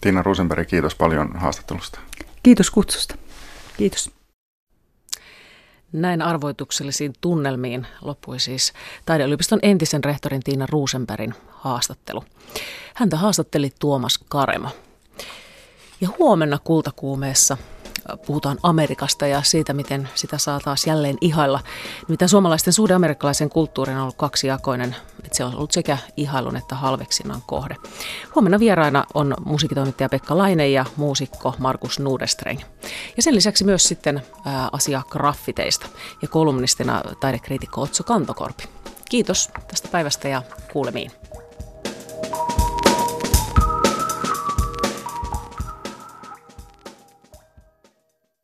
Tiina 0.00 0.22
Rosenberg, 0.22 0.68
kiitos 0.68 0.94
paljon 0.94 1.36
haastattelusta. 1.36 2.00
Kiitos 2.42 2.70
kutsusta. 2.70 3.14
Kiitos. 3.76 4.10
Näin 5.92 6.22
arvoituksellisiin 6.22 7.12
tunnelmiin 7.20 7.86
loppui 8.00 8.40
siis 8.40 8.72
taideyliopiston 9.06 9.58
entisen 9.62 10.04
rehtorin 10.04 10.42
Tiina 10.42 10.66
Rosenbergin 10.66 11.34
haastattelu. 11.48 12.24
Häntä 12.94 13.16
haastatteli 13.16 13.70
Tuomas 13.78 14.18
Karemo. 14.28 14.68
Ja 16.00 16.08
huomenna 16.18 16.58
kultakuumeessa 16.64 17.56
puhutaan 18.26 18.58
Amerikasta 18.62 19.26
ja 19.26 19.42
siitä, 19.42 19.72
miten 19.72 20.08
sitä 20.14 20.38
saa 20.38 20.60
taas 20.60 20.86
jälleen 20.86 21.16
ihailla. 21.20 21.60
Mitä 22.08 22.28
suomalaisten 22.28 22.72
suhde 22.72 22.94
amerikkalaisen 22.94 23.50
kulttuurin 23.50 23.96
on 23.96 24.02
ollut 24.02 24.16
kaksijakoinen, 24.16 24.96
että 25.24 25.36
se 25.36 25.44
on 25.44 25.54
ollut 25.54 25.72
sekä 25.72 25.98
ihailun 26.16 26.56
että 26.56 26.74
halveksinnan 26.74 27.42
kohde. 27.46 27.76
Huomenna 28.34 28.58
vieraina 28.58 29.04
on 29.14 29.34
musiikitoimittaja 29.44 30.08
Pekka 30.08 30.38
Laine 30.38 30.68
ja 30.68 30.84
muusikko 30.96 31.54
Markus 31.58 31.98
Nudestreng. 31.98 32.60
Ja 33.16 33.22
sen 33.22 33.34
lisäksi 33.34 33.64
myös 33.64 33.88
sitten 33.88 34.22
ää, 34.44 34.68
asia 34.72 35.02
graffiteista 35.10 35.86
ja 36.22 36.28
kolumnistina 36.28 37.02
taidekriitikko 37.20 37.82
Otso 37.82 38.04
Kantokorpi. 38.04 38.64
Kiitos 39.10 39.50
tästä 39.68 39.88
päivästä 39.88 40.28
ja 40.28 40.42
kuulemiin. 40.72 41.10